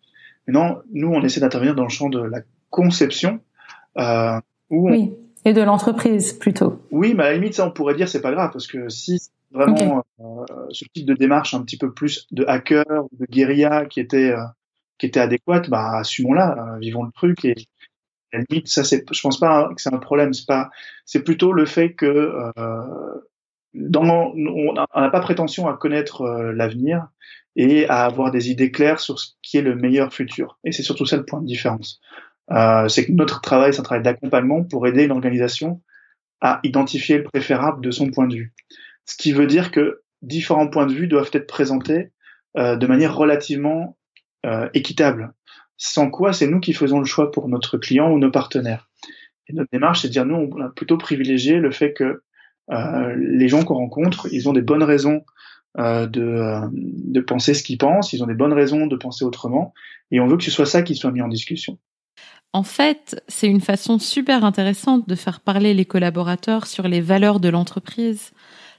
Maintenant, 0.48 0.80
nous 0.94 1.10
on 1.10 1.22
essaie 1.24 1.42
d'intervenir 1.42 1.76
dans 1.76 1.84
le 1.84 1.90
champ 1.90 2.10
de 2.10 2.22
la 2.22 2.42
conception 2.70 3.40
euh, 3.98 4.40
où 4.70 4.90
oui. 4.90 5.14
Et 5.44 5.54
de 5.54 5.62
l'entreprise 5.62 6.34
plutôt. 6.34 6.80
Oui, 6.92 7.16
mais 7.16 7.24
à 7.24 7.26
la 7.32 7.34
limite, 7.34 7.56
ça 7.56 7.66
on 7.66 7.72
pourrait 7.72 7.96
dire 7.96 8.08
c'est 8.08 8.22
pas 8.22 8.32
grave 8.32 8.52
parce 8.54 8.68
que 8.68 8.90
si 8.90 9.20
vraiment 9.52 10.04
euh, 10.20 10.46
ce 10.72 10.86
type 10.94 11.06
de 11.06 11.14
démarche 11.14 11.54
un 11.54 11.62
petit 11.64 11.78
peu 11.78 11.94
plus 11.94 12.28
de 12.32 12.46
hacker, 12.48 12.86
de 13.12 13.26
guérilla 13.26 13.86
qui 13.86 14.00
était 14.00 14.32
euh, 14.32 14.44
qui 14.98 15.08
était 15.08 15.20
adéquate, 15.20 15.70
bah 15.70 15.98
assumons-la, 15.98 16.76
euh, 16.76 16.80
vivons 16.80 17.04
le 17.04 17.12
truc 17.12 17.44
et 17.46 17.56
la 18.34 18.40
limite, 18.50 18.68
ça 18.68 18.84
c'est, 18.84 19.04
je 19.12 19.22
pense 19.22 19.40
pas 19.40 19.70
que 19.76 19.82
c'est 19.82 19.94
un 19.94 19.98
problème. 19.98 20.34
C'est 20.34 20.48
pas, 20.48 20.70
c'est 21.06 21.24
plutôt 21.24 21.52
le 21.52 21.66
fait 21.66 21.94
que 21.94 22.32
dans, 23.74 24.34
on 24.34 24.74
n'a 24.74 25.10
pas 25.10 25.20
prétention 25.20 25.68
à 25.68 25.76
connaître 25.76 26.26
l'avenir 26.56 27.10
et 27.56 27.88
à 27.90 28.06
avoir 28.06 28.32
des 28.32 28.50
idées 28.50 28.72
claires 28.72 29.00
sur 29.00 29.20
ce 29.20 29.32
qui 29.42 29.58
est 29.58 29.62
le 29.62 29.76
meilleur 29.76 30.14
futur. 30.14 30.58
Et 30.64 30.72
c'est 30.72 30.84
surtout 30.84 31.06
ça 31.06 31.18
le 31.18 31.26
point 31.26 31.42
de 31.42 31.46
différence. 31.46 32.00
Euh, 32.52 32.88
c'est 32.88 33.06
que 33.06 33.12
notre 33.12 33.42
travail, 33.42 33.74
c'est 33.74 33.80
un 33.80 33.84
travail 33.84 34.04
d'accompagnement 34.04 34.64
pour 34.64 34.88
aider 34.88 35.08
l'organisation 35.08 35.82
à 36.42 36.60
identifier 36.64 37.20
le 37.20 37.24
préférable 37.24 37.84
de 37.84 37.92
son 37.92 38.10
point 38.10 38.28
de 38.28 38.36
vue. 38.36 38.54
Ce 39.12 39.18
qui 39.18 39.34
veut 39.34 39.46
dire 39.46 39.72
que 39.72 40.04
différents 40.22 40.70
points 40.70 40.86
de 40.86 40.94
vue 40.94 41.08
doivent 41.08 41.32
être 41.34 41.46
présentés 41.46 42.12
euh, 42.58 42.78
de 42.78 42.88
manière 42.88 43.14
relativement 43.14 43.98
euh, 44.46 44.70
équitable. 44.74 45.34
Sans 45.76 46.10
quoi, 46.10 46.32
c'est 46.32 46.48
nous 46.48 46.62
qui 46.62 46.72
faisons 46.72 47.00
le 47.00 47.06
choix 47.06 47.30
pour 47.30 47.50
notre 47.50 47.78
client 47.78 48.10
ou 48.10 48.20
nos 48.20 48.32
partenaires. 48.32 48.90
Notre 49.50 49.70
démarche, 49.70 50.04
c'est 50.04 50.08
de 50.08 50.14
dire, 50.14 50.26
nous, 50.26 50.36
on 50.36 50.62
a 50.62 50.70
plutôt 50.70 50.98
privilégié 50.98 51.58
le 51.58 51.72
fait 51.72 51.92
que 51.92 52.24
euh, 52.72 53.16
les 53.18 53.50
gens 53.50 53.66
qu'on 53.66 53.74
rencontre, 53.74 54.30
ils 54.32 54.48
ont 54.48 54.54
des 54.54 54.62
bonnes 54.62 54.84
raisons 54.84 55.26
de 55.78 57.20
penser 57.20 57.54
ce 57.54 57.64
qu'ils 57.64 57.78
pensent, 57.78 58.14
ils 58.14 58.24
ont 58.24 58.28
des 58.28 58.34
bonnes 58.34 58.54
raisons 58.54 58.88
de 58.88 58.96
penser 58.96 59.26
autrement, 59.26 59.74
et 60.10 60.22
on 60.22 60.28
veut 60.28 60.38
que 60.38 60.44
ce 60.46 60.52
soit 60.52 60.66
ça 60.66 60.84
qui 60.84 60.96
soit 60.96 61.12
mis 61.12 61.22
en 61.22 61.28
discussion. 61.28 61.78
En 62.54 62.64
fait, 62.64 63.22
c'est 63.28 63.48
une 63.48 63.62
façon 63.62 64.00
super 64.00 64.46
intéressante 64.46 65.08
de 65.08 65.16
faire 65.16 65.42
parler 65.42 65.74
les 65.74 65.86
collaborateurs 65.86 66.68
sur 66.68 66.88
les 66.88 67.02
valeurs 67.02 67.42
de 67.42 67.50
l'entreprise, 67.50 68.32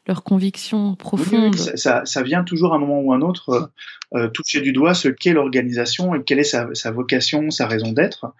leurs 0.06 0.24
convictions 0.24 0.94
profondes. 0.94 1.56
ça, 1.56 2.02
ça, 2.04 2.22
vient 2.22 2.42
toujours 2.42 2.72
à 2.72 2.76
un 2.76 2.78
moment 2.78 3.00
ou 3.00 3.12
à 3.12 3.16
un 3.16 3.20
autre 3.20 3.50
euh, 3.50 4.18
euh, 4.18 4.28
toucher 4.28 4.60
du 4.60 4.72
doigt 4.72 4.94
ce 4.94 5.08
qu'est 5.08 5.32
l'organisation 5.32 6.14
et 6.14 6.22
quelle 6.22 6.40
est 6.40 6.44
sa, 6.44 6.68
sa 6.74 6.90
vocation, 6.90 7.50
sa 7.50 7.66
raison 7.66 7.92
d'être. 7.92 8.34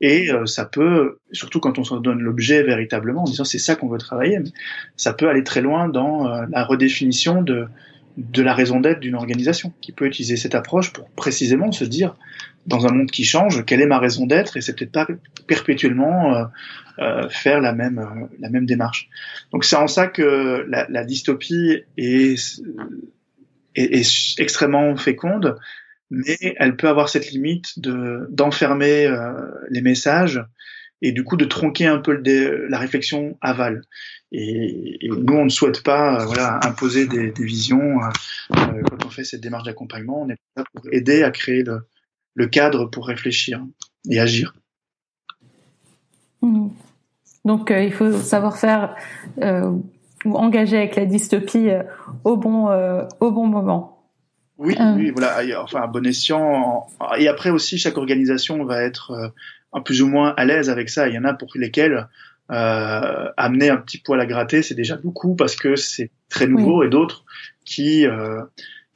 Et 0.00 0.30
euh, 0.30 0.46
ça 0.46 0.64
peut, 0.64 1.18
surtout 1.32 1.58
quand 1.58 1.78
on 1.78 1.84
se 1.84 1.96
donne 1.96 2.20
l'objet 2.20 2.62
véritablement, 2.62 3.22
en 3.22 3.24
disant 3.24 3.44
c'est 3.44 3.58
ça 3.58 3.74
qu'on 3.74 3.88
veut 3.88 3.98
travailler, 3.98 4.38
ça 4.96 5.12
peut 5.12 5.28
aller 5.28 5.42
très 5.42 5.60
loin 5.60 5.88
dans 5.88 6.28
la 6.28 6.64
redéfinition 6.64 7.42
de, 7.42 7.66
de 8.16 8.42
la 8.42 8.52
raison 8.52 8.80
d'être 8.80 9.00
d'une 9.00 9.14
organisation, 9.14 9.72
qui 9.80 9.92
peut 9.92 10.06
utiliser 10.06 10.36
cette 10.36 10.54
approche 10.54 10.92
pour 10.92 11.08
précisément 11.10 11.70
se 11.72 11.84
dire, 11.84 12.14
dans 12.68 12.86
un 12.86 12.92
monde 12.92 13.10
qui 13.10 13.24
change, 13.24 13.64
quelle 13.64 13.80
est 13.80 13.86
ma 13.86 13.98
raison 13.98 14.26
d'être, 14.26 14.56
et 14.56 14.60
c'est 14.60 14.76
peut-être 14.76 14.92
pas 14.92 15.06
perpétuellement 15.46 16.34
euh, 16.34 16.44
euh, 16.98 17.28
faire 17.28 17.60
la 17.60 17.72
même 17.72 17.98
euh, 17.98 18.26
la 18.38 18.50
même 18.50 18.66
démarche. 18.66 19.08
Donc 19.52 19.64
c'est 19.64 19.76
en 19.76 19.88
ça 19.88 20.06
que 20.06 20.64
la, 20.68 20.86
la 20.88 21.04
dystopie 21.04 21.82
est, 21.96 22.60
est, 23.74 23.94
est, 23.94 24.40
extrêmement 24.40 24.96
féconde, 24.96 25.56
mais 26.10 26.36
elle 26.58 26.76
peut 26.76 26.88
avoir 26.88 27.08
cette 27.08 27.30
limite 27.30 27.78
de 27.78 28.26
d'enfermer 28.30 29.10
les 29.70 29.80
messages 29.80 30.40
et 31.02 31.12
du 31.12 31.24
coup 31.24 31.36
de 31.36 31.44
tronquer 31.44 31.86
un 31.86 31.98
peu 31.98 32.12
le, 32.12 32.66
la 32.68 32.78
réflexion 32.78 33.38
aval. 33.40 33.82
Et, 34.32 35.06
et, 35.06 35.08
nous, 35.08 35.34
on 35.34 35.44
ne 35.44 35.50
souhaite 35.50 35.82
pas 35.82 36.24
voilà, 36.26 36.60
imposer 36.62 37.06
des, 37.06 37.30
des 37.30 37.44
visions. 37.44 38.00
Euh, 38.02 38.82
quand 38.90 39.06
on 39.06 39.10
fait 39.10 39.24
cette 39.24 39.40
démarche 39.40 39.64
d'accompagnement, 39.64 40.22
on 40.22 40.28
est 40.28 40.36
là 40.56 40.64
pour 40.74 40.84
aider 40.92 41.22
à 41.22 41.30
créer 41.30 41.62
le, 41.62 41.80
le 42.34 42.46
cadre 42.46 42.86
pour 42.86 43.06
réfléchir 43.06 43.64
et 44.10 44.20
agir. 44.20 44.54
Mmh. 46.42 46.68
Donc, 47.44 47.70
euh, 47.70 47.82
il 47.82 47.92
faut 47.92 48.12
savoir 48.12 48.58
faire 48.58 48.94
euh, 49.40 49.72
ou 50.24 50.36
engager 50.36 50.76
avec 50.76 50.96
la 50.96 51.06
dystopie 51.06 51.70
euh, 51.70 51.82
au 52.24 52.36
bon 52.36 52.68
au 53.20 53.30
bon 53.30 53.46
moment. 53.46 54.04
Oui, 54.58 54.76
oui, 54.96 55.10
voilà. 55.10 55.62
Enfin, 55.62 55.82
à 55.82 55.86
bon 55.86 56.04
escient. 56.04 56.86
Et 57.16 57.28
après 57.28 57.50
aussi, 57.50 57.78
chaque 57.78 57.96
organisation 57.96 58.64
va 58.64 58.82
être 58.82 59.32
plus 59.84 60.02
ou 60.02 60.08
moins 60.08 60.34
à 60.36 60.44
l'aise 60.44 60.68
avec 60.68 60.88
ça. 60.88 61.08
Il 61.08 61.14
y 61.14 61.18
en 61.18 61.24
a 61.24 61.32
pour 61.32 61.48
lesquels 61.54 62.08
amener 62.48 63.70
un 63.70 63.76
petit 63.76 63.98
poil 63.98 64.20
à 64.20 64.26
gratter, 64.26 64.62
c'est 64.62 64.74
déjà 64.74 64.96
beaucoup 64.96 65.36
parce 65.36 65.54
que 65.54 65.76
c'est 65.76 66.10
très 66.28 66.48
nouveau, 66.48 66.82
et 66.82 66.88
d'autres 66.88 67.24
qui 67.64 68.04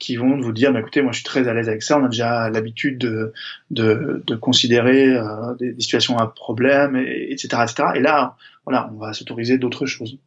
qui 0.03 0.17
vont 0.17 0.41
vous 0.41 0.53
dire, 0.53 0.73
bah, 0.73 0.81
écoutez, 0.81 1.01
moi 1.01 1.13
je 1.13 1.19
suis 1.19 1.25
très 1.25 1.47
à 1.47 1.55
l'aise 1.55 1.69
avec 1.69 1.83
ça, 1.83 1.99
on 1.99 2.05
a 2.05 2.09
déjà 2.09 2.51
l'habitude 2.51 2.99
de, 2.99 3.33
de, 3.71 4.35
considérer 4.35 5.17
euh, 5.17 5.55
des, 5.61 5.75
situations 5.79 6.19
à 6.19 6.27
problème, 6.27 6.97
et, 6.97 7.29
etc., 7.31 7.63
etc. 7.63 7.89
Et 7.95 8.01
là, 8.01 8.37
voilà, 8.67 8.91
on 8.93 8.99
va 8.99 9.13
s'autoriser 9.13 9.59
d'autres 9.59 9.87
choses. 9.87 10.19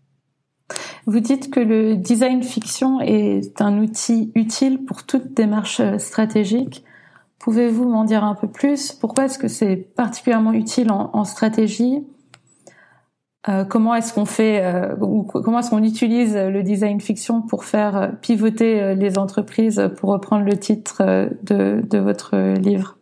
Vous 1.05 1.19
dites 1.19 1.51
que 1.51 1.59
le 1.59 1.95
design 1.95 2.41
fiction 2.41 3.01
est 3.01 3.61
un 3.61 3.78
outil 3.80 4.32
utile 4.34 4.86
pour 4.86 5.05
toute 5.05 5.34
démarche 5.34 5.82
stratégique. 5.97 6.84
Pouvez-vous 7.39 7.88
m'en 7.88 8.05
dire 8.05 8.23
un 8.23 8.34
peu 8.34 8.47
plus? 8.47 8.93
Pourquoi 8.93 9.26
est-ce 9.26 9.38
que 9.38 9.49
c'est 9.49 9.76
particulièrement 9.76 10.53
utile 10.53 10.89
en, 10.89 11.11
en 11.13 11.26
stratégie? 11.26 11.97
euh, 11.97 12.14
comment 13.69 13.93
est-ce 13.93 14.13
qu'on 14.13 14.25
fait 14.25 14.63
euh, 14.63 14.95
ou 15.01 15.23
comment 15.23 15.59
est-ce 15.59 15.69
qu'on 15.69 15.83
utilise 15.83 16.35
le 16.35 16.63
design 16.63 16.99
fiction 16.99 17.41
pour 17.41 17.65
faire 17.65 17.95
euh, 17.95 18.07
pivoter 18.07 18.95
les 18.95 19.17
entreprises 19.17 19.89
pour 19.97 20.09
reprendre 20.09 20.45
le 20.45 20.57
titre 20.57 21.29
de, 21.43 21.97
votre 21.97 22.55
livre? 22.59 22.97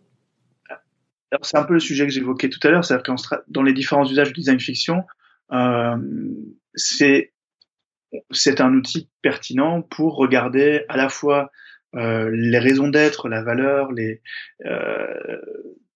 C'est 1.41 1.57
un 1.57 1.63
peu 1.63 1.73
le 1.73 1.79
sujet 1.79 2.05
que 2.05 2.11
j'évoquais 2.11 2.49
tout 2.49 2.59
à 2.63 2.69
l'heure, 2.69 2.85
c'est-à-dire 2.85 3.03
que 3.03 3.35
dans 3.47 3.63
les 3.63 3.73
différents 3.73 4.05
usages 4.05 4.33
du 4.33 4.41
design 4.41 4.59
fiction, 4.59 5.03
euh, 5.51 5.97
c'est 6.75 7.33
c'est 8.31 8.61
un 8.61 8.73
outil 8.73 9.09
pertinent 9.21 9.81
pour 9.81 10.15
regarder 10.15 10.85
à 10.87 10.97
la 10.97 11.09
fois 11.09 11.51
euh, 11.95 12.29
les 12.31 12.59
raisons 12.59 12.87
d'être, 12.87 13.27
la 13.27 13.43
valeur, 13.43 13.91
les 13.91 14.21
euh, 14.65 15.41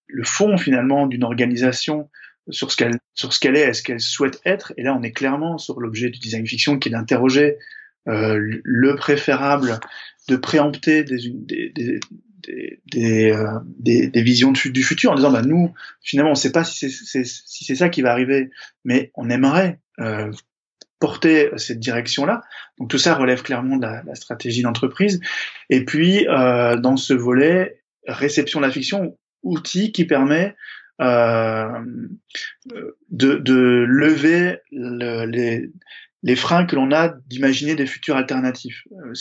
le 0.07 0.23
fond 0.23 0.57
finalement 0.57 1.05
d'une 1.05 1.23
organisation 1.23 2.09
sur 2.49 2.71
ce 2.71 2.77
qu'elle 2.77 2.99
sur 3.13 3.33
ce 3.33 3.39
qu'elle 3.39 3.55
est, 3.55 3.61
est-ce 3.61 3.83
qu'elle 3.83 3.99
souhaite 3.99 4.39
être. 4.45 4.73
Et 4.77 4.83
là, 4.83 4.95
on 4.95 5.03
est 5.03 5.11
clairement 5.11 5.57
sur 5.57 5.79
l'objet 5.79 6.09
du 6.09 6.19
design 6.19 6.45
fiction 6.45 6.79
qui 6.79 6.89
est 6.89 6.91
d'interroger 6.91 7.57
euh, 8.07 8.59
le 8.63 8.95
préférable, 8.95 9.79
de 10.29 10.35
préempter 10.35 11.03
des 11.03 11.17
des 11.31 11.69
des 11.69 11.99
des, 12.91 13.31
euh, 13.31 13.59
des, 13.65 14.07
des, 14.07 14.21
visions 14.21 14.51
du 14.51 14.83
futur 14.83 15.11
en 15.11 15.15
disant 15.15 15.31
bah 15.31 15.41
nous 15.41 15.73
finalement 16.01 16.29
on 16.29 16.33
ne 16.33 16.37
sait 16.37 16.51
pas 16.51 16.63
si 16.63 16.89
c'est 16.89 17.25
si 17.25 17.75
ça 17.75 17.89
qui 17.89 18.01
va 18.01 18.11
arriver, 18.11 18.49
mais 18.85 19.11
on 19.15 19.29
aimerait 19.29 19.79
euh, 19.99 20.31
porter 20.99 21.49
cette 21.57 21.79
direction-là. 21.79 22.41
Donc 22.79 22.89
tout 22.89 22.97
ça 22.97 23.15
relève 23.15 23.41
clairement 23.41 23.77
de 23.77 23.81
la, 23.81 24.03
la 24.03 24.15
stratégie 24.15 24.61
d'entreprise. 24.61 25.19
Et 25.69 25.83
puis 25.83 26.27
euh, 26.27 26.77
dans 26.77 26.95
ce 26.95 27.13
volet 27.13 27.81
réception 28.07 28.61
de 28.61 28.65
la 28.65 28.71
fiction, 28.71 29.17
outil 29.43 29.91
qui 29.91 30.05
permet 30.05 30.55
de, 30.99 32.19
de, 33.11 33.85
lever 33.87 34.57
le, 34.71 35.25
les, 35.25 35.69
les 36.23 36.35
freins 36.35 36.65
que 36.65 36.75
l'on 36.75 36.91
a 36.91 37.13
d'imaginer 37.27 37.75
des 37.75 37.85
futurs 37.85 38.15
alternatifs. 38.15 38.87
Euh, 38.91 39.13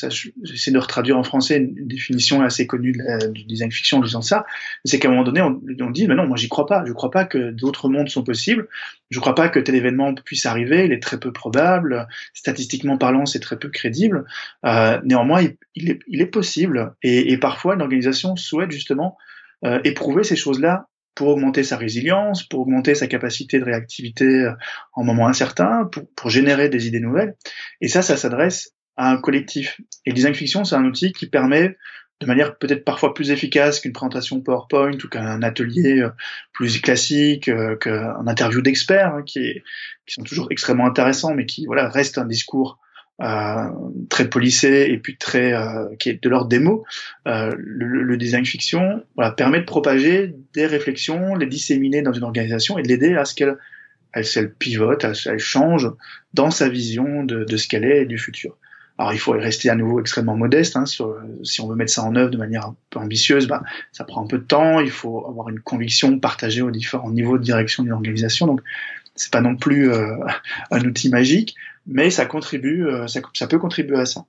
j'essaie 0.43 0.71
de 0.71 0.79
retraduire 0.79 1.19
en 1.19 1.23
français 1.23 1.59
une, 1.59 1.87
définition 1.87 2.41
assez 2.41 2.67
connue 2.67 2.97
du 3.31 3.45
design 3.45 3.71
fiction 3.71 3.99
en 3.99 4.01
disant 4.01 4.23
ça. 4.23 4.47
C'est 4.85 4.99
qu'à 4.99 5.09
un 5.09 5.11
moment 5.11 5.25
donné, 5.25 5.41
on, 5.43 5.91
dit, 5.91 6.09
mais 6.09 6.15
non, 6.15 6.27
moi 6.27 6.37
j'y 6.37 6.49
crois 6.49 6.67
pas. 6.67 6.85
Je 6.87 6.93
crois 6.93 7.11
pas 7.11 7.25
que 7.25 7.51
d'autres 7.51 7.89
mondes 7.89 8.09
sont 8.09 8.25
possibles. 8.25 8.67
Je 9.11 9.21
crois 9.21 9.35
pas 9.35 9.49
que 9.49 9.61
tel 9.61 9.75
événement 9.75 10.15
puisse 10.15 10.47
arriver. 10.47 10.87
Il 10.87 10.93
est 10.93 11.03
très 11.03 11.21
peu 11.21 11.33
probable. 11.33 12.09
Statistiquement 12.33 12.97
parlant, 12.97 13.27
c'est 13.27 13.41
très 13.41 13.59
peu 13.59 13.69
crédible. 13.69 14.25
Euh, 14.65 15.01
néanmoins, 15.05 15.43
il, 15.43 15.57
il, 15.75 15.91
est, 15.91 16.01
il, 16.09 16.23
est, 16.23 16.27
possible. 16.27 16.95
Et, 17.03 17.33
et, 17.33 17.39
parfois, 17.39 17.75
une 17.75 17.83
organisation 17.83 18.37
souhaite 18.37 18.71
justement 18.71 19.17
euh, 19.65 19.81
éprouver 19.85 20.25
ces 20.25 20.37
choses-là 20.37 20.89
pour 21.17 21.29
augmenter 21.29 21.65
sa 21.65 21.77
résilience, 21.77 22.45
pour 22.45 22.61
augmenter 22.61 22.95
sa 22.95 23.09
capacité 23.09 23.59
de 23.59 23.65
réactivité 23.65 24.25
euh, 24.25 24.53
en 24.93 25.03
moments 25.03 25.27
incertains, 25.27 25.89
pour, 25.91 26.05
pour 26.15 26.31
générer 26.31 26.69
des 26.69 26.87
idées 26.87 27.01
nouvelles. 27.01 27.35
Et 27.81 27.89
ça, 27.89 28.03
ça 28.03 28.17
s'adresse 28.17 28.75
à 28.97 29.11
un 29.11 29.17
collectif. 29.17 29.81
Et 30.05 30.11
le 30.11 30.15
design 30.15 30.35
fiction, 30.35 30.65
c'est 30.65 30.77
un 30.77 30.85
outil 30.85 31.13
qui 31.13 31.27
permet 31.27 31.77
de 32.21 32.27
manière 32.27 32.57
peut-être 32.57 32.85
parfois 32.85 33.13
plus 33.13 33.31
efficace 33.31 33.81
qu'une 33.81 33.93
présentation 33.93 34.41
PowerPoint 34.41 34.93
ou 34.93 35.09
qu'un 35.09 35.43
atelier 35.43 36.01
euh, 36.01 36.11
plus 36.53 36.81
classique, 36.81 37.49
euh, 37.49 37.77
qu'un 37.77 38.27
interview 38.27 38.63
d'experts, 38.63 39.15
hein, 39.15 39.23
qui, 39.25 39.41
est, 39.41 39.63
qui 40.07 40.15
sont 40.15 40.23
toujours 40.23 40.49
extrêmement 40.51 40.87
intéressants, 40.87 41.35
mais 41.35 41.47
qui 41.47 41.67
voilà 41.67 41.89
reste 41.89 42.19
un 42.19 42.25
discours 42.27 42.79
euh, 43.23 43.71
très 44.11 44.29
policé 44.29 44.89
et 44.91 44.99
puis 44.99 45.17
très 45.17 45.55
euh, 45.55 45.87
qui 45.99 46.11
est 46.11 46.23
de 46.23 46.29
l'ordre 46.29 46.49
des 46.49 46.59
mots, 46.59 46.85
euh, 47.27 47.55
le, 47.57 48.03
le, 48.03 48.17
design 48.19 48.45
fiction 48.45 49.03
voilà, 49.15 49.31
permet 49.31 49.61
de 49.61 49.65
propager 49.65 50.35
des 50.53 50.67
réflexions, 50.67 51.35
les 51.35 51.47
disséminer 51.47 52.03
dans 52.03 52.13
une 52.13 52.25
organisation 52.25 52.77
et 52.77 52.83
de 52.83 52.89
l'aider 52.89 53.15
à 53.15 53.25
ce 53.25 53.35
qu'elle 53.35 53.57
elle, 54.13 54.53
pivote, 54.59 55.05
elle, 55.05 55.15
elle, 55.27 55.39
change 55.39 55.91
dans 56.35 56.51
sa 56.51 56.69
vision 56.69 57.25
de, 57.25 57.45
de 57.45 57.57
ce 57.57 57.69
qu'elle 57.69 57.85
est 57.85 58.03
et 58.03 58.07
du 58.07 58.19
futur. 58.19 58.59
Alors 58.99 59.13
il 59.13 59.19
faut 59.19 59.33
rester 59.33 59.71
à 59.71 59.75
nouveau 59.75 60.01
extrêmement 60.01 60.37
modeste. 60.37 60.77
Hein, 60.77 60.87
sur, 60.87 61.17
si 61.43 61.61
on 61.61 61.69
veut 61.69 61.75
mettre 61.75 61.93
ça 61.93 62.03
en 62.03 62.17
œuvre 62.17 62.31
de 62.31 62.39
manière 62.39 62.67
un 62.67 62.77
peu 62.91 62.99
ambitieuse, 62.99 63.47
bah, 63.47 63.63
ça 63.93 64.05
prend 64.05 64.25
un 64.25 64.27
peu 64.27 64.39
de 64.39 64.45
temps. 64.45 64.81
Il 64.81 64.91
faut 64.91 65.27
avoir 65.27 65.49
une 65.49 65.61
conviction 65.61 66.19
partagée 66.19 66.63
aux 66.63 66.71
différents 66.71 67.11
niveaux 67.11 67.39
de 67.39 67.43
direction 67.43 67.83
d'une 67.83 67.93
organisation. 67.93 68.47
Donc 68.47 68.61
c'est 69.15 69.33
pas 69.33 69.41
non 69.41 69.57
plus 69.57 69.91
euh, 69.91 70.17
un 70.71 70.81
outil 70.83 71.09
magique, 71.11 71.57
mais 71.87 72.11
ça 72.11 72.27
contribue, 72.27 72.87
euh, 72.87 73.07
ça, 73.07 73.21
ça, 73.35 73.47
peut 73.47 73.59
contribuer 73.59 73.99
à 73.99 74.07
ça. 74.07 74.25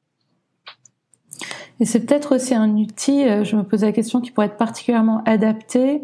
Et 1.79 1.85
c'est 1.85 2.05
peut-être 2.05 2.35
aussi 2.35 2.55
un 2.55 2.69
outil, 2.71 3.27
euh, 3.27 3.43
je 3.43 3.55
me 3.55 3.63
pose 3.63 3.83
la 3.83 3.91
question, 3.91 4.21
qui 4.21 4.31
pourrait 4.31 4.47
être 4.47 4.57
particulièrement 4.57 5.23
adapté 5.25 6.01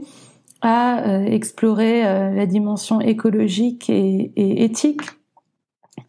à 0.61 1.19
explorer 1.25 2.03
la 2.03 2.45
dimension 2.45 3.01
écologique 3.01 3.89
et, 3.89 4.31
et 4.37 4.63
éthique 4.63 5.01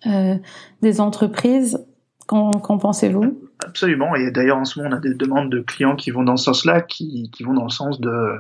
des 0.05 1.01
entreprises. 1.01 1.85
Qu'en 2.29 2.53
pensez-vous? 2.79 3.37
Absolument. 3.65 4.15
Et 4.15 4.31
d'ailleurs, 4.31 4.59
en 4.59 4.65
ce 4.65 4.79
moment, 4.79 4.95
on 4.95 4.97
a 4.97 5.01
des 5.01 5.15
demandes 5.15 5.51
de 5.51 5.59
clients 5.59 5.97
qui 5.97 6.13
vont 6.13 6.23
dans 6.23 6.37
ce 6.37 6.45
sens-là, 6.45 6.83
qui, 6.83 7.33
qui, 7.33 7.43
vont 7.43 7.53
dans 7.53 7.65
le 7.65 7.71
sens 7.71 8.01
de 8.01 8.37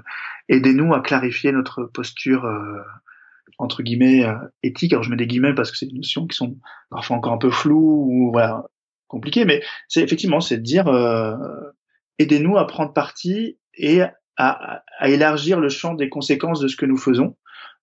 aider-nous 0.48 0.94
à 0.94 1.00
clarifier 1.00 1.50
notre 1.50 1.82
posture 1.82 2.48
entre 3.58 3.82
guillemets 3.82 4.24
euh, 4.24 4.34
éthique. 4.62 4.92
Alors 4.92 5.02
je 5.02 5.10
mets 5.10 5.16
des 5.16 5.26
guillemets 5.26 5.54
parce 5.54 5.70
que 5.70 5.76
c'est 5.76 5.86
des 5.86 5.94
notions 5.94 6.26
qui 6.26 6.36
sont 6.36 6.56
parfois 6.90 7.16
encore 7.16 7.32
un 7.32 7.38
peu 7.38 7.50
floues 7.50 8.06
ou 8.08 8.32
compliquées, 9.08 9.44
mais 9.44 9.62
c'est 9.88 10.02
effectivement 10.02 10.40
c'est 10.40 10.58
de 10.58 10.62
dire 10.62 10.88
euh, 10.88 11.36
aidez-nous 12.18 12.56
à 12.56 12.66
prendre 12.66 12.92
parti 12.92 13.58
et 13.76 14.00
à, 14.00 14.12
à, 14.36 15.08
élargir 15.08 15.60
le 15.60 15.68
champ 15.68 15.94
des 15.94 16.08
conséquences 16.08 16.60
de 16.60 16.68
ce 16.68 16.76
que 16.76 16.86
nous 16.86 16.96
faisons 16.96 17.36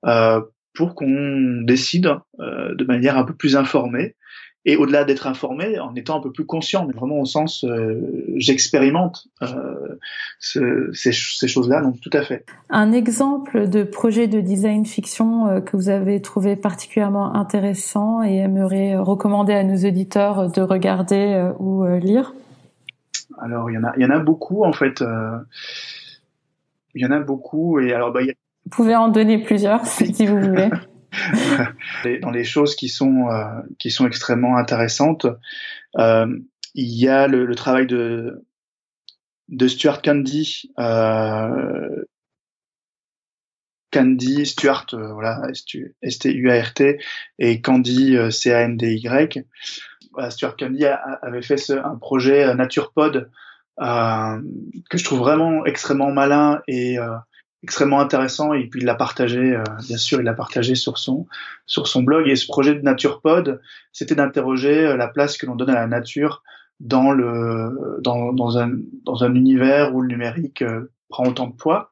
euh, 0.05 0.41
pour 0.73 0.95
qu'on 0.95 1.61
décide 1.63 2.15
euh, 2.39 2.75
de 2.75 2.83
manière 2.85 3.17
un 3.17 3.23
peu 3.23 3.35
plus 3.35 3.55
informée 3.55 4.15
et 4.65 4.77
au-delà 4.77 5.03
d'être 5.03 5.25
informé, 5.25 5.79
en 5.79 5.95
étant 5.95 6.17
un 6.17 6.21
peu 6.21 6.31
plus 6.31 6.45
conscient, 6.45 6.85
mais 6.85 6.93
vraiment 6.93 7.19
au 7.19 7.25
sens 7.25 7.63
euh, 7.63 7.99
j'expérimente 8.35 9.27
euh, 9.41 9.97
ce, 10.39 10.91
ces, 10.93 11.11
ces 11.11 11.47
choses-là, 11.47 11.81
donc 11.81 11.99
tout 11.99 12.11
à 12.13 12.21
fait. 12.21 12.45
Un 12.69 12.91
exemple 12.91 13.67
de 13.67 13.83
projet 13.83 14.27
de 14.27 14.39
design 14.39 14.85
fiction 14.85 15.47
euh, 15.47 15.61
que 15.61 15.75
vous 15.75 15.89
avez 15.89 16.21
trouvé 16.21 16.55
particulièrement 16.55 17.33
intéressant 17.33 18.21
et 18.21 18.35
aimeriez 18.37 18.97
recommander 18.97 19.53
à 19.53 19.63
nos 19.63 19.77
auditeurs 19.77 20.51
de 20.51 20.61
regarder 20.61 21.51
ou 21.59 21.85
lire? 21.97 22.33
Alors 23.41 23.71
il 23.71 23.73
y 23.73 23.77
en 23.77 23.83
a, 23.83 23.93
il 23.97 24.03
y 24.03 24.05
en 24.05 24.11
a 24.11 24.19
beaucoup 24.19 24.63
en 24.63 24.73
fait. 24.73 25.03
il 26.93 27.01
y 27.01 27.05
en 27.05 27.11
a 27.11 27.19
beaucoup 27.19 27.79
et 27.79 27.93
alors 27.93 28.11
bah, 28.11 28.21
y 28.21 28.29
a... 28.29 28.33
Vous 28.65 28.69
pouvez 28.69 28.95
en 28.95 29.07
donner 29.07 29.39
plusieurs 29.39 29.83
si 29.87 30.27
vous 30.27 30.39
voulez. 30.39 30.69
Dans 32.21 32.31
les 32.31 32.43
choses 32.43 32.75
qui 32.75 32.89
sont 32.89 33.29
euh, 33.29 33.61
qui 33.79 33.91
sont 33.91 34.07
extrêmement 34.07 34.57
intéressantes, 34.57 35.25
euh, 35.97 36.27
il 36.73 36.97
y 36.97 37.07
a 37.07 37.27
le, 37.27 37.45
le, 37.45 37.55
travail 37.55 37.87
de 37.87 38.45
de 39.49 39.67
Stuart 39.67 40.01
Candy. 40.01 40.71
Euh, 40.79 42.05
Candy, 43.91 44.45
Stuart, 44.45 44.87
euh, 44.93 45.13
voilà, 45.13 45.41
S-T-U-A-R-T, 46.01 46.99
et 47.39 47.61
Candy, 47.61 48.15
euh, 48.15 48.31
C-A-N-D-Y. 48.31 49.45
Voilà, 50.13 50.31
Stuart 50.31 50.55
Candy 50.57 50.85
avait 50.85 51.41
fait 51.41 51.57
ce, 51.57 51.73
un 51.73 51.97
projet 51.97 52.53
NaturePod 52.55 53.29
euh, 53.81 54.41
que 54.89 54.97
je 54.97 55.03
trouve 55.03 55.19
vraiment 55.19 55.65
extrêmement 55.65 56.11
malin 56.11 56.61
et 56.67 56.97
extrêmement 57.63 57.99
intéressant 57.99 58.53
et 58.53 58.67
puis 58.67 58.81
il 58.81 58.85
l'a 58.85 58.95
partagé 58.95 59.55
euh, 59.55 59.63
bien 59.87 59.97
sûr 59.97 60.19
il 60.19 60.23
l'a 60.23 60.33
partagé 60.33 60.75
sur 60.75 60.97
son 60.97 61.27
sur 61.65 61.87
son 61.87 62.03
blog. 62.03 62.27
Et 62.27 62.35
ce 62.35 62.47
projet 62.47 62.73
de 62.75 62.81
NaturePod 62.81 63.61
c'était 63.91 64.15
d'interroger 64.15 64.85
euh, 64.85 64.97
la 64.97 65.07
place 65.07 65.37
que 65.37 65.45
l'on 65.45 65.55
donne 65.55 65.69
à 65.69 65.75
la 65.75 65.87
nature 65.87 66.43
dans 66.79 67.11
le 67.11 67.99
dans, 68.01 68.33
dans 68.33 68.57
un 68.57 68.71
dans 69.05 69.23
un 69.23 69.35
univers 69.35 69.93
où 69.93 70.01
le 70.01 70.07
numérique 70.07 70.61
euh, 70.63 70.91
prend 71.09 71.25
autant 71.27 71.47
de 71.47 71.55
poids. 71.55 71.91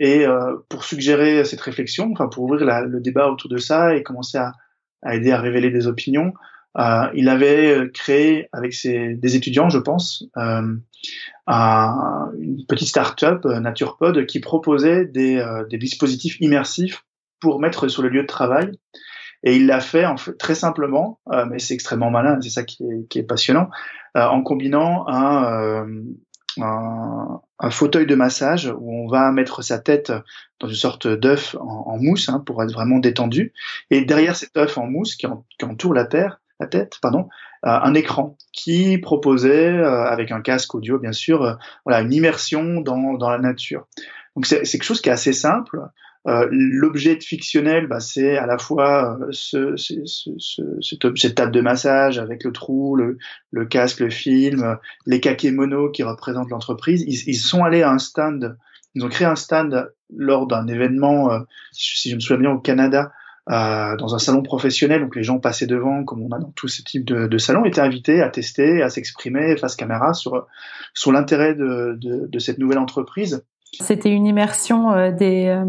Et 0.00 0.26
pour 0.68 0.84
suggérer 0.84 1.44
cette 1.44 1.60
réflexion 1.60 2.10
enfin 2.12 2.28
pour 2.28 2.44
ouvrir 2.44 2.64
la, 2.64 2.82
le 2.82 3.00
débat 3.00 3.28
autour 3.28 3.50
de 3.50 3.56
ça 3.56 3.96
et 3.96 4.04
commencer 4.04 4.38
à, 4.38 4.52
à 5.02 5.16
aider 5.16 5.32
à 5.32 5.40
révéler 5.40 5.70
des 5.70 5.88
opinions 5.88 6.34
euh, 6.78 7.08
il 7.14 7.28
avait 7.28 7.90
créé 7.92 8.48
avec 8.52 8.72
ses, 8.72 9.14
des 9.14 9.36
étudiants, 9.36 9.68
je 9.68 9.78
pense, 9.78 10.24
euh, 10.36 10.76
un, 11.46 12.30
une 12.38 12.66
petite 12.66 12.88
start-up, 12.88 13.44
euh, 13.46 13.60
NaturePod, 13.60 14.26
qui 14.26 14.40
proposait 14.40 15.06
des, 15.06 15.38
euh, 15.38 15.64
des, 15.64 15.78
dispositifs 15.78 16.36
immersifs 16.40 17.04
pour 17.40 17.60
mettre 17.60 17.88
sur 17.88 18.02
le 18.02 18.08
lieu 18.08 18.22
de 18.22 18.26
travail. 18.26 18.70
Et 19.44 19.56
il 19.56 19.66
l'a 19.66 19.80
fait, 19.80 20.04
en 20.04 20.16
fait 20.16 20.36
très 20.36 20.54
simplement, 20.54 21.20
euh, 21.32 21.46
mais 21.46 21.58
c'est 21.58 21.74
extrêmement 21.74 22.10
malin, 22.10 22.38
c'est 22.42 22.50
ça 22.50 22.64
qui 22.64 22.82
est, 22.84 23.08
qui 23.08 23.18
est 23.18 23.24
passionnant, 23.24 23.70
en 24.14 24.42
combinant 24.42 25.06
un, 25.06 25.86
un, 26.60 27.40
un, 27.60 27.70
fauteuil 27.70 28.04
de 28.04 28.16
massage 28.16 28.66
où 28.76 28.92
on 28.92 29.06
va 29.06 29.30
mettre 29.30 29.62
sa 29.62 29.78
tête 29.78 30.12
dans 30.58 30.66
une 30.66 30.74
sorte 30.74 31.06
d'œuf 31.06 31.54
en, 31.60 31.98
mousse 31.98 32.28
hein, 32.28 32.42
pour 32.44 32.60
être 32.64 32.72
vraiment 32.72 32.98
détendu. 32.98 33.52
Et 33.90 34.04
derrière 34.04 34.34
cet 34.34 34.56
œuf 34.56 34.76
en 34.76 34.88
mousse 34.88 35.14
qui 35.14 35.28
entoure 35.62 35.94
la 35.94 36.04
terre, 36.04 36.40
la 36.60 36.66
tête, 36.66 36.98
pardon, 37.00 37.28
euh, 37.66 37.70
un 37.70 37.94
écran 37.94 38.36
qui 38.52 38.98
proposait, 38.98 39.72
euh, 39.72 40.04
avec 40.04 40.30
un 40.30 40.40
casque 40.40 40.74
audio 40.74 40.98
bien 40.98 41.12
sûr, 41.12 41.42
euh, 41.42 41.54
voilà, 41.84 42.02
une 42.02 42.12
immersion 42.12 42.80
dans, 42.80 43.14
dans 43.14 43.30
la 43.30 43.38
nature. 43.38 43.86
Donc 44.36 44.46
c'est 44.46 44.62
quelque 44.62 44.84
chose 44.84 45.00
qui 45.00 45.08
est 45.08 45.12
assez 45.12 45.32
simple. 45.32 45.80
L'objet 46.50 47.18
fictionnel, 47.20 47.86
bah, 47.86 48.00
c'est 48.00 48.36
à 48.36 48.44
la 48.44 48.58
fois 48.58 49.18
ce, 49.30 49.76
ce, 49.76 50.04
ce, 50.04 50.30
cette, 50.82 51.34
table 51.34 51.52
de 51.52 51.62
massage 51.62 52.18
avec 52.18 52.44
le 52.44 52.52
trou, 52.52 52.96
le, 52.96 53.16
le 53.50 53.64
casque, 53.64 54.00
le 54.00 54.10
film, 54.10 54.76
les 55.06 55.20
kakémonos 55.20 55.90
qui 55.90 56.02
représentent 56.02 56.50
l'entreprise. 56.50 57.02
Ils, 57.06 57.30
ils, 57.30 57.38
sont 57.38 57.64
allés 57.64 57.80
à 57.80 57.90
un 57.90 57.98
stand, 57.98 58.58
ils 58.94 59.02
ont 59.02 59.08
créé 59.08 59.26
un 59.26 59.36
stand 59.36 59.90
lors 60.14 60.46
d'un 60.46 60.66
événement, 60.66 61.30
si 61.72 62.10
je 62.10 62.16
me 62.16 62.20
souviens 62.20 62.42
bien, 62.42 62.50
au 62.50 62.58
Canada, 62.58 63.10
euh, 63.50 63.96
dans 63.96 64.14
un 64.14 64.18
salon 64.18 64.42
professionnel, 64.42 65.00
donc 65.00 65.16
les 65.16 65.22
gens 65.22 65.38
passaient 65.38 65.66
devant, 65.66 66.04
comme 66.04 66.22
on 66.22 66.30
a 66.32 66.38
dans 66.38 66.50
tous 66.50 66.68
ces 66.68 66.82
types 66.82 67.04
de, 67.04 67.26
de 67.26 67.38
salons, 67.38 67.64
étaient 67.64 67.80
invités 67.80 68.20
à 68.20 68.28
tester, 68.28 68.82
à 68.82 68.90
s'exprimer 68.90 69.56
face 69.56 69.74
caméra 69.74 70.12
sur 70.12 70.46
sur 70.92 71.12
l'intérêt 71.12 71.54
de, 71.54 71.96
de, 71.98 72.26
de, 72.26 72.38
cette 72.38 72.58
nouvelle 72.58 72.78
entreprise. 72.78 73.42
C'était 73.80 74.10
une 74.10 74.26
immersion 74.26 74.92
euh, 74.92 75.12
des 75.12 75.46
euh, 75.46 75.64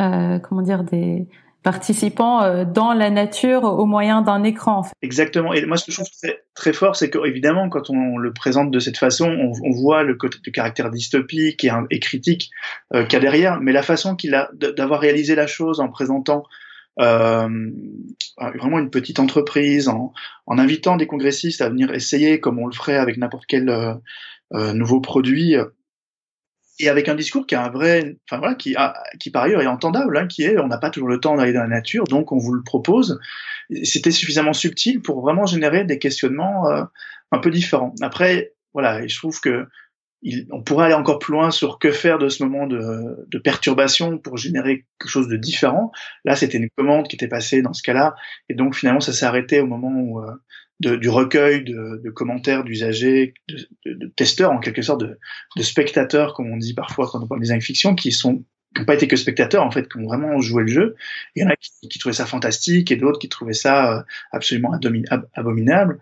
euh, 0.00 0.38
comment 0.38 0.62
dire 0.62 0.84
des 0.84 1.28
participants 1.62 2.42
euh, 2.42 2.64
dans 2.64 2.94
la 2.94 3.10
nature 3.10 3.64
au 3.64 3.84
moyen 3.84 4.22
d'un 4.22 4.42
écran. 4.42 4.78
En 4.78 4.82
fait. 4.84 4.94
Exactement. 5.02 5.52
Et 5.52 5.66
moi, 5.66 5.76
ce 5.76 5.84
que 5.84 5.92
je 5.92 5.96
trouve 5.96 6.10
très, 6.22 6.38
très 6.54 6.72
fort, 6.72 6.96
c'est 6.96 7.10
que 7.10 7.18
évidemment, 7.26 7.68
quand 7.68 7.90
on 7.90 8.16
le 8.16 8.32
présente 8.32 8.70
de 8.70 8.78
cette 8.78 8.96
façon, 8.96 9.28
on, 9.28 9.52
on 9.62 9.70
voit 9.72 10.02
le, 10.02 10.14
côté, 10.14 10.38
le 10.46 10.52
caractère 10.52 10.90
dystopique 10.90 11.62
et, 11.62 11.72
et 11.90 12.00
critique 12.00 12.50
qu'il 12.92 13.12
y 13.12 13.16
a 13.16 13.20
derrière, 13.20 13.60
mais 13.60 13.72
la 13.72 13.82
façon 13.82 14.16
qu'il 14.16 14.34
a 14.34 14.48
d'avoir 14.54 15.00
réalisé 15.00 15.34
la 15.34 15.46
chose 15.46 15.80
en 15.80 15.88
présentant 15.88 16.44
vraiment 16.98 18.78
une 18.78 18.90
petite 18.90 19.18
entreprise, 19.18 19.88
en, 19.88 20.12
en, 20.46 20.58
invitant 20.58 20.96
des 20.96 21.06
congressistes 21.06 21.60
à 21.60 21.68
venir 21.68 21.92
essayer, 21.92 22.40
comme 22.40 22.58
on 22.58 22.66
le 22.66 22.74
ferait 22.74 22.96
avec 22.96 23.16
n'importe 23.18 23.46
quel 23.46 23.68
euh, 23.68 23.94
euh 24.54 24.72
nouveau 24.72 25.00
produit, 25.00 25.56
et 26.78 26.88
avec 26.88 27.08
un 27.08 27.14
discours 27.14 27.46
qui 27.46 27.54
a 27.54 27.64
un 27.64 27.70
vrai, 27.70 28.16
enfin 28.28 28.38
voilà, 28.38 28.54
qui, 28.54 28.76
a, 28.76 28.94
qui 29.18 29.30
par 29.30 29.44
ailleurs 29.44 29.62
est 29.62 29.66
entendable, 29.66 30.16
hein, 30.16 30.26
qui 30.26 30.42
est, 30.42 30.58
on 30.58 30.68
n'a 30.68 30.78
pas 30.78 30.90
toujours 30.90 31.08
le 31.08 31.20
temps 31.20 31.36
d'aller 31.36 31.52
dans 31.52 31.62
la 31.62 31.68
nature, 31.68 32.04
donc 32.04 32.32
on 32.32 32.38
vous 32.38 32.52
le 32.52 32.62
propose. 32.62 33.18
C'était 33.82 34.10
suffisamment 34.10 34.52
subtil 34.52 35.00
pour 35.00 35.22
vraiment 35.22 35.46
générer 35.46 35.84
des 35.84 35.98
questionnements 35.98 36.68
euh, 36.68 36.84
un 37.32 37.38
peu 37.38 37.50
différents. 37.50 37.94
Après, 38.02 38.52
voilà, 38.74 39.02
et 39.02 39.08
je 39.08 39.18
trouve 39.18 39.40
que 39.40 39.66
il, 40.22 40.46
on 40.50 40.62
pourrait 40.62 40.86
aller 40.86 40.94
encore 40.94 41.18
plus 41.18 41.32
loin 41.32 41.50
sur 41.50 41.78
que 41.78 41.92
faire 41.92 42.18
de 42.18 42.28
ce 42.28 42.42
moment 42.42 42.66
de, 42.66 43.26
de 43.28 43.38
perturbation 43.38 44.18
pour 44.18 44.36
générer 44.36 44.86
quelque 44.98 45.10
chose 45.10 45.28
de 45.28 45.36
différent. 45.36 45.92
Là, 46.24 46.36
c'était 46.36 46.58
une 46.58 46.70
commande 46.76 47.08
qui 47.08 47.16
était 47.16 47.28
passée 47.28 47.62
dans 47.62 47.72
ce 47.72 47.82
cas-là, 47.82 48.14
et 48.48 48.54
donc 48.54 48.74
finalement, 48.74 49.00
ça 49.00 49.12
s'est 49.12 49.26
arrêté 49.26 49.60
au 49.60 49.66
moment 49.66 49.92
où, 49.92 50.20
euh, 50.20 50.32
de, 50.80 50.96
du 50.96 51.08
recueil 51.08 51.64
de, 51.64 52.00
de 52.02 52.10
commentaires 52.10 52.64
d'usagers, 52.64 53.34
de, 53.48 54.12
testeurs 54.16 54.52
en 54.52 54.58
quelque 54.58 54.82
sorte, 54.82 55.02
de, 55.02 55.62
spectateurs, 55.62 56.34
comme 56.34 56.50
on 56.50 56.56
dit 56.56 56.74
parfois 56.74 57.08
quand 57.10 57.22
on 57.22 57.26
parle 57.26 57.40
de 57.40 57.44
design 57.44 57.60
fiction, 57.60 57.94
qui 57.94 58.12
sont 58.12 58.44
qui 58.74 58.80
n'ont 58.80 58.86
pas 58.86 58.94
été 58.94 59.08
que 59.08 59.16
spectateurs 59.16 59.64
en 59.64 59.70
fait, 59.70 59.88
qui 59.88 59.96
ont 59.98 60.04
vraiment 60.04 60.38
joué 60.42 60.62
le 60.62 60.68
jeu. 60.68 60.96
Il 61.34 61.42
y 61.42 61.46
en 61.46 61.48
a 61.48 61.56
qui, 61.56 61.70
qui 61.88 61.98
trouvaient 61.98 62.14
ça 62.14 62.26
fantastique 62.26 62.90
et 62.90 62.96
d'autres 62.96 63.18
qui 63.18 63.30
trouvaient 63.30 63.54
ça 63.54 63.92
euh, 63.92 64.02
absolument 64.32 64.78
abominable. 65.32 65.98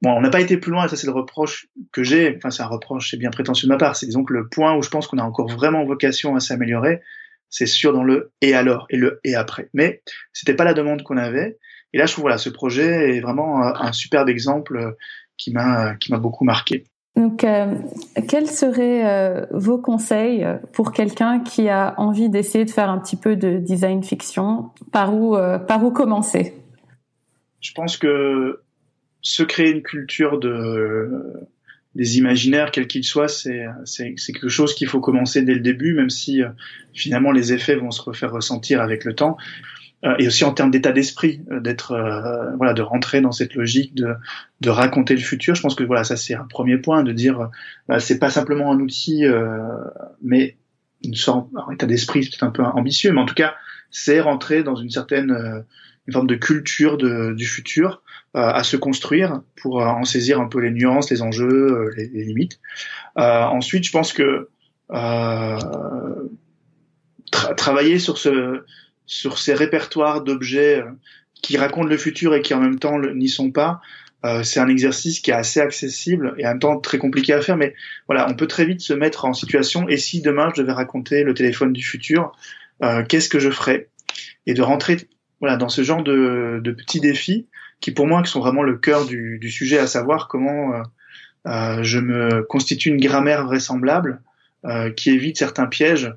Bon, 0.00 0.12
on 0.12 0.20
n'a 0.20 0.30
pas 0.30 0.40
été 0.40 0.56
plus 0.58 0.70
loin, 0.70 0.86
ça 0.86 0.96
c'est 0.96 1.06
le 1.06 1.12
reproche 1.12 1.66
que 1.92 2.04
j'ai, 2.04 2.36
enfin 2.36 2.50
c'est 2.50 2.62
un 2.62 2.68
reproche, 2.68 3.10
c'est 3.10 3.16
bien 3.16 3.30
prétentieux 3.30 3.66
de 3.66 3.72
ma 3.72 3.78
part, 3.78 3.96
c'est 3.96 4.06
disons 4.06 4.22
que 4.22 4.32
le 4.32 4.48
point 4.48 4.76
où 4.76 4.82
je 4.82 4.90
pense 4.90 5.08
qu'on 5.08 5.18
a 5.18 5.24
encore 5.24 5.48
vraiment 5.48 5.84
vocation 5.84 6.36
à 6.36 6.40
s'améliorer, 6.40 7.00
c'est 7.50 7.66
sûr 7.66 7.92
dans 7.92 8.04
le 8.04 8.30
et 8.40 8.54
alors 8.54 8.86
et 8.90 8.96
le 8.96 9.20
et 9.24 9.34
après. 9.34 9.70
Mais 9.74 10.02
c'était 10.32 10.54
pas 10.54 10.64
la 10.64 10.74
demande 10.74 11.02
qu'on 11.02 11.16
avait. 11.16 11.58
Et 11.92 11.98
là, 11.98 12.06
je 12.06 12.12
trouve 12.12 12.22
voilà, 12.22 12.38
ce 12.38 12.50
projet 12.50 13.16
est 13.16 13.20
vraiment 13.20 13.62
un, 13.62 13.92
superbe 13.92 14.28
exemple 14.28 14.94
qui 15.36 15.52
m'a 15.52 15.94
qui 15.96 16.12
m'a 16.12 16.18
beaucoup 16.18 16.44
marqué. 16.44 16.84
Donc, 17.16 17.42
euh, 17.42 17.74
quels 18.28 18.46
seraient 18.46 19.04
euh, 19.04 19.46
vos 19.50 19.78
conseils 19.78 20.46
pour 20.72 20.92
quelqu'un 20.92 21.40
qui 21.40 21.68
a 21.68 21.94
envie 21.96 22.28
d'essayer 22.28 22.64
de 22.64 22.70
faire 22.70 22.90
un 22.90 22.98
petit 22.98 23.16
peu 23.16 23.34
de 23.34 23.58
design 23.58 24.04
fiction? 24.04 24.70
Par 24.92 25.14
où 25.14 25.34
euh, 25.34 25.58
par 25.58 25.82
où 25.82 25.90
commencer? 25.90 26.54
Je 27.60 27.72
pense 27.72 27.96
que 27.96 28.60
se 29.20 29.42
créer 29.42 29.70
une 29.70 29.82
culture 29.82 30.38
de 30.38 31.10
des 31.94 32.18
imaginaires, 32.18 32.70
quels 32.70 32.86
qu'ils 32.86 33.04
soient, 33.04 33.28
c'est 33.28 33.66
c'est 33.84 34.14
quelque 34.14 34.48
chose 34.48 34.74
qu'il 34.74 34.86
faut 34.86 35.00
commencer 35.00 35.42
dès 35.42 35.54
le 35.54 35.60
début, 35.60 35.94
même 35.94 36.10
si 36.10 36.42
euh, 36.42 36.48
finalement 36.94 37.32
les 37.32 37.52
effets 37.52 37.74
vont 37.74 37.90
se 37.90 38.02
refaire 38.02 38.30
ressentir 38.30 38.80
avec 38.80 39.04
le 39.04 39.14
temps. 39.14 39.36
Euh, 40.04 40.14
et 40.20 40.28
aussi 40.28 40.44
en 40.44 40.52
termes 40.52 40.70
d'état 40.70 40.92
d'esprit, 40.92 41.40
euh, 41.50 41.58
d'être 41.58 41.96
voilà, 42.56 42.72
de 42.72 42.82
rentrer 42.82 43.20
dans 43.20 43.32
cette 43.32 43.54
logique 43.54 43.94
de 43.94 44.14
de 44.60 44.70
raconter 44.70 45.14
le 45.14 45.20
futur. 45.20 45.56
Je 45.56 45.62
pense 45.62 45.74
que 45.74 45.82
voilà, 45.82 46.04
ça 46.04 46.16
c'est 46.16 46.34
un 46.34 46.44
premier 46.44 46.78
point, 46.78 47.02
de 47.02 47.12
dire 47.12 47.50
bah, 47.88 47.98
c'est 47.98 48.18
pas 48.18 48.30
simplement 48.30 48.70
un 48.70 48.78
outil, 48.78 49.24
mais 50.22 50.56
une 51.04 51.14
sorte, 51.14 51.48
alors, 51.54 51.72
état 51.72 51.86
d'esprit, 51.86 52.20
peut-être 52.20 52.44
un 52.44 52.50
peu 52.50 52.62
ambitieux, 52.62 53.12
mais 53.12 53.20
en 53.20 53.26
tout 53.26 53.34
cas, 53.34 53.54
c'est 53.90 54.20
rentrer 54.20 54.62
dans 54.62 54.76
une 54.76 54.90
certaine 54.90 55.30
euh, 55.30 55.60
une 56.06 56.12
forme 56.12 56.26
de 56.26 56.34
culture 56.34 56.96
de, 56.96 57.34
du 57.34 57.46
futur 57.46 57.90
euh, 57.90 58.07
à 58.34 58.62
se 58.62 58.76
construire 58.76 59.42
pour 59.56 59.80
euh, 59.80 59.86
en 59.86 60.04
saisir 60.04 60.40
un 60.40 60.48
peu 60.48 60.60
les 60.60 60.70
nuances, 60.70 61.10
les 61.10 61.22
enjeux, 61.22 61.90
les, 61.96 62.08
les, 62.08 62.24
limites. 62.24 62.60
ensuite, 63.16 63.84
je 63.84 63.90
pense 63.90 64.12
que 64.12 64.48
tra 67.30 67.54
travailler 67.56 67.98
sur 67.98 68.18
ce 68.18 68.64
sur 69.06 69.38
ces 69.38 69.54
répertoires 69.54 70.22
d'objets 70.22 70.84
qui 71.40 71.56
racontent 71.56 71.88
le 71.88 71.96
futur 71.96 72.34
et 72.34 72.42
qui 72.42 72.52
en 72.52 72.60
même 72.60 72.78
temps 72.78 72.98
n'y 72.98 73.28
sont 73.28 73.50
pas, 73.50 73.80
euh, 74.24 74.42
c'est 74.42 74.58
un 74.58 74.68
exercice 74.68 75.20
qui 75.20 75.30
est 75.30 75.34
assez 75.34 75.60
accessible 75.60 76.34
et 76.38 76.46
en 76.46 76.50
même 76.50 76.58
temps 76.58 76.80
très 76.80 76.98
compliqué 76.98 77.32
à 77.32 77.40
faire, 77.40 77.56
mais 77.56 77.74
voilà, 78.08 78.28
on 78.28 78.34
peut 78.34 78.48
très 78.48 78.64
vite 78.64 78.80
se 78.80 78.92
mettre 78.92 79.24
en 79.24 79.32
situation. 79.32 79.88
Et 79.88 79.96
si 79.96 80.20
demain 80.22 80.50
je 80.54 80.62
devais 80.62 80.72
raconter 80.72 81.22
le 81.22 81.34
téléphone 81.34 81.72
du 81.72 81.84
futur, 81.84 82.32
euh, 82.82 83.04
qu'est-ce 83.04 83.28
que 83.28 83.38
je 83.38 83.50
ferais? 83.50 83.88
Et 84.46 84.54
de 84.54 84.62
rentrer 84.62 84.96
voilà 85.40 85.56
dans 85.56 85.68
ce 85.68 85.82
genre 85.82 86.02
de, 86.02 86.60
de, 86.62 86.70
petits 86.72 87.00
défis 87.00 87.46
qui 87.80 87.92
pour 87.92 88.06
moi 88.06 88.22
qui 88.22 88.30
sont 88.30 88.40
vraiment 88.40 88.62
le 88.62 88.76
cœur 88.76 89.06
du, 89.06 89.38
du 89.38 89.50
sujet, 89.50 89.78
à 89.78 89.86
savoir 89.86 90.28
comment 90.28 90.74
euh, 90.74 90.82
euh 91.46 91.82
je 91.82 91.98
me 91.98 92.42
constitue 92.42 92.88
une 92.88 93.00
grammaire 93.00 93.44
vraisemblable 93.44 94.20
euh, 94.64 94.90
qui 94.90 95.10
évite 95.10 95.38
certains 95.38 95.66
pièges. 95.66 96.12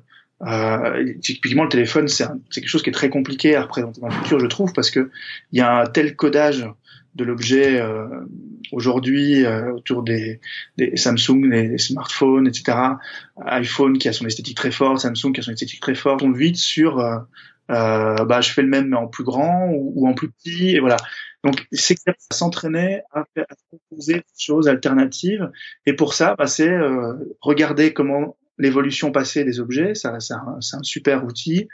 typiquement, 1.20 1.62
le 1.62 1.68
téléphone, 1.68 2.08
c'est 2.08 2.26
quelque 2.52 2.68
chose 2.68 2.82
qui 2.82 2.90
est 2.90 2.92
très 2.92 3.10
compliqué 3.10 3.54
à 3.54 3.62
représenter 3.62 4.00
dans 4.00 4.08
le 4.08 4.14
futur, 4.14 4.40
je 4.40 4.46
trouve, 4.46 4.72
parce 4.72 4.90
que 4.90 5.10
il 5.52 5.58
y 5.58 5.62
a 5.62 5.80
un 5.82 5.86
tel 5.86 6.16
codage 6.16 6.66
de 7.14 7.24
l'objet 7.24 7.80
euh, 7.80 8.06
aujourd'hui 8.72 9.44
euh, 9.44 9.72
autour 9.72 10.02
des, 10.02 10.40
des, 10.78 10.96
Samsung, 10.96 11.44
les, 11.44 11.78
smartphones, 11.78 12.46
etc. 12.46 12.78
iPhone 13.44 13.98
qui 13.98 14.08
a 14.08 14.12
son 14.12 14.26
esthétique 14.26 14.56
très 14.56 14.70
forte, 14.70 15.00
Samsung 15.00 15.32
qui 15.32 15.40
a 15.40 15.42
son 15.42 15.52
esthétique 15.52 15.80
très 15.80 15.94
forte, 15.94 16.22
on 16.22 16.32
vite 16.32 16.56
sur 16.56 16.98
euh, 16.98 17.18
euh, 17.70 18.24
bah 18.24 18.40
je 18.40 18.50
fais 18.50 18.62
le 18.62 18.68
même 18.68 18.88
mais 18.88 18.96
en 18.96 19.06
plus 19.06 19.24
grand 19.24 19.70
ou, 19.72 20.08
en 20.08 20.14
plus 20.14 20.30
petit 20.30 20.70
et 20.70 20.80
voilà. 20.80 20.96
Donc 21.44 21.66
c'est 21.72 21.96
s'entraîner 22.30 23.02
à, 23.12 23.20
à 23.20 23.54
proposer 23.68 24.14
des 24.14 24.24
choses 24.38 24.68
alternatives 24.68 25.50
et 25.86 25.94
pour 25.94 26.14
ça 26.14 26.34
bah, 26.38 26.46
c'est 26.46 26.70
regarder 27.40 27.92
comment 27.92 28.36
l'évolution 28.58 29.12
passée 29.12 29.44
des 29.44 29.60
objets, 29.60 29.94
ça, 29.94 30.18
c'est 30.20 30.34
un, 30.34 30.82
super 30.82 31.24
outil. 31.24 31.68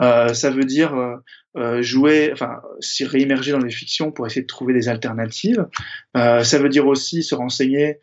Euh, 0.00 0.32
ça 0.34 0.50
veut 0.50 0.64
dire 0.64 0.94
euh, 0.94 1.16
euh, 1.56 1.82
jouer, 1.82 2.30
enfin, 2.32 2.60
s'y 2.80 3.04
réimmerger 3.04 3.52
dans 3.52 3.58
les 3.58 3.70
fictions 3.70 4.12
pour 4.12 4.26
essayer 4.26 4.42
de 4.42 4.46
trouver 4.46 4.72
des 4.72 4.88
alternatives. 4.88 5.66
ça 6.14 6.58
veut 6.58 6.68
dire 6.68 6.86
aussi 6.86 7.22
se 7.22 7.34
renseigner, 7.34 7.98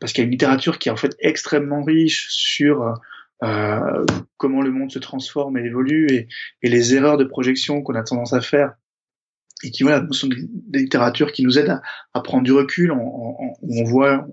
parce 0.00 0.12
qu'il 0.12 0.22
y 0.22 0.24
a 0.24 0.26
une 0.26 0.30
littérature 0.30 0.78
qui 0.78 0.88
est 0.88 0.92
en 0.92 0.96
fait 0.96 1.16
extrêmement 1.18 1.82
riche 1.82 2.28
sur 2.30 2.94
comment 4.36 4.62
le 4.62 4.70
monde 4.70 4.92
se 4.92 5.00
transforme 5.00 5.58
et 5.58 5.64
évolue 5.64 6.28
et 6.62 6.68
les 6.68 6.94
erreurs 6.94 7.16
de 7.16 7.24
projection 7.24 7.82
qu'on 7.82 7.96
a 7.96 8.04
tendance 8.04 8.32
à 8.32 8.40
faire 8.40 8.74
et 9.62 9.70
qui 9.70 9.82
voilà 9.82 10.04
sont 10.10 10.28
des, 10.28 10.80
littératures 10.80 11.32
qui 11.32 11.42
nous 11.42 11.58
aident 11.58 11.80
à, 12.14 12.20
prendre 12.20 12.42
du 12.42 12.52
recul. 12.52 12.92
On, 12.92 13.54
on, 13.62 13.84
voit 13.84 14.26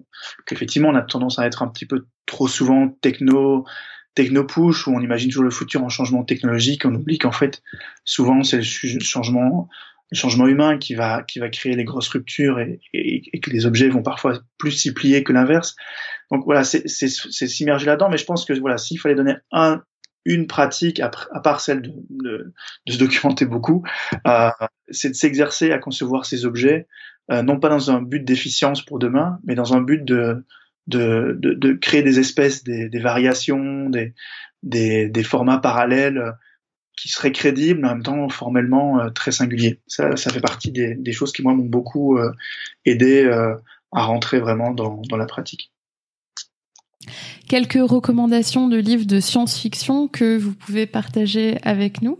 qu'effectivement 0.45 0.89
on 0.89 0.95
a 0.95 1.01
tendance 1.01 1.39
à 1.39 1.45
être 1.45 1.61
un 1.63 1.67
petit 1.67 1.85
peu 1.85 2.05
trop 2.25 2.47
souvent 2.47 2.89
techno 3.01 3.65
techno-push 4.15 4.87
où 4.87 4.91
on 4.91 4.99
imagine 4.99 5.29
toujours 5.29 5.43
le 5.43 5.51
futur 5.51 5.83
en 5.83 5.89
changement 5.89 6.23
technologique, 6.23 6.85
on 6.85 6.93
oublie 6.93 7.17
qu'en 7.17 7.31
fait, 7.31 7.61
souvent, 8.03 8.43
c'est 8.43 8.57
le 8.57 8.99
changement, 8.99 9.69
changement 10.11 10.47
humain 10.47 10.77
qui 10.77 10.95
va, 10.95 11.23
qui 11.23 11.39
va 11.39 11.49
créer 11.49 11.75
les 11.75 11.83
grosses 11.83 12.09
ruptures 12.09 12.59
et, 12.59 12.79
et, 12.93 13.39
que 13.39 13.49
les 13.49 13.65
objets 13.65 13.87
vont 13.87 14.01
parfois 14.01 14.39
plus 14.57 14.71
s'y 14.71 14.93
plier 14.93 15.23
que 15.23 15.31
l'inverse. 15.31 15.75
Donc 16.31 16.43
voilà, 16.45 16.63
c'est 16.63 16.87
s'immerger 16.87 17.85
là-dedans, 17.85 18.09
mais 18.09 18.17
je 18.17 18.25
pense 18.25 18.45
que 18.45 18.53
voilà, 18.59 18.77
s'il 18.77 18.99
fallait 18.99 19.15
donner 19.15 19.35
un, 19.51 19.83
une 20.25 20.47
pratique, 20.47 20.99
à, 20.99 21.09
part 21.09 21.61
celle 21.61 21.81
de, 21.81 21.93
de, 22.09 22.53
de, 22.85 22.91
se 22.91 22.97
documenter 22.97 23.45
beaucoup, 23.45 23.83
euh, 24.27 24.49
c'est 24.89 25.09
de 25.09 25.15
s'exercer 25.15 25.71
à 25.71 25.79
concevoir 25.79 26.25
ces 26.25 26.45
objets, 26.45 26.87
euh, 27.31 27.41
non 27.41 27.59
pas 27.59 27.69
dans 27.69 27.91
un 27.91 28.01
but 28.01 28.23
d'efficience 28.23 28.83
pour 28.83 28.99
demain, 28.99 29.39
mais 29.43 29.55
dans 29.55 29.73
un 29.73 29.81
but 29.81 30.03
de, 30.03 30.43
de, 30.89 31.37
de, 31.39 31.73
créer 31.73 32.03
des 32.03 32.19
espèces, 32.19 32.63
des, 32.63 32.89
des 32.89 32.99
variations, 32.99 33.89
des, 33.89 34.13
des, 34.63 35.09
des, 35.09 35.23
formats 35.23 35.59
parallèles 35.59 36.17
euh, 36.17 36.31
qui 36.97 37.09
seraient 37.09 37.31
crédibles, 37.31 37.81
mais 37.81 37.87
en 37.87 37.95
même 37.95 38.03
temps 38.03 38.29
formellement 38.29 38.99
euh, 38.99 39.09
très 39.09 39.31
singuliers. 39.31 39.79
Ça, 39.87 40.15
ça 40.17 40.31
fait 40.31 40.41
partie 40.41 40.71
des, 40.71 41.11
choses 41.13 41.31
qui 41.31 41.43
moi 41.43 41.53
m'ont 41.53 41.65
beaucoup 41.65 42.17
euh, 42.17 42.31
aidé 42.85 43.29
à 43.91 44.03
rentrer 44.03 44.39
vraiment 44.39 44.71
dans, 44.71 45.01
dans 45.09 45.17
la 45.17 45.25
pratique. 45.25 45.71
Quelques 47.47 47.79
recommandations 47.81 48.67
de 48.67 48.77
livres 48.77 49.05
de 49.05 49.19
science-fiction 49.19 50.07
que 50.07 50.37
vous 50.37 50.53
pouvez 50.53 50.85
partager 50.85 51.57
avec 51.63 52.01
nous 52.01 52.19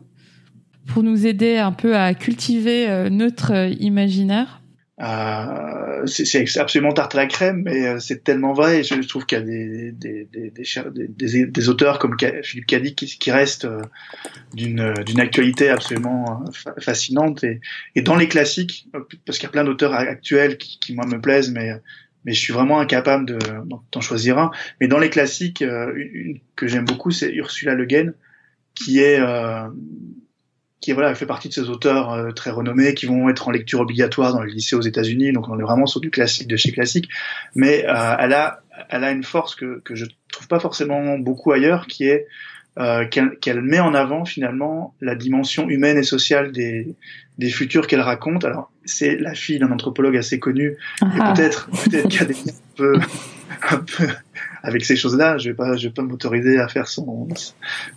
pour 0.88 1.04
nous 1.04 1.28
aider 1.28 1.58
un 1.58 1.72
peu 1.72 1.96
à 1.96 2.14
cultiver 2.14 3.10
notre 3.12 3.72
imaginaire? 3.80 4.60
Euh, 5.02 6.06
c'est 6.08 6.58
absolument 6.58 6.92
tarte 6.92 7.16
à 7.16 7.20
la 7.20 7.28
crème, 7.28 7.62
mais 7.64 7.88
euh, 7.88 8.00
c'est 8.00 8.24
tellement 8.24 8.54
vrai. 8.54 8.84
je, 8.84 8.96
trouve 9.08 9.26
qu'il 9.26 9.38
y 9.38 9.42
a 9.42 10.84
des, 10.90 11.70
auteurs 11.70 12.00
comme 12.00 12.18
Philippe 12.44 12.66
Cadic 12.66 12.96
qui, 13.20 13.32
restent 13.32 13.66
euh, 13.66 13.82
d'une 14.54 15.20
actualité 15.20 15.70
absolument 15.70 16.44
euh, 16.68 16.72
fascinante. 16.82 17.46
Et, 17.46 17.62
et, 17.96 18.02
dans 18.02 18.18
les 18.18 18.28
classiques, 18.28 18.88
parce 19.26 19.38
qu'il 19.38 19.48
y 19.48 19.50
a 19.50 19.52
plein 19.52 19.64
d'auteurs 19.64 19.94
actuels 19.94 20.58
qui, 20.58 20.80
qui, 20.80 20.94
moi, 20.94 21.06
me 21.06 21.22
plaisent, 21.22 21.52
mais 21.52 21.72
mais 22.26 22.34
je 22.34 22.40
suis 22.40 22.54
vraiment 22.54 22.80
incapable 22.80 23.38
d'en 23.92 24.02
choisir 24.02 24.38
un. 24.38 24.52
Mais 24.82 24.88
dans 24.88 25.00
les 25.00 25.10
classiques, 25.10 25.62
une, 25.62 26.40
que 26.56 26.68
j'aime 26.68 26.86
beaucoup, 26.86 27.12
c'est 27.12 27.32
Ursula 27.32 27.74
Le 27.76 27.86
Guin, 27.86 28.14
qui 28.76 29.00
est 29.00 29.20
qui 30.82 30.94
voilà 30.94 31.14
fait 31.14 31.26
partie 31.26 31.50
de 31.50 31.54
ces 31.54 31.70
auteurs 31.70 32.12
euh, 32.12 32.32
très 32.32 32.52
renommés 32.52 32.94
qui 32.94 33.06
vont 33.06 33.30
être 33.30 33.48
en 33.48 33.52
lecture 33.52 33.82
obligatoire 33.82 34.34
dans 34.34 34.42
les 34.42 34.52
lycées 34.52 34.76
aux 34.76 34.82
États-Unis. 34.82 35.34
Donc 35.34 35.50
on 35.50 35.60
est 35.60 35.64
vraiment 35.64 35.86
sur 35.86 36.00
du 36.00 36.10
classique 36.10 36.48
de 36.48 36.56
chez 36.56 36.72
classique, 36.72 37.10
mais 37.56 37.86
euh, 37.86 38.16
elle 38.20 38.34
a 38.34 38.62
elle 38.90 39.04
a 39.04 39.12
une 39.12 39.24
force 39.24 39.56
que 39.56 39.82
que 39.84 39.96
je 39.96 40.06
trouve 40.32 40.48
pas 40.48 40.60
forcément 40.60 41.18
beaucoup 41.18 41.52
ailleurs, 41.52 41.88
qui 41.88 42.06
est 42.06 42.28
euh, 42.78 43.06
qu'elle 43.06 43.62
met 43.62 43.80
en 43.80 43.94
avant 43.94 44.26
finalement 44.26 44.94
la 45.02 45.16
dimension 45.16 45.70
humaine 45.70 45.98
et 45.98 46.04
sociale 46.04 46.52
des 46.52 46.96
des 47.38 47.50
futurs 47.50 47.88
qu'elle 47.88 48.02
raconte. 48.02 48.46
Alors 48.46 48.72
c'est 48.86 49.18
la 49.18 49.34
fille 49.34 49.60
d'un 49.60 49.72
anthropologue 49.72 50.18
assez 50.18 50.40
connu, 50.40 50.78
et 51.02 51.06
ah. 51.20 51.34
peut-être 51.34 51.70
peut-être 51.84 52.08
qu'il 52.08 52.20
y 52.20 52.24
a 52.24 52.28
des 52.28 52.36
un 52.50 52.76
peu 52.76 52.94
un 53.72 53.78
peu 53.78 54.08
avec 54.64 54.86
ces 54.86 54.95
choses-là. 54.95 55.38
Je 55.38 55.49
vais 55.49 55.55
pas, 55.55 55.76
je 55.76 55.88
vais 55.88 55.93
pas 55.93 56.01
m'autoriser 56.01 56.60
à 56.60 56.68
faire 56.68 56.88
son 56.88 57.28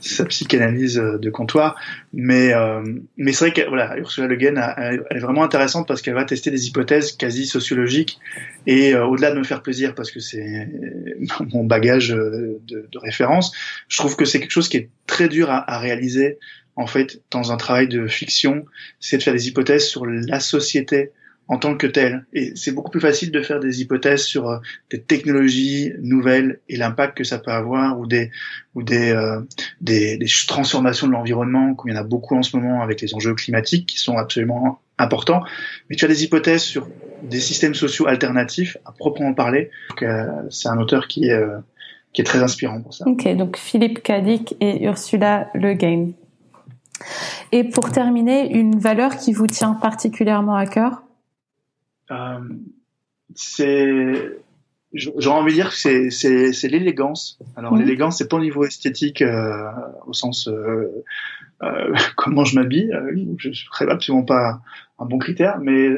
sa 0.00 0.24
psychanalyse 0.26 0.96
de 0.96 1.30
comptoir, 1.30 1.76
mais 2.12 2.52
euh, 2.54 2.82
mais 3.16 3.32
c'est 3.32 3.46
vrai 3.46 3.52
que 3.52 3.68
voilà, 3.68 3.96
Ursula 3.98 4.26
Le 4.26 4.36
Guin 4.36 4.54
elle 4.76 5.02
est 5.10 5.20
vraiment 5.20 5.44
intéressante 5.44 5.88
parce 5.88 6.02
qu'elle 6.02 6.14
va 6.14 6.24
tester 6.24 6.50
des 6.50 6.66
hypothèses 6.68 7.12
quasi 7.12 7.46
sociologiques 7.46 8.18
et 8.66 8.94
euh, 8.94 9.06
au-delà 9.06 9.32
de 9.32 9.38
me 9.38 9.44
faire 9.44 9.62
plaisir 9.62 9.94
parce 9.94 10.10
que 10.10 10.20
c'est 10.20 10.68
mon 11.52 11.64
bagage 11.64 12.08
de, 12.10 12.60
de, 12.66 12.98
référence, 12.98 13.52
je 13.88 13.98
trouve 13.98 14.16
que 14.16 14.24
c'est 14.24 14.40
quelque 14.40 14.50
chose 14.50 14.68
qui 14.68 14.76
est 14.76 14.88
très 15.06 15.28
dur 15.28 15.50
à, 15.50 15.70
à 15.70 15.78
réaliser 15.78 16.38
en 16.76 16.86
fait 16.86 17.20
dans 17.30 17.52
un 17.52 17.56
travail 17.56 17.88
de 17.88 18.06
fiction, 18.06 18.64
c'est 19.00 19.18
de 19.18 19.22
faire 19.22 19.34
des 19.34 19.48
hypothèses 19.48 19.86
sur 19.86 20.06
la 20.06 20.40
société 20.40 21.10
en 21.52 21.58
tant 21.58 21.76
que 21.76 21.86
tel. 21.86 22.24
Et 22.32 22.52
c'est 22.56 22.72
beaucoup 22.72 22.90
plus 22.90 23.00
facile 23.00 23.30
de 23.30 23.42
faire 23.42 23.60
des 23.60 23.82
hypothèses 23.82 24.22
sur 24.22 24.48
euh, 24.48 24.56
des 24.90 25.02
technologies 25.02 25.92
nouvelles 26.00 26.60
et 26.70 26.78
l'impact 26.78 27.18
que 27.18 27.24
ça 27.24 27.38
peut 27.38 27.50
avoir, 27.50 28.00
ou 28.00 28.06
des 28.06 28.30
ou 28.74 28.82
des, 28.82 29.12
euh, 29.12 29.42
des, 29.82 30.16
des, 30.16 30.26
transformations 30.48 31.06
de 31.06 31.12
l'environnement, 31.12 31.74
comme 31.74 31.90
il 31.90 31.94
y 31.94 31.98
en 31.98 32.00
a 32.00 32.04
beaucoup 32.04 32.36
en 32.36 32.42
ce 32.42 32.56
moment 32.56 32.80
avec 32.80 33.02
les 33.02 33.14
enjeux 33.14 33.34
climatiques 33.34 33.84
qui 33.84 33.98
sont 33.98 34.16
absolument 34.16 34.80
importants. 34.96 35.42
Mais 35.90 35.96
tu 35.96 36.06
as 36.06 36.08
des 36.08 36.24
hypothèses 36.24 36.62
sur 36.62 36.88
des 37.22 37.40
systèmes 37.40 37.74
sociaux 37.74 38.06
alternatifs 38.06 38.78
à 38.86 38.92
proprement 38.92 39.34
parler. 39.34 39.68
Euh, 40.00 40.24
c'est 40.48 40.70
un 40.70 40.78
auteur 40.78 41.06
qui 41.06 41.26
est 41.26 41.38
qui 42.14 42.22
est 42.22 42.24
très 42.24 42.42
inspirant 42.42 42.80
pour 42.80 42.94
ça. 42.94 43.06
Ok, 43.06 43.28
donc 43.36 43.58
Philippe 43.58 44.02
Cadic 44.02 44.54
et 44.60 44.84
Ursula 44.84 45.48
Le 45.52 45.74
Guin. 45.74 46.12
Et 47.52 47.64
pour 47.64 47.90
terminer, 47.90 48.50
une 48.54 48.78
valeur 48.78 49.18
qui 49.18 49.34
vous 49.34 49.46
tient 49.46 49.74
particulièrement 49.74 50.56
à 50.56 50.66
cœur? 50.66 51.02
euh, 51.02 51.11
c'est 53.34 54.38
j'ai 54.94 55.28
envie 55.28 55.52
de 55.52 55.56
dire 55.56 55.70
que 55.70 55.76
c'est 55.76 56.10
c'est 56.10 56.52
c'est 56.52 56.68
l'élégance. 56.68 57.38
Alors 57.56 57.76
l'élégance 57.76 58.18
c'est 58.18 58.28
pas 58.28 58.36
au 58.36 58.40
niveau 58.40 58.64
esthétique 58.64 59.22
euh, 59.22 59.70
au 60.06 60.12
sens 60.12 60.48
euh, 60.48 61.04
euh, 61.62 61.94
comment 62.16 62.44
je 62.44 62.56
m'habille, 62.56 62.92
euh, 62.92 63.14
je 63.38 63.52
serais 63.52 63.90
absolument 63.90 64.24
pas 64.24 64.60
un 64.98 65.06
bon 65.06 65.18
critère, 65.18 65.58
mais 65.60 65.88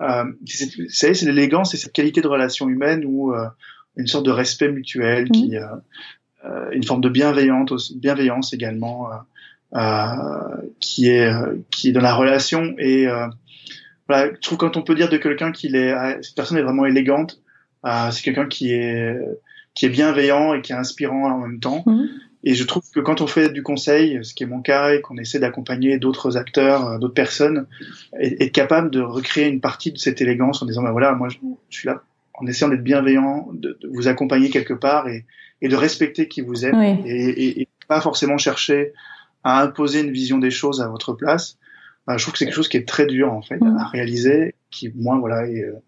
euh, 0.00 0.24
c'est 0.46 0.88
c'est 1.14 1.26
l'élégance 1.26 1.74
et 1.74 1.76
cette 1.76 1.92
qualité 1.92 2.20
de 2.20 2.28
relation 2.28 2.68
humaine 2.68 3.04
ou 3.04 3.32
une 3.96 4.06
sorte 4.06 4.26
de 4.26 4.30
respect 4.30 4.70
mutuel 4.70 5.30
qui 5.30 5.54
une 6.72 6.82
forme 6.82 7.00
de 7.00 7.08
bienveillance 7.08 7.92
bienveillance 7.94 8.52
également 8.52 9.08
qui 10.80 11.08
est 11.08 11.30
qui 11.70 11.90
est 11.90 11.92
dans 11.92 12.00
la 12.00 12.14
relation 12.14 12.74
et 12.78 13.06
voilà, 14.12 14.32
je 14.34 14.40
trouve 14.40 14.58
quand 14.58 14.76
on 14.76 14.82
peut 14.82 14.94
dire 14.94 15.08
de 15.08 15.16
quelqu'un 15.16 15.52
qu'il 15.52 15.74
est, 15.74 15.92
ah, 15.92 16.16
cette 16.20 16.34
personne 16.34 16.58
est 16.58 16.62
vraiment 16.62 16.84
élégante, 16.84 17.40
euh, 17.86 18.10
c'est 18.10 18.22
quelqu'un 18.22 18.46
qui 18.46 18.72
est 18.72 19.16
qui 19.74 19.86
est 19.86 19.88
bienveillant 19.88 20.52
et 20.52 20.60
qui 20.60 20.72
est 20.72 20.76
inspirant 20.76 21.30
en 21.30 21.38
même 21.38 21.58
temps. 21.58 21.82
Mhm. 21.86 22.08
Et 22.44 22.54
je 22.54 22.64
trouve 22.64 22.82
que 22.92 23.00
quand 23.00 23.20
on 23.20 23.26
fait 23.26 23.50
du 23.50 23.62
conseil, 23.62 24.18
ce 24.22 24.34
qui 24.34 24.42
est 24.42 24.46
mon 24.46 24.60
cas, 24.60 24.92
et 24.92 25.00
qu'on 25.00 25.16
essaie 25.16 25.38
d'accompagner 25.38 25.98
d'autres 25.98 26.36
acteurs, 26.36 26.86
euh, 26.86 26.98
d'autres 26.98 27.14
personnes, 27.14 27.66
être 28.20 28.52
capable 28.52 28.90
de 28.90 29.00
recréer 29.00 29.48
une 29.48 29.60
partie 29.60 29.92
de 29.92 29.98
cette 29.98 30.20
élégance 30.20 30.60
en 30.62 30.66
disant, 30.66 30.82
ben 30.82 30.90
voilà, 30.90 31.14
moi 31.14 31.28
je, 31.28 31.38
suis 31.70 31.86
là 31.86 32.02
en 32.34 32.46
essayant 32.46 32.68
d'être 32.68 32.82
bienveillant, 32.82 33.48
de, 33.52 33.78
vous 33.90 34.08
accompagner 34.08 34.50
quelque 34.50 34.74
part 34.74 35.08
et, 35.08 35.24
et, 35.62 35.68
de 35.68 35.76
respecter 35.76 36.28
qui 36.28 36.40
vous 36.40 36.66
êtes 36.66 36.74
et, 37.06 37.60
et, 37.60 37.68
pas 37.88 38.00
forcément 38.00 38.38
chercher 38.38 38.92
à 39.44 39.62
imposer 39.62 40.00
une 40.00 40.12
vision 40.12 40.38
des 40.38 40.50
choses 40.50 40.80
à 40.82 40.88
votre 40.88 41.14
place. 41.14 41.58
Ben, 42.06 42.16
je 42.16 42.22
trouve 42.24 42.32
que 42.32 42.38
c'est 42.38 42.46
quelque 42.46 42.54
chose 42.54 42.68
qui 42.68 42.76
est 42.76 42.88
très 42.88 43.06
dur 43.06 43.32
en 43.32 43.42
fait 43.42 43.60
mm. 43.60 43.76
à 43.78 43.84
réaliser, 43.86 44.54
qui 44.70 44.92
moi 44.94 45.18
voilà 45.18 45.46
est, 45.46 45.62
euh, 45.62 45.82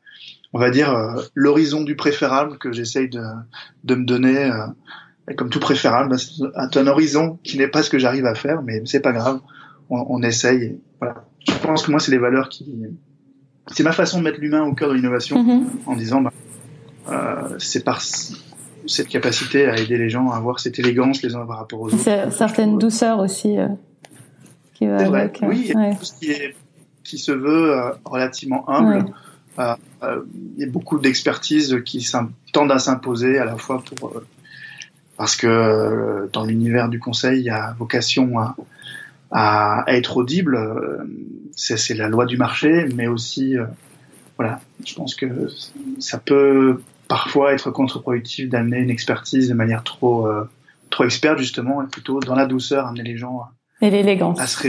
on 0.53 0.59
va 0.59 0.71
dire 0.71 0.95
euh, 0.95 1.21
l'horizon 1.35 1.83
du 1.83 1.97
préférable 1.97 2.59
que 2.59 2.73
j'essaye 2.73 3.09
de, 3.09 3.23
de 3.83 3.95
me 3.95 4.05
donner 4.05 4.51
comme 5.37 5.49
tout 5.49 5.61
préférable, 5.61 6.17
c'est 6.19 6.77
un 6.79 6.87
horizon 6.87 7.39
qui 7.43 7.57
n'est 7.57 7.69
pas 7.69 7.83
ce 7.83 7.89
que 7.89 7.99
j'arrive 7.99 8.27
à 8.27 8.35
faire, 8.35 8.63
mais 8.63 8.83
c'est 8.85 9.01
pas 9.01 9.13
grave, 9.13 9.41
on, 9.89 10.05
on 10.09 10.23
essaye. 10.23 10.79
Voilà. 11.01 11.25
Je 11.49 11.55
pense 11.63 11.85
que 11.85 11.91
moi, 11.91 11.99
c'est 11.99 12.11
les 12.11 12.19
valeurs 12.19 12.51
qui, 12.51 12.67
c'est 13.69 13.83
ma 13.83 13.93
façon 13.93 14.19
de 14.19 14.25
mettre 14.25 14.41
l'humain 14.41 14.63
au 14.63 14.75
cœur 14.75 14.91
de 14.91 14.95
l'innovation, 14.95 15.43
mm-hmm. 15.43 15.63
en 15.87 15.97
disant, 15.97 16.21
bah, 16.21 16.33
euh, 17.11 17.57
c'est 17.59 17.85
par 17.85 18.03
cette 18.03 19.09
capacité 19.09 19.67
à 19.67 19.79
aider 19.79 19.97
les 19.97 20.11
gens 20.11 20.31
à 20.31 20.37
avoir 20.37 20.61
cette 20.61 20.79
élégance 20.79 21.23
les 21.23 21.35
uns 21.35 21.47
par 21.47 21.59
rapport 21.59 21.81
aux 21.81 21.87
autres. 21.87 22.31
Certaine 22.31 22.79
douceur 22.79 23.19
aussi. 23.19 23.57
Euh, 24.83 24.99
qui 24.99 25.05
va 25.05 25.05
vrai. 25.09 25.33
Euh, 25.43 25.47
oui, 25.47 25.73
tout 25.99 26.05
ce 26.05 26.13
qui, 26.13 26.31
est, 26.31 26.55
qui 27.03 27.19
se 27.19 27.33
veut 27.33 27.73
euh, 27.73 27.91
relativement 28.05 28.69
humble. 28.69 29.13
Euh, 29.59 29.77
il 30.57 30.61
y 30.61 30.65
a 30.65 30.71
beaucoup 30.71 30.99
d'expertise 30.99 31.81
qui 31.85 32.07
tendent 32.53 32.73
à 32.73 32.79
s'imposer 32.79 33.39
à 33.39 33.45
la 33.45 33.57
fois 33.57 33.83
pour 33.83 34.21
parce 35.17 35.37
que 35.37 35.47
euh, 35.47 36.29
dans 36.33 36.45
l'univers 36.45 36.89
du 36.89 36.99
conseil, 36.99 37.41
il 37.41 37.45
y 37.45 37.51
a 37.51 37.75
vocation 37.79 38.39
à, 38.39 38.57
à, 39.31 39.85
être 39.89 40.17
audible. 40.17 40.57
Euh, 40.57 41.05
c'est 41.57 41.95
la 41.95 42.09
loi 42.09 42.27
du 42.27 42.37
marché, 42.37 42.89
mais 42.95 43.07
aussi, 43.07 43.57
euh, 43.57 43.65
voilà, 44.37 44.61
je 44.85 44.95
pense 44.95 45.15
que 45.15 45.49
ça 46.01 46.19
peut 46.19 46.83
parfois 47.07 47.53
être 47.53 47.71
contre-productif 47.71 48.49
d'amener 48.49 48.79
une 48.79 48.91
expertise 48.91 49.49
de 49.49 49.55
manière 49.55 49.85
trop 49.85 50.29
trop 50.91 51.05
experte 51.05 51.39
justement, 51.39 51.83
et 51.83 51.87
plutôt 51.87 52.21
dans 52.21 52.35
la 52.35 52.47
douceur 52.47 52.87
amener 52.87 53.03
les 53.03 53.17
gens 53.17 53.41
à, 53.41 53.53
et 53.85 53.91
l'élégance. 53.91 54.41
À 54.41 54.47
se 54.47 54.69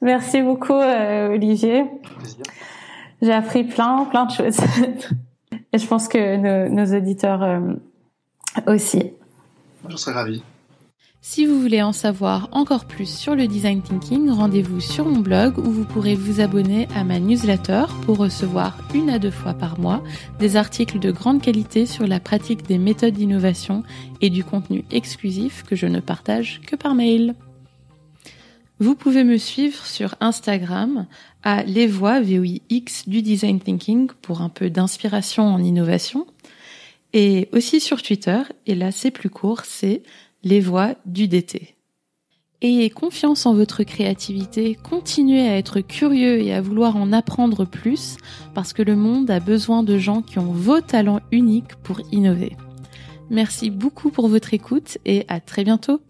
Merci 0.00 0.42
beaucoup 0.42 0.72
Olivier. 0.72 1.84
J'ai 3.20 3.32
appris 3.32 3.64
plein 3.64 4.06
plein 4.06 4.24
de 4.24 4.32
choses. 4.32 4.58
et 5.72 5.78
je 5.78 5.86
pense 5.86 6.08
que 6.08 6.36
nos, 6.36 6.74
nos 6.74 6.96
auditeurs 6.96 7.62
aussi. 8.66 9.12
Je 9.88 9.96
serais 9.96 10.14
ravi. 10.14 10.42
Si 11.26 11.46
vous 11.46 11.58
voulez 11.58 11.80
en 11.80 11.94
savoir 11.94 12.50
encore 12.52 12.84
plus 12.84 13.08
sur 13.08 13.34
le 13.34 13.46
design 13.46 13.80
thinking, 13.80 14.28
rendez-vous 14.28 14.78
sur 14.78 15.06
mon 15.06 15.20
blog 15.20 15.56
où 15.56 15.70
vous 15.70 15.86
pourrez 15.86 16.14
vous 16.14 16.42
abonner 16.42 16.86
à 16.94 17.02
ma 17.02 17.18
newsletter 17.18 17.84
pour 18.04 18.18
recevoir 18.18 18.76
une 18.94 19.08
à 19.08 19.18
deux 19.18 19.30
fois 19.30 19.54
par 19.54 19.80
mois 19.80 20.04
des 20.38 20.56
articles 20.56 20.98
de 20.98 21.10
grande 21.10 21.40
qualité 21.40 21.86
sur 21.86 22.06
la 22.06 22.20
pratique 22.20 22.66
des 22.66 22.76
méthodes 22.76 23.14
d'innovation 23.14 23.84
et 24.20 24.28
du 24.28 24.44
contenu 24.44 24.84
exclusif 24.90 25.62
que 25.62 25.74
je 25.74 25.86
ne 25.86 26.00
partage 26.00 26.60
que 26.66 26.76
par 26.76 26.94
mail. 26.94 27.34
Vous 28.78 28.94
pouvez 28.94 29.24
me 29.24 29.38
suivre 29.38 29.86
sur 29.86 30.16
Instagram 30.20 31.06
à 31.42 31.62
les 31.62 31.86
voix 31.86 32.20
VOIX 32.20 33.08
du 33.08 33.22
design 33.22 33.60
thinking 33.60 34.08
pour 34.20 34.42
un 34.42 34.50
peu 34.50 34.68
d'inspiration 34.68 35.44
en 35.44 35.64
innovation 35.64 36.26
et 37.14 37.48
aussi 37.52 37.80
sur 37.80 38.02
Twitter, 38.02 38.42
et 38.66 38.74
là 38.74 38.92
c'est 38.92 39.10
plus 39.10 39.30
court, 39.30 39.62
c'est 39.64 40.02
les 40.44 40.60
voix 40.60 40.94
du 41.06 41.26
DT. 41.26 41.74
Ayez 42.60 42.88
confiance 42.88 43.46
en 43.46 43.54
votre 43.54 43.82
créativité, 43.82 44.74
continuez 44.74 45.48
à 45.48 45.58
être 45.58 45.80
curieux 45.80 46.40
et 46.40 46.54
à 46.54 46.60
vouloir 46.60 46.96
en 46.96 47.12
apprendre 47.12 47.64
plus, 47.64 48.16
parce 48.54 48.72
que 48.72 48.82
le 48.82 48.94
monde 48.94 49.30
a 49.30 49.40
besoin 49.40 49.82
de 49.82 49.98
gens 49.98 50.22
qui 50.22 50.38
ont 50.38 50.52
vos 50.52 50.80
talents 50.80 51.20
uniques 51.32 51.74
pour 51.82 52.00
innover. 52.12 52.56
Merci 53.30 53.70
beaucoup 53.70 54.10
pour 54.10 54.28
votre 54.28 54.54
écoute 54.54 54.98
et 55.04 55.24
à 55.28 55.40
très 55.40 55.64
bientôt 55.64 56.00